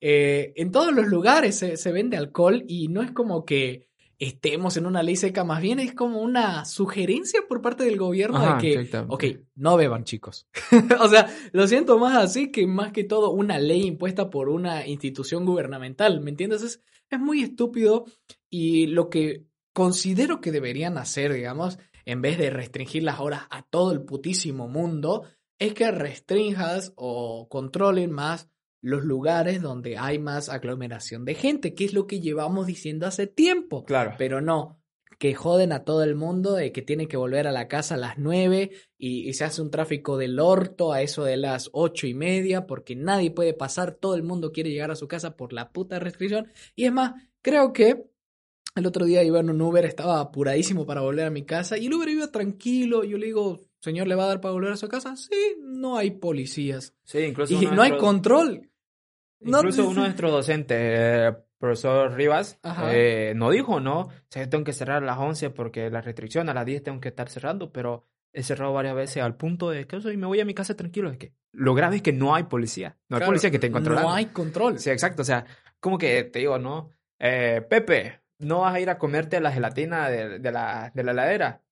Eh, 0.01 0.53
en 0.57 0.71
todos 0.71 0.93
los 0.95 1.07
lugares 1.09 1.59
se, 1.59 1.77
se 1.77 1.93
vende 1.93 2.17
alcohol 2.17 2.65
y 2.69 2.89
no 2.89 3.03
es 3.03 3.11
como 3.11 3.45
que 3.45 3.89
estemos 4.23 4.77
en 4.77 4.87
una 4.87 5.03
ley 5.03 5.17
seca, 5.17 5.43
más 5.43 5.61
bien 5.61 5.81
es 5.81 5.95
como 5.95 6.21
una 6.21 6.65
sugerencia 6.65 7.41
por 7.49 7.61
parte 7.61 7.83
del 7.83 7.97
gobierno 7.97 8.39
Ajá, 8.39 8.57
de 8.57 8.87
que, 8.89 8.99
ok, 9.09 9.25
no 9.57 9.77
beban 9.77 10.05
chicos. 10.05 10.47
o 11.01 11.09
sea, 11.09 11.29
lo 11.51 11.67
siento 11.67 11.99
más 11.99 12.17
así 12.17 12.53
que 12.53 12.69
más 12.69 12.93
que 12.93 13.03
todo 13.03 13.33
una 13.33 13.59
ley 13.59 13.83
impuesta 13.83 14.31
por 14.31 14.49
una 14.49 14.87
institución 14.87 15.45
gubernamental, 15.45 16.21
¿me 16.21 16.31
entiendes? 16.31 16.63
Es, 16.63 16.83
es 17.11 17.19
muy 17.19 17.43
estúpido 17.43 18.05
y 18.49 18.87
lo 18.87 19.11
que 19.11 19.47
considero 19.73 20.41
que 20.41 20.53
deberían 20.53 20.99
hacer, 20.99 21.33
digamos, 21.33 21.81
en 22.05 22.23
vez 22.23 22.39
de 22.39 22.51
restringir 22.51 23.03
las 23.03 23.19
horas 23.19 23.43
a 23.51 23.63
todo 23.63 23.91
el 23.91 24.03
putísimo 24.03 24.69
mundo, 24.69 25.25
es 25.59 25.75
que 25.75 25.91
restringas 25.91 26.93
o 26.95 27.49
controlen 27.49 28.13
más 28.13 28.52
los 28.83 29.05
lugares 29.05 29.63
donde 29.63 29.97
hay 29.97 30.19
más 30.19 30.49
aglomeración 30.49 31.25
de 31.25 31.35
gente, 31.35 31.75
que 31.75 31.85
es 31.85 31.95
lo 31.95 32.07
que 32.07 32.21
llevamos 32.21 32.67
diciendo 32.67 33.07
hace 33.07 33.27
tiempo. 33.27 33.85
Claro. 33.85 34.15
Pero 34.19 34.41
no, 34.41 34.83
que 35.19 35.35
joden 35.35 35.71
a 35.73 35.85
todo 35.85 36.03
el 36.03 36.17
mundo 36.17 36.55
de 36.55 36.73
que 36.73 36.83
tiene 36.83 37.07
que 37.07 37.17
volver 37.17 37.47
a 37.47 37.53
la 37.53 37.69
casa 37.69 37.95
a 37.95 37.99
las 37.99 38.19
9 38.19 38.73
y, 38.99 39.29
y 39.29 39.33
se 39.35 39.45
hace 39.45 39.63
un 39.63 39.71
tráfico 39.71 40.19
del 40.19 40.41
orto 40.41 40.93
a 40.93 41.01
eso 41.01 41.23
de 41.23 41.37
las 41.37 41.71
ocho 41.73 42.09
y 42.09 42.15
media 42.15 42.67
porque 42.67 42.97
nadie 42.97 43.31
puede 43.31 43.55
pasar, 43.55 43.95
todo 43.95 44.17
el 44.17 44.25
mundo 44.25 44.51
quiere 44.51 44.71
llegar 44.71 44.91
a 44.91 44.97
su 44.97 45.07
casa 45.07 45.37
por 45.37 45.53
la 45.53 45.71
puta 45.71 46.01
restricción. 46.01 46.51
Y 46.75 46.87
es 46.87 46.93
más, 46.93 47.13
creo 47.41 47.73
que 47.73 48.05
el 48.75 48.87
otro 48.87 49.05
día 49.05 49.23
iba 49.23 49.39
en 49.39 49.51
un 49.51 49.61
Uber, 49.61 49.85
estaba 49.85 50.19
apuradísimo 50.19 50.87
para 50.87 51.03
volver 51.03 51.27
a 51.27 51.31
mi 51.31 51.45
casa 51.45 51.79
y 51.79 51.87
el 51.87 51.95
Uber 51.95 52.09
iba 52.09 52.33
tranquilo. 52.33 53.05
Yo 53.05 53.17
le 53.19 53.27
digo, 53.27 53.61
señor, 53.81 54.09
¿le 54.09 54.15
va 54.15 54.25
a 54.25 54.29
dar 54.29 54.41
para 54.41 54.55
volver 54.55 54.73
a 54.73 54.77
su 54.77 54.89
casa? 54.89 55.15
Sí, 55.15 55.57
no 55.61 55.97
hay 55.97 56.13
policías. 56.13 56.95
Sí, 57.05 57.19
incluso 57.19 57.55
Y 57.55 57.67
no 57.67 57.83
hay 57.83 57.97
control. 57.97 58.72
No- 59.45 59.59
Incluso 59.59 59.83
uno 59.89 60.03
de 60.03 60.09
nuestros 60.09 60.31
docentes, 60.31 60.79
eh, 60.81 61.33
profesor 61.59 62.13
Rivas, 62.15 62.59
eh, 62.91 63.33
no 63.37 63.51
dijo, 63.51 63.81
¿no? 63.81 64.01
O 64.01 64.11
sea, 64.29 64.45
yo 64.45 64.49
tengo 64.49 64.65
que 64.65 64.73
cerrar 64.73 65.03
a 65.03 65.07
las 65.07 65.19
11 65.19 65.51
porque 65.51 65.91
la 65.91 66.01
restricción 66.01 66.49
a 66.49 66.55
las 66.55 66.67
10 66.67 66.83
tengo 66.83 67.01
que 67.01 67.09
estar 67.09 67.29
cerrando, 67.29 67.73
pero 67.73 68.05
he 68.33 68.43
cerrado 68.43 68.73
varias 68.73 68.95
veces 68.95 69.23
al 69.23 69.37
punto 69.37 69.71
de 69.71 69.87
que 69.87 69.97
y 69.97 70.17
me 70.17 70.27
voy 70.27 70.41
a 70.41 70.45
mi 70.45 70.55
casa 70.55 70.75
tranquilo. 70.77 71.11
Es 71.11 71.19
que 71.19 71.35
lo 71.53 71.75
grave 71.75 71.97
es 71.97 72.03
que 72.03 72.13
no 72.13 72.35
hay 72.35 72.45
policía. 72.45 72.97
No 73.09 73.19
hay 73.19 73.25
policía 73.25 73.51
que 73.51 73.59
te 73.59 73.71
controlando. 73.71 74.09
No 74.09 74.15
hay 74.15 74.27
control. 74.27 74.79
Sí, 74.79 74.91
exacto. 74.91 75.23
O 75.23 75.25
sea, 75.25 75.45
como 75.81 75.99
que 75.99 76.25
te 76.25 76.39
digo, 76.41 76.59
¿no? 76.59 76.91
Eh, 77.19 77.63
Pepe, 77.69 78.21
no 78.39 78.61
vas 78.61 78.75
a 78.75 78.81
ir 78.81 78.89
a 78.91 78.99
comerte 78.99 79.41
la 79.41 79.53
gelatina 79.53 80.09
de, 80.09 80.39
de 80.39 80.51
la, 80.53 80.91
de 80.95 81.05
la 81.05 81.13
heladera. 81.13 81.63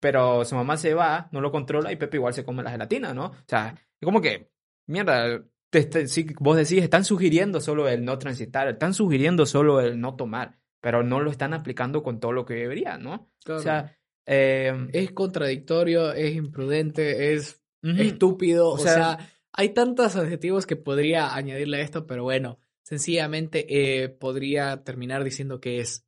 Pero 0.00 0.44
su 0.44 0.54
mamá 0.54 0.76
se 0.76 0.94
va, 0.94 1.28
no 1.32 1.40
lo 1.40 1.50
controla 1.50 1.90
y 1.90 1.96
Pepe 1.96 2.18
igual 2.18 2.34
se 2.34 2.44
come 2.44 2.62
la 2.62 2.70
gelatina, 2.70 3.12
¿no? 3.14 3.26
O 3.26 3.34
sea, 3.46 3.74
es 4.00 4.04
como 4.04 4.20
que, 4.20 4.50
mierda, 4.86 5.42
te- 5.70 5.84
te- 5.84 6.08
sí, 6.08 6.26
vos 6.40 6.56
decís, 6.56 6.82
están 6.82 7.04
sugiriendo 7.04 7.60
solo 7.60 7.88
el 7.88 8.04
no 8.04 8.18
transitar, 8.18 8.68
están 8.68 8.94
sugiriendo 8.94 9.46
solo 9.46 9.80
el 9.80 10.00
no 10.00 10.14
tomar, 10.16 10.58
pero 10.80 11.02
no 11.02 11.20
lo 11.20 11.30
están 11.30 11.54
aplicando 11.54 12.02
con 12.02 12.20
todo 12.20 12.32
lo 12.32 12.44
que 12.44 12.54
debería, 12.54 12.98
¿no? 12.98 13.30
Claro. 13.44 13.60
O 13.60 13.62
sea, 13.62 13.96
eh, 14.26 14.88
es 14.92 15.12
contradictorio, 15.12 16.12
es 16.12 16.34
imprudente, 16.34 17.34
es 17.34 17.60
ujú. 17.82 18.00
estúpido. 18.02 18.68
O 18.70 18.78
sea- 18.78 18.94
sea, 19.18 19.30
hay 19.52 19.70
tantos 19.70 20.16
adjetivos 20.16 20.66
que 20.66 20.76
podría 20.76 21.34
añadirle 21.34 21.78
a 21.78 21.80
esto, 21.80 22.06
pero 22.06 22.24
bueno, 22.24 22.58
sencillamente 22.82 23.66
eh, 24.04 24.08
podría 24.08 24.84
terminar 24.84 25.24
diciendo 25.24 25.60
que 25.60 25.80
es 25.80 26.06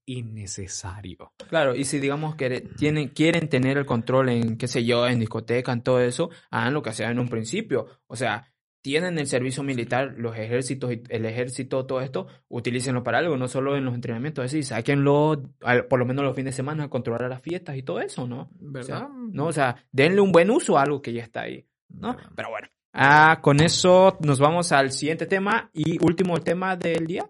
innecesario. 0.52 1.32
Claro, 1.48 1.74
y 1.74 1.84
si 1.84 1.98
digamos 1.98 2.36
que 2.36 2.60
tienen, 2.60 3.08
quieren 3.08 3.48
tener 3.48 3.78
el 3.78 3.86
control 3.86 4.28
en, 4.28 4.56
qué 4.56 4.68
sé 4.68 4.84
yo, 4.84 5.06
en 5.08 5.18
discoteca, 5.18 5.72
en 5.72 5.82
todo 5.82 6.00
eso, 6.00 6.30
hagan 6.50 6.74
lo 6.74 6.82
que 6.82 6.90
hacían 6.90 7.12
en 7.12 7.18
un 7.20 7.28
principio. 7.28 7.86
O 8.06 8.16
sea, 8.16 8.52
tienen 8.90 9.18
el 9.18 9.26
servicio 9.26 9.62
militar, 9.62 10.14
los 10.16 10.34
ejércitos, 10.38 10.90
y- 10.94 11.02
el 11.10 11.26
ejército, 11.26 11.84
todo 11.84 12.00
esto, 12.00 12.26
utilícenlo 12.48 13.02
para 13.02 13.18
algo, 13.18 13.36
no 13.36 13.46
solo 13.46 13.76
en 13.76 13.84
los 13.84 13.94
entrenamientos, 13.94 14.46
es 14.46 14.52
decir, 14.52 14.64
sáquenlo 14.64 15.42
al- 15.60 15.84
por 15.88 15.98
lo 15.98 16.06
menos 16.06 16.24
los 16.24 16.34
fines 16.34 16.54
de 16.54 16.56
semana 16.56 16.84
a 16.84 16.88
controlar 16.88 17.28
las 17.28 17.42
fiestas 17.42 17.76
y 17.76 17.82
todo 17.82 18.00
eso, 18.00 18.26
¿no? 18.26 18.40
O 18.42 18.48
¿Verdad? 18.60 18.86
sea, 18.86 19.08
no, 19.12 19.44
o 19.46 19.52
sea, 19.52 19.76
denle 19.92 20.22
un 20.22 20.32
buen 20.32 20.50
uso 20.50 20.78
a 20.78 20.82
algo 20.84 21.02
que 21.02 21.12
ya 21.12 21.22
está 21.22 21.42
ahí, 21.42 21.66
¿no? 21.90 22.14
¿Verdad? 22.14 22.30
Pero 22.34 22.48
bueno, 22.48 22.68
ah, 22.94 23.40
con 23.42 23.60
eso 23.60 24.16
nos 24.20 24.38
vamos 24.40 24.72
al 24.72 24.90
siguiente 24.90 25.26
tema 25.26 25.68
y 25.74 26.02
último 26.02 26.38
tema 26.40 26.74
del 26.74 27.06
día. 27.06 27.28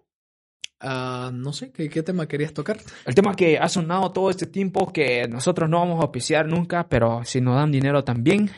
Ah, 0.81 1.33
no 1.35 1.53
sé, 1.53 1.73
¿qué, 1.73 1.89
qué 1.89 2.05
tema 2.05 2.29
querías 2.29 2.55
tocar? 2.55 2.77
El 3.05 3.15
tema 3.17 3.35
que 3.35 3.59
ha 3.59 3.69
sonado 3.69 4.13
todo 4.13 4.31
este 4.31 4.47
tiempo, 4.47 4.93
que 4.93 5.27
nosotros 5.27 5.69
no 5.69 5.81
vamos 5.81 5.99
a 5.99 6.03
auspiciar 6.03 6.47
nunca, 6.47 6.89
pero 6.89 7.25
si 7.25 7.41
nos 7.41 7.57
dan 7.57 7.73
dinero 7.73 8.05
también, 8.05 8.49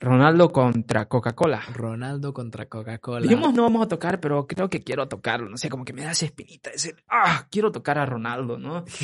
Ronaldo 0.00 0.52
contra 0.52 1.06
Coca-Cola. 1.06 1.62
Ronaldo 1.72 2.32
contra 2.32 2.66
Coca-Cola. 2.66 3.22
Dijimos 3.22 3.54
no 3.54 3.62
vamos 3.62 3.84
a 3.84 3.88
tocar, 3.88 4.20
pero 4.20 4.46
creo 4.46 4.68
que 4.68 4.82
quiero 4.82 5.08
tocarlo, 5.08 5.48
no 5.48 5.56
sé, 5.56 5.68
como 5.68 5.84
que 5.84 5.92
me 5.92 6.02
da 6.02 6.12
esa 6.12 6.26
espinita, 6.26 6.70
decir, 6.70 6.96
ah, 7.08 7.46
quiero 7.50 7.72
tocar 7.72 7.98
a 7.98 8.06
Ronaldo, 8.06 8.58
¿no? 8.58 8.84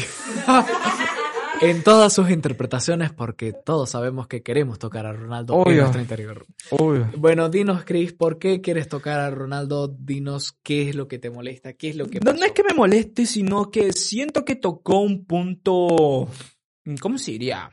En 1.61 1.83
todas 1.83 2.15
sus 2.15 2.31
interpretaciones, 2.31 3.13
porque 3.13 3.53
todos 3.53 3.91
sabemos 3.91 4.27
que 4.27 4.43
queremos 4.43 4.79
tocar 4.79 5.05
a 5.05 5.13
Ronaldo 5.13 5.63
en 5.67 5.77
nuestro 5.77 6.01
interior. 6.01 6.47
Bueno, 7.19 7.51
dinos, 7.51 7.85
Chris, 7.85 8.15
¿por 8.15 8.39
qué 8.39 8.63
quieres 8.63 8.89
tocar 8.89 9.21
a 9.21 9.31
Ronaldo? 9.31 9.89
Dinos 9.89 10.57
qué 10.63 10.89
es 10.89 10.95
lo 10.95 11.07
que 11.07 11.19
te 11.19 11.29
molesta, 11.29 11.75
qué 11.75 11.91
es 11.91 11.97
lo 11.97 12.07
que 12.07 12.21
No, 12.21 12.31
es 12.31 12.53
que 12.53 12.63
me 12.63 12.73
moleste, 12.73 13.27
sino 13.27 13.71
que 13.71 13.93
siento 13.93 14.45
que 14.45 14.57
tocó 14.57 15.01
un 15.01 15.27
punto, 15.27 16.29
¿cómo 16.99 17.19
se 17.19 17.33
diría? 17.33 17.71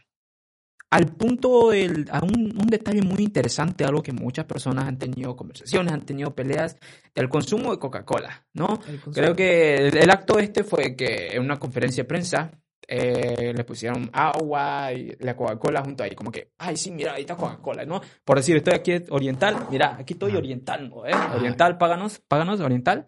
Al 0.89 1.05
punto, 1.07 1.71
del, 1.71 2.05
a 2.11 2.23
un, 2.23 2.53
un 2.57 2.67
detalle 2.67 3.01
muy 3.01 3.21
interesante, 3.23 3.83
algo 3.83 4.01
que 4.01 4.13
muchas 4.13 4.45
personas 4.45 4.85
han 4.85 4.97
tenido 4.97 5.35
conversaciones, 5.35 5.93
han 5.93 6.05
tenido 6.05 6.33
peleas, 6.33 6.77
del 7.13 7.27
consumo 7.27 7.71
de 7.71 7.79
Coca-Cola, 7.79 8.45
¿no? 8.53 8.79
Creo 9.13 9.35
que 9.35 9.75
el, 9.75 9.97
el 9.97 10.09
acto 10.09 10.39
este 10.39 10.63
fue 10.63 10.95
que 10.95 11.35
en 11.35 11.41
una 11.43 11.57
conferencia 11.57 12.03
de 12.03 12.07
prensa 12.07 12.51
eh, 12.89 13.53
le 13.53 13.63
pusieron 13.65 14.09
agua 14.13 14.93
y 14.93 15.13
la 15.19 15.35
Coca-Cola 15.35 15.83
junto 15.83 16.03
ahí, 16.03 16.15
como 16.15 16.31
que, 16.31 16.51
ay, 16.57 16.77
sí, 16.77 16.89
mira, 16.89 17.15
ahí 17.15 17.21
está 17.21 17.35
Coca-Cola, 17.35 17.83
¿no? 17.83 17.99
Por 18.23 18.38
decir, 18.38 18.55
estoy 18.55 18.73
aquí 18.75 18.93
oriental, 19.09 19.67
mira, 19.69 19.97
aquí 19.99 20.13
estoy 20.13 20.38
oriental, 20.38 20.89
¿no? 20.89 21.05
¿Eh? 21.05 21.11
Oriental, 21.35 21.77
páganos, 21.77 22.21
páganos, 22.25 22.61
oriental. 22.61 23.05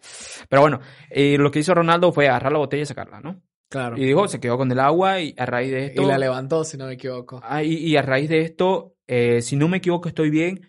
Pero 0.50 0.60
bueno, 0.60 0.80
eh, 1.08 1.38
lo 1.38 1.50
que 1.50 1.60
hizo 1.60 1.72
Ronaldo 1.72 2.12
fue 2.12 2.28
agarrar 2.28 2.52
la 2.52 2.58
botella 2.58 2.82
y 2.82 2.86
sacarla, 2.86 3.20
¿no? 3.20 3.40
Claro. 3.70 3.96
Y 3.96 4.04
dijo, 4.04 4.28
se 4.28 4.40
quedó 4.40 4.58
con 4.58 4.70
el 4.70 4.78
agua 4.80 5.20
y 5.20 5.34
a 5.38 5.46
raíz 5.46 5.70
de 5.70 5.86
esto... 5.86 6.02
Y 6.02 6.06
la 6.06 6.18
levantó, 6.18 6.64
si 6.64 6.76
no 6.76 6.86
me 6.86 6.94
equivoco. 6.94 7.40
Ah, 7.42 7.62
y, 7.62 7.74
y 7.74 7.96
a 7.96 8.02
raíz 8.02 8.28
de 8.28 8.40
esto, 8.42 8.96
eh, 9.06 9.40
si 9.42 9.56
no 9.56 9.68
me 9.68 9.76
equivoco, 9.78 10.08
estoy 10.08 10.28
bien, 10.28 10.66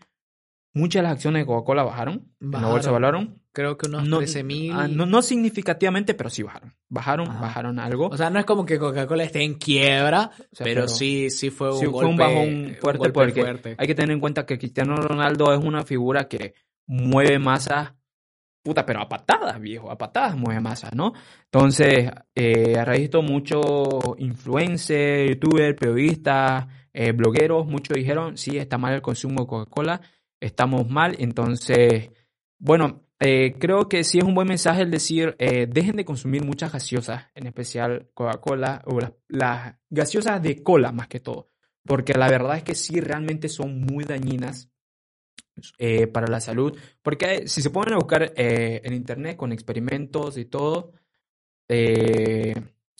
muchas 0.73 0.99
de 1.01 1.03
las 1.03 1.13
acciones 1.13 1.41
de 1.41 1.45
Coca-Cola 1.47 1.83
bajaron, 1.83 2.31
la 2.39 2.67
bolsa 2.67 2.91
valoraron. 2.91 3.41
Creo 3.53 3.75
que 3.77 3.87
unos 3.87 4.07
No, 4.07 4.19
13 4.19 4.43
mil. 4.45 4.71
ah, 4.71 4.87
no, 4.87 5.05
no 5.05 5.21
significativamente, 5.21 6.13
pero 6.13 6.29
sí 6.29 6.41
bajaron. 6.41 6.73
Bajaron, 6.87 7.27
Ajá. 7.27 7.41
bajaron 7.41 7.79
algo. 7.79 8.07
O 8.07 8.15
sea, 8.15 8.29
no 8.29 8.39
es 8.39 8.45
como 8.45 8.65
que 8.65 8.79
Coca-Cola 8.79 9.23
esté 9.25 9.41
en 9.43 9.55
quiebra, 9.55 10.31
O 10.37 10.55
sea, 10.55 10.63
pero, 10.63 10.87
sí, 10.87 11.29
sí 11.29 11.49
fue 11.49 11.73
un 11.73 11.79
sí 11.79 11.85
golpe. 11.87 11.99
fue 11.99 12.09
un 12.11 12.17
bajón 12.17 12.75
fuerte 12.79 13.09
porque 13.09 13.41
fuerte. 13.41 13.75
hay 13.77 13.87
que 13.87 13.95
tener 13.95 14.11
en 14.11 14.19
cuenta 14.21 14.45
que 14.45 14.57
Cristiano 14.57 14.95
Ronaldo 14.95 15.53
es 15.53 15.59
una 15.61 15.83
figura 15.83 16.29
que 16.29 16.53
mueve 16.87 17.39
masas, 17.39 17.93
puta, 18.63 18.85
pero 18.85 19.01
a 19.01 19.09
patadas, 19.09 19.59
viejo, 19.59 19.91
a 19.91 19.97
patadas 19.97 20.35
mueve 20.35 20.61
masas, 20.61 20.93
¿no? 20.93 21.13
Entonces, 21.45 22.11
eh, 22.35 22.77
a 22.77 22.85
raíz 22.85 22.99
de 22.99 23.05
esto, 23.05 23.21
muchos 23.21 23.63
influencers, 24.17 25.29
youtubers, 25.29 25.77
periodistas, 25.77 26.67
eh, 26.93 27.11
blogueros, 27.11 27.65
muchos 27.65 27.95
dijeron, 27.95 28.37
sí, 28.37 28.57
está 28.57 28.77
mal 28.77 28.93
el 28.93 29.01
consumo 29.01 29.41
de 29.41 29.47
Coca-Cola, 29.47 30.01
estamos 30.39 30.89
mal, 30.89 31.15
entonces, 31.19 32.11
bueno, 32.59 33.03
eh, 33.19 33.53
creo 33.59 33.87
que 33.87 34.03
sí 34.03 34.17
es 34.17 34.23
un 34.23 34.33
buen 34.33 34.47
mensaje 34.47 34.81
el 34.81 34.91
decir, 34.91 35.35
eh, 35.37 35.67
dejen 35.67 35.95
de 35.95 36.05
consumir 36.05 36.43
muchas 36.43 36.71
gaseosas, 36.73 37.27
en 37.35 37.47
especial 37.47 38.09
Coca-Cola 38.13 38.81
o 38.85 38.99
las, 38.99 39.13
las 39.27 39.75
gaseosas 39.89 40.41
de 40.41 40.63
cola 40.63 40.91
más 40.91 41.07
que 41.07 41.19
todo, 41.19 41.49
porque 41.85 42.13
la 42.13 42.27
verdad 42.29 42.57
es 42.57 42.63
que 42.63 42.75
sí 42.75 42.99
realmente 42.99 43.47
son 43.47 43.81
muy 43.81 44.05
dañinas 44.05 44.71
eh, 45.77 46.07
para 46.07 46.27
la 46.27 46.39
salud, 46.39 46.77
porque 47.01 47.47
si 47.47 47.61
se 47.61 47.69
ponen 47.69 47.93
a 47.93 47.97
buscar 47.97 48.33
eh, 48.35 48.81
en 48.83 48.93
internet 48.93 49.37
con 49.37 49.51
experimentos 49.51 50.37
y 50.37 50.45
todo, 50.45 50.93
eh, 51.67 52.53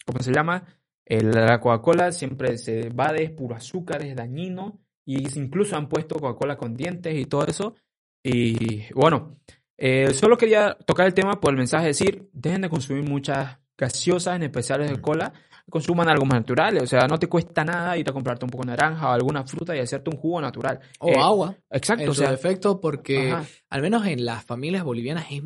¿cómo 0.05 0.19
se 0.19 0.33
llama? 0.33 0.65
La 1.05 1.59
Coca-Cola 1.59 2.11
siempre 2.11 2.57
se 2.57 2.89
va 2.89 3.11
de 3.11 3.29
puro 3.29 3.55
azúcar, 3.55 4.03
es 4.03 4.15
dañino, 4.15 4.79
y 5.05 5.37
incluso 5.37 5.75
han 5.75 5.89
puesto 5.89 6.19
Coca-Cola 6.19 6.57
con 6.57 6.75
dientes 6.75 7.15
y 7.15 7.25
todo 7.25 7.45
eso. 7.45 7.75
Y 8.23 8.91
bueno, 8.93 9.37
eh, 9.77 10.13
solo 10.13 10.37
quería 10.37 10.77
tocar 10.85 11.07
el 11.07 11.13
tema 11.13 11.41
por 11.41 11.51
el 11.51 11.57
mensaje 11.57 11.85
de 11.85 11.89
decir, 11.89 12.29
dejen 12.33 12.61
de 12.61 12.69
consumir 12.69 13.03
muchas 13.03 13.57
gaseosas, 13.77 14.35
en 14.35 14.43
especial 14.43 14.87
de 14.87 15.01
cola, 15.01 15.33
consuman 15.71 16.07
algo 16.07 16.25
más 16.25 16.41
natural, 16.41 16.77
o 16.77 16.85
sea, 16.85 17.07
no 17.07 17.17
te 17.17 17.25
cuesta 17.27 17.63
nada 17.65 17.97
ir 17.97 18.07
a 18.07 18.13
comprarte 18.13 18.45
un 18.45 18.51
poco 18.51 18.63
de 18.63 18.67
naranja 18.71 19.09
o 19.09 19.13
alguna 19.13 19.43
fruta 19.45 19.75
y 19.75 19.79
hacerte 19.79 20.11
un 20.11 20.17
jugo 20.17 20.39
natural. 20.39 20.79
O 20.99 21.09
Eh, 21.09 21.15
agua. 21.17 21.55
Exacto, 21.71 22.03
En 22.03 22.09
o 22.09 22.13
su 22.13 22.19
sea, 22.21 22.29
defecto, 22.31 22.79
porque 22.79 23.31
ajá. 23.31 23.45
al 23.71 23.81
menos 23.81 24.05
en 24.05 24.23
las 24.25 24.45
familias 24.45 24.83
bolivianas 24.83 25.25
es 25.31 25.41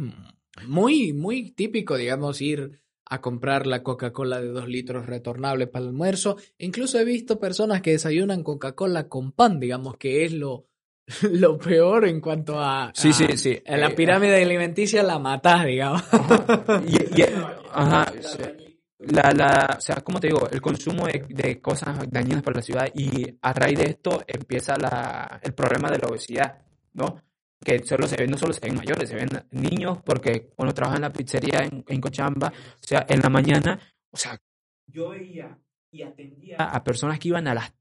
muy, 0.68 1.14
muy 1.14 1.52
típico, 1.52 1.96
digamos, 1.96 2.42
ir 2.42 2.82
a 3.08 3.22
comprar 3.22 3.68
la 3.68 3.84
Coca-Cola 3.84 4.42
de 4.42 4.48
dos 4.48 4.68
litros 4.68 5.06
retornable 5.06 5.68
para 5.68 5.84
el 5.84 5.90
almuerzo. 5.90 6.38
Incluso 6.58 7.00
he 7.00 7.06
visto 7.06 7.40
personas 7.40 7.82
que 7.82 7.92
desayunan 7.92 8.42
Coca-Cola 8.44 9.08
con 9.08 9.32
pan, 9.32 9.60
digamos, 9.60 9.98
que 9.98 10.26
es 10.26 10.34
lo, 10.34 10.66
lo 11.32 11.58
peor 11.60 12.08
en 12.08 12.20
cuanto 12.20 12.60
a, 12.60 12.92
Sí, 12.96 13.10
a- 13.10 13.14
sí, 13.14 13.38
sí. 13.38 13.62
a 13.68 13.78
la 13.78 13.90
Eh, 13.90 13.96
pirámide 13.96 14.42
alimenticia 14.42 15.04
la 15.04 15.20
matás, 15.20 15.66
digamos. 15.66 16.02
Y, 16.88 17.22
y- 17.22 17.26
ajá, 17.72 18.12
sí. 18.22 18.65
La, 19.12 19.32
la, 19.32 19.76
o 19.78 19.82
sea, 19.82 19.98
como 19.98 20.20
te 20.20 20.28
digo, 20.28 20.50
el 20.50 20.62
consumo 20.62 21.08
de, 21.08 21.26
de 21.30 21.62
cosas 21.62 22.00
dañinas 22.10 22.44
para 22.44 22.58
la 22.58 22.62
ciudad 22.62 22.88
y 22.94 23.38
a 23.42 23.54
raíz 23.54 23.80
de 23.80 23.86
esto 23.86 24.24
empieza 24.28 24.78
la, 24.78 25.40
el 25.44 25.54
problema 25.54 25.90
de 25.92 26.00
la 26.00 26.08
obesidad, 26.08 26.60
¿no? 26.94 27.22
Que 27.64 27.80
solo 27.86 28.08
se 28.08 28.18
ven, 28.18 28.32
no 28.32 28.38
solo 28.38 28.54
se 28.54 28.66
ven 28.66 28.76
mayores, 28.76 29.10
se 29.10 29.16
ven 29.16 29.30
niños, 29.52 30.00
porque 30.04 30.50
cuando 30.56 30.74
trabajan 30.74 30.98
en 30.98 31.02
la 31.04 31.14
pizzería 31.14 31.64
en, 31.64 31.84
en 31.88 32.02
Cochabamba, 32.02 32.48
o 32.50 32.88
sea, 32.88 33.06
en 33.08 33.22
la 33.22 33.30
mañana, 33.30 33.80
o 34.12 34.18
sea, 34.18 34.40
yo 34.88 35.10
veía 35.10 35.58
y 35.92 36.02
atendía 36.04 36.58
a 36.58 36.84
personas 36.84 37.20
que 37.20 37.30
iban 37.30 37.48
a 37.48 37.54
las 37.54 37.74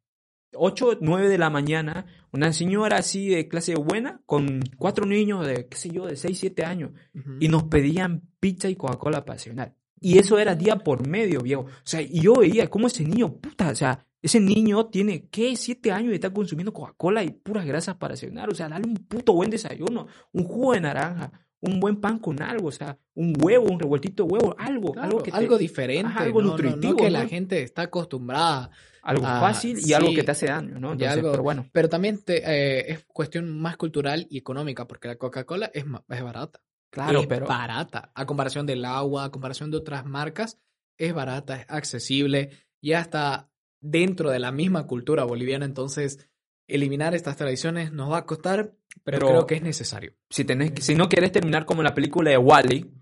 8, 0.56 0.98
9 1.00 1.28
de 1.28 1.38
la 1.38 1.50
mañana, 1.50 2.06
una 2.32 2.52
señora 2.52 2.98
así 2.98 3.28
de 3.28 3.48
clase 3.48 3.74
buena, 3.74 4.20
con 4.26 4.60
cuatro 4.78 5.04
niños 5.04 5.46
de, 5.46 5.68
qué 5.68 5.76
sé 5.76 5.90
yo, 5.90 6.06
de 6.06 6.16
6, 6.16 6.38
7 6.38 6.64
años, 6.64 6.92
y 7.40 7.48
nos 7.48 7.64
pedían 7.64 8.22
pizza 8.40 8.68
y 8.68 8.76
Coca-Cola 8.76 9.24
para 9.24 9.36
desayunar. 9.36 9.74
Y 10.04 10.18
eso 10.18 10.38
era 10.38 10.54
día 10.54 10.76
por 10.76 11.06
medio, 11.06 11.40
viejo. 11.40 11.62
O 11.62 11.68
sea, 11.82 12.02
y 12.02 12.20
yo 12.20 12.34
veía 12.34 12.68
cómo 12.68 12.88
ese 12.88 13.04
niño, 13.04 13.36
puta, 13.38 13.70
o 13.70 13.74
sea, 13.74 14.06
ese 14.20 14.38
niño 14.40 14.86
tiene, 14.86 15.28
¿qué? 15.30 15.56
Siete 15.56 15.92
años 15.92 16.12
y 16.12 16.14
está 16.16 16.30
consumiendo 16.32 16.72
Coca-Cola 16.72 17.24
y 17.24 17.30
puras 17.30 17.64
grasas 17.66 17.96
para 17.96 18.12
desayunar. 18.14 18.50
O 18.50 18.54
sea, 18.54 18.68
dale 18.68 18.86
un 18.86 18.96
puto 18.96 19.32
buen 19.32 19.50
desayuno, 19.50 20.06
un 20.32 20.44
jugo 20.44 20.72
de 20.74 20.80
naranja, 20.82 21.30
un 21.60 21.80
buen 21.80 21.96
pan 22.00 22.18
con 22.18 22.42
algo, 22.42 22.68
o 22.68 22.72
sea, 22.72 22.98
un 23.14 23.34
huevo, 23.40 23.64
un 23.70 23.80
revueltito 23.80 24.24
de 24.24 24.32
huevo, 24.34 24.54
algo, 24.58 24.92
Claro, 24.92 25.08
algo 25.08 25.22
que 25.22 25.30
te- 25.30 25.36
algo 25.38 25.56
diferente, 25.56 26.06
Ajá, 26.08 26.24
algo 26.24 26.42
no, 26.42 26.48
no- 26.48 26.56
no 26.56 26.62
nutritivo, 26.64 26.96
que 26.96 27.10
la 27.10 27.26
gente 27.26 27.62
está 27.62 27.82
acostumbrada 27.82 28.70
algo 29.02 29.24
fácil 29.24 29.78
y 29.78 29.92
algo 29.94 30.12
que 30.14 30.22
te 30.22 30.30
hace 30.32 30.46
daño, 30.46 30.78
¿no? 30.80 30.92
Entonces, 30.92 31.16
algo- 31.18 31.30
pero 31.30 31.42
bueno. 31.42 31.66
Pero 31.72 31.88
también 31.88 32.22
te- 32.22 32.42
eh, 32.44 32.92
es 32.92 33.04
cuestión 33.06 33.58
más 33.58 33.76
cultural 33.78 34.26
y 34.30 34.36
económica, 34.38 34.86
porque 34.86 35.08
la 35.08 35.16
Coca-Cola 35.16 35.70
es, 35.72 35.86
ma- 35.86 36.04
es 36.08 36.22
barata. 36.22 36.60
Claro, 36.94 37.20
es 37.20 37.26
pero 37.26 37.46
barata. 37.46 38.12
A 38.14 38.24
comparación 38.24 38.66
del 38.66 38.84
agua, 38.84 39.24
a 39.24 39.30
comparación 39.30 39.70
de 39.72 39.78
otras 39.78 40.06
marcas, 40.06 40.60
es 40.96 41.12
barata, 41.12 41.56
es 41.56 41.66
accesible 41.68 42.50
y 42.80 42.92
hasta 42.92 43.50
dentro 43.80 44.30
de 44.30 44.38
la 44.38 44.52
misma 44.52 44.86
cultura 44.86 45.24
boliviana. 45.24 45.64
Entonces, 45.64 46.28
eliminar 46.68 47.14
estas 47.16 47.36
tradiciones 47.36 47.90
nos 47.92 48.12
va 48.12 48.18
a 48.18 48.26
costar, 48.26 48.74
pero, 49.02 49.18
Pero- 49.18 49.26
creo 49.26 49.46
que 49.46 49.56
es 49.56 49.62
necesario. 49.62 50.12
si 50.30 50.44
tenés 50.44 50.72
si 50.84 50.94
no 50.94 51.08
quieres 51.08 51.32
terminar 51.32 51.64
como 51.66 51.82
la 51.82 51.94
película 51.94 52.30
de 52.30 52.38
Wally, 52.38 52.92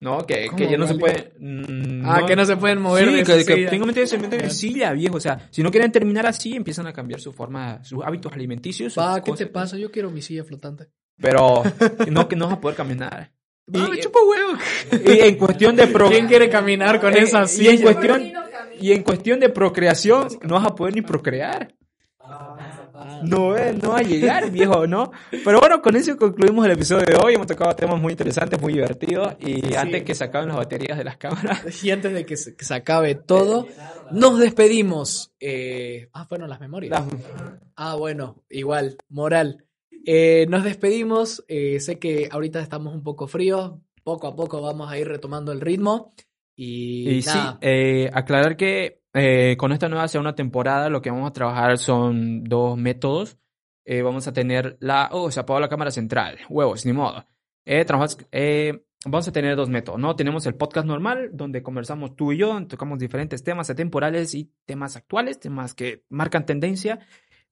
¿no? 0.00 0.26
Que, 0.26 0.34
que 0.42 0.48
¿Cómo 0.48 0.70
ya 0.70 0.76
no 0.76 0.86
se 0.88 0.94
puede. 0.96 1.32
mm, 1.38 2.02
Ah, 2.04 2.24
que 2.26 2.34
no 2.36 2.44
se 2.44 2.56
pueden 2.56 2.80
mover 2.80 3.08
Sí, 3.08 3.14
de 3.14 3.22
que, 3.24 3.44
que 3.44 3.54
técnicamente 3.66 4.06
se 4.08 4.18
meten 4.18 4.40
en 4.44 4.50
silla, 4.50 4.92
viejo. 4.92 5.16
O 5.16 5.20
sea, 5.20 5.48
si 5.52 5.62
no 5.62 5.70
quieren 5.70 5.92
terminar 5.92 6.26
así, 6.26 6.54
empiezan 6.56 6.86
a 6.88 6.92
cambiar 6.92 7.20
su 7.20 7.32
forma, 7.32 7.82
sus 7.84 8.04
hábitos 8.04 8.32
alimenticios. 8.32 8.94
Pa, 8.94 9.22
¿qué 9.22 9.30
cosas. 9.30 9.46
te 9.46 9.52
pasa? 9.52 9.76
Yo 9.78 9.90
quiero 9.92 10.10
mi 10.10 10.22
silla 10.22 10.42
flotante. 10.44 10.88
Pero 11.20 11.62
no, 12.10 12.28
que 12.28 12.36
no 12.36 12.46
vas 12.46 12.54
a 12.56 12.60
poder 12.60 12.76
caminar. 12.76 13.30
Ah, 13.74 13.84
Y- 13.86 13.90
me 13.90 13.98
chupa 14.00 14.18
huevo. 14.26 14.52
Y 15.04 15.20
en 15.20 15.36
cuestión 15.36 15.76
de 15.76 15.86
pro- 15.88 16.08
¿Quién 16.10 16.26
quiere 16.26 16.48
caminar 16.48 17.00
con 17.00 17.14
Eh, 17.16 17.20
esa 17.20 17.38
y 17.40 17.42
en 17.42 17.48
silla? 17.48 17.82
cuestión 17.82 18.32
y 18.80 18.92
en 18.92 19.02
cuestión 19.02 19.40
de 19.40 19.48
procreación 19.50 20.28
no 20.42 20.54
vas 20.54 20.66
a 20.66 20.74
poder 20.74 20.94
ni 20.94 21.02
procrear. 21.02 21.74
No, 23.22 23.56
eh, 23.56 23.76
no 23.80 23.90
va 23.90 23.98
a 23.98 24.02
llegar, 24.02 24.50
viejo, 24.50 24.86
¿no? 24.86 25.10
Pero 25.44 25.60
bueno, 25.60 25.80
con 25.82 25.96
eso 25.96 26.16
concluimos 26.16 26.64
el 26.66 26.72
episodio 26.72 27.04
de 27.06 27.16
hoy. 27.16 27.34
Hemos 27.34 27.46
tocado 27.46 27.74
temas 27.74 28.00
muy 28.00 28.12
interesantes, 28.12 28.60
muy 28.60 28.72
divertidos. 28.74 29.34
Y 29.40 29.60
Sí. 29.62 29.74
antes 29.74 30.02
que 30.04 30.14
se 30.14 30.24
acaben 30.24 30.48
las 30.48 30.56
baterías 30.56 30.96
de 30.98 31.04
las 31.04 31.16
cámaras, 31.16 31.62
Y 31.84 31.90
antes 31.90 32.12
de 32.12 32.24
que 32.26 32.36
se, 32.36 32.54
que 32.56 32.64
se 32.64 32.74
acabe 32.74 33.14
todo, 33.14 33.66
nos 34.10 34.38
despedimos. 34.38 35.32
Eh, 35.40 36.08
ah, 36.12 36.26
fueron 36.26 36.48
las 36.50 36.60
memorias. 36.60 36.90
las- 36.90 37.20
Ah, 37.76 37.94
bueno, 37.96 38.42
igual, 38.50 38.96
moral. 39.08 39.64
Eh, 40.06 40.46
nos 40.48 40.64
despedimos. 40.64 41.44
eh, 41.48 41.80
sé 41.80 41.98
que 41.98 42.28
ahorita 42.30 42.60
estamos 42.60 42.94
un 42.94 43.02
poco 43.02 43.26
fríos. 43.26 43.72
Poco 44.04 44.26
a 44.26 44.34
poco 44.36 44.62
vamos 44.62 44.90
a 44.90 44.98
ir 44.98 45.06
retomando 45.06 45.52
el 45.52 45.60
ritmo. 45.60 46.14
Y, 46.56 47.08
Y 47.10 47.22
sí, 47.22 47.28
nada, 47.28 47.58
eh, 47.60 48.10
aclarar 48.12 48.56
que 48.56 49.02
eh, 49.14 49.56
con 49.58 49.72
esta 49.72 49.88
nueva 49.88 50.08
segunda 50.08 50.34
temporada 50.34 50.88
lo 50.88 51.02
que 51.02 51.10
vamos 51.10 51.28
a 51.28 51.32
trabajar 51.32 51.78
son 51.78 52.42
dos 52.44 52.76
métodos. 52.76 53.36
Eh, 53.84 54.02
vamos 54.02 54.26
a 54.28 54.32
tener 54.32 54.76
la... 54.80 55.08
Oh, 55.12 55.30
se 55.30 55.40
apagó 55.40 55.60
la 55.60 55.68
cámara 55.68 55.90
central. 55.90 56.38
Huevos, 56.48 56.84
ni 56.84 56.92
modo. 56.92 57.24
Eh, 57.64 57.84
trabajamos- 57.84 58.18
vamos 59.04 59.28
a 59.28 59.32
tener 59.32 59.56
dos 59.56 59.68
métodos, 59.68 60.00
¿no? 60.00 60.16
Tenemos 60.16 60.44
el 60.46 60.54
podcast 60.56 60.86
normal, 60.86 61.30
donde 61.32 61.62
conversamos 61.62 62.16
tú 62.16 62.32
y 62.32 62.38
yo, 62.38 62.66
tocamos 62.66 62.98
diferentes 62.98 63.42
temas 63.44 63.70
atemporales 63.70 64.34
y 64.34 64.50
temas 64.66 64.96
actuales, 64.96 65.38
temas 65.38 65.74
que 65.74 66.04
marcan 66.08 66.44
tendencia. 66.44 66.98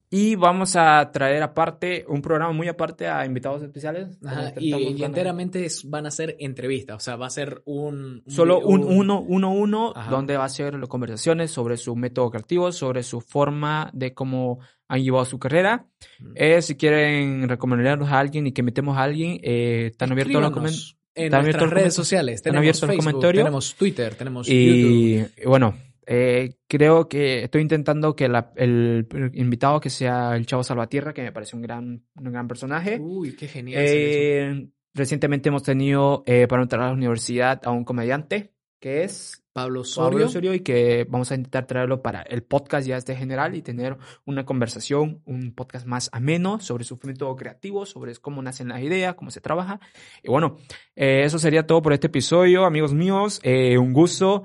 Y 0.09 0.35
vamos 0.35 0.77
a 0.77 1.11
traer 1.11 1.43
aparte, 1.43 2.05
un 2.07 2.21
programa 2.21 2.53
muy 2.53 2.69
aparte 2.69 3.07
a 3.07 3.25
invitados 3.25 3.61
especiales. 3.61 4.17
ajá, 4.25 4.53
y, 4.57 4.73
y 4.73 5.03
enteramente 5.03 5.65
es- 5.65 5.83
van 5.89 6.05
a 6.05 6.11
ser 6.11 6.37
entrevistas. 6.39 6.95
O 6.95 6.99
sea, 6.99 7.17
va 7.17 7.27
a 7.27 7.29
ser 7.29 7.61
un. 7.65 8.23
un 8.25 8.31
Solo 8.31 8.59
un 8.59 8.85
uno, 8.85 9.19
uno, 9.19 9.51
uno, 9.51 9.93
Ajá. 9.95 10.09
donde 10.09 10.37
va 10.37 10.45
a 10.45 10.49
ser 10.49 10.75
las 10.75 10.87
conversaciones 10.87 11.51
sobre 11.51 11.75
su 11.75 11.95
método 11.95 12.29
creativo, 12.29 12.71
sobre 12.71 13.03
su 13.03 13.19
forma 13.19 13.89
de 13.93 14.13
cómo 14.13 14.59
han 14.87 15.03
llevado 15.03 15.25
su 15.25 15.39
carrera. 15.39 15.87
Mm. 16.19 16.31
Eh, 16.35 16.61
si 16.61 16.75
quieren 16.75 17.49
recomendarnos 17.49 18.09
a 18.09 18.19
alguien 18.19 18.47
y 18.47 18.53
que 18.53 18.63
metemos 18.63 18.97
a 18.97 19.03
alguien, 19.03 19.39
eh, 19.43 19.87
están 19.91 20.13
abiertos 20.13 20.41
los 20.41 20.51
comentarios. 20.51 20.97
En 21.15 21.25
están 21.25 21.39
abiertos 21.41 21.61
nuestras 21.63 21.81
redes 21.81 21.93
sociales. 21.95 22.41
Tenemos 22.43 22.79
Facebook, 22.79 23.19
tenemos 23.31 23.75
Twitter, 23.75 24.15
tenemos 24.15 24.47
YouTube. 24.47 25.29
Y 25.35 25.45
bueno, 25.45 25.75
eh, 26.07 26.55
creo 26.67 27.07
que 27.07 27.43
estoy 27.43 27.61
intentando 27.61 28.15
que 28.15 28.27
la- 28.29 28.51
el, 28.55 29.07
el 29.11 29.31
invitado 29.35 29.79
que 29.79 29.89
sea 29.89 30.35
el 30.35 30.45
Chavo 30.45 30.63
Salvatierra, 30.63 31.13
que 31.13 31.21
me 31.21 31.31
parece 31.31 31.55
un 31.55 31.61
gran, 31.61 32.03
un 32.15 32.31
gran 32.31 32.47
personaje. 32.47 32.97
Uy, 32.99 33.35
qué 33.35 33.47
genial. 33.47 33.83
Eh, 33.85 34.69
recientemente 34.93 35.49
hemos 35.49 35.63
tenido 35.63 36.23
eh, 36.25 36.47
para 36.47 36.63
entrar 36.63 36.81
a 36.83 36.87
la 36.87 36.93
universidad 36.93 37.61
a 37.65 37.71
un 37.71 37.83
comediante 37.83 38.53
que 38.79 39.03
es 39.03 39.43
Pablo 39.53 39.67
Pablo 39.67 39.81
Osorio. 39.81 40.25
Osorio 40.27 40.53
y 40.53 40.59
que 40.59 41.07
vamos 41.09 41.31
a 41.31 41.35
intentar 41.35 41.65
traerlo 41.65 42.03
para 42.03 42.21
el 42.21 42.43
podcast 42.43 42.87
ya 42.87 42.95
este 42.95 43.15
general 43.15 43.55
y 43.55 43.63
tener 43.63 43.97
una 44.23 44.45
conversación, 44.45 45.23
un 45.25 45.51
podcast 45.55 45.87
más 45.87 46.09
ameno 46.13 46.59
sobre 46.59 46.83
su 46.83 46.99
método 47.03 47.35
creativo, 47.35 47.87
sobre 47.87 48.15
cómo 48.17 48.43
nacen 48.43 48.67
las 48.67 48.83
ideas, 48.83 49.15
cómo 49.15 49.31
se 49.31 49.41
trabaja. 49.41 49.79
Y 50.23 50.29
bueno, 50.29 50.57
eh, 50.95 51.23
eso 51.23 51.39
sería 51.39 51.65
todo 51.65 51.81
por 51.81 51.93
este 51.93 52.05
episodio, 52.05 52.65
amigos 52.65 52.93
míos. 52.93 53.39
eh, 53.43 53.79
un 53.79 53.93
gusto. 53.93 54.43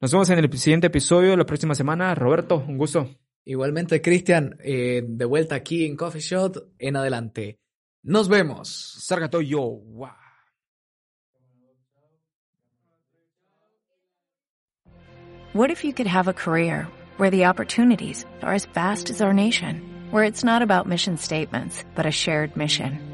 Nos 0.00 0.12
vemos 0.12 0.28
en 0.30 0.38
el 0.38 0.58
siguiente 0.58 0.88
episodio 0.88 1.36
la 1.36 1.46
próxima 1.46 1.74
semana. 1.74 2.14
Roberto, 2.14 2.64
un 2.66 2.76
gusto. 2.76 3.08
Igualmente, 3.44 4.00
Cristian, 4.00 4.56
eh, 4.62 5.02
de 5.06 5.24
vuelta 5.24 5.54
aquí 5.54 5.84
en 5.84 5.96
Coffee 5.96 6.20
Shot 6.20 6.72
en 6.78 6.96
adelante. 6.96 7.60
Nos 8.02 8.28
vemos. 8.28 8.68
Sargato 9.00 9.40
yo. 9.40 9.60
Wow. 9.60 10.10
What 15.54 15.70
if 15.70 15.84
you 15.84 15.92
could 15.92 16.08
have 16.08 16.26
a 16.26 16.32
career 16.32 16.88
where 17.16 17.30
the 17.30 17.46
opportunities 17.46 18.26
are 18.42 18.54
as 18.54 18.66
vast 18.66 19.08
as 19.08 19.22
our 19.22 19.32
nation, 19.32 19.80
where 20.10 20.24
it's 20.24 20.42
not 20.42 20.62
about 20.62 20.88
mission 20.88 21.16
statements, 21.16 21.84
but 21.94 22.06
a 22.06 22.10
shared 22.10 22.56
mission? 22.56 23.13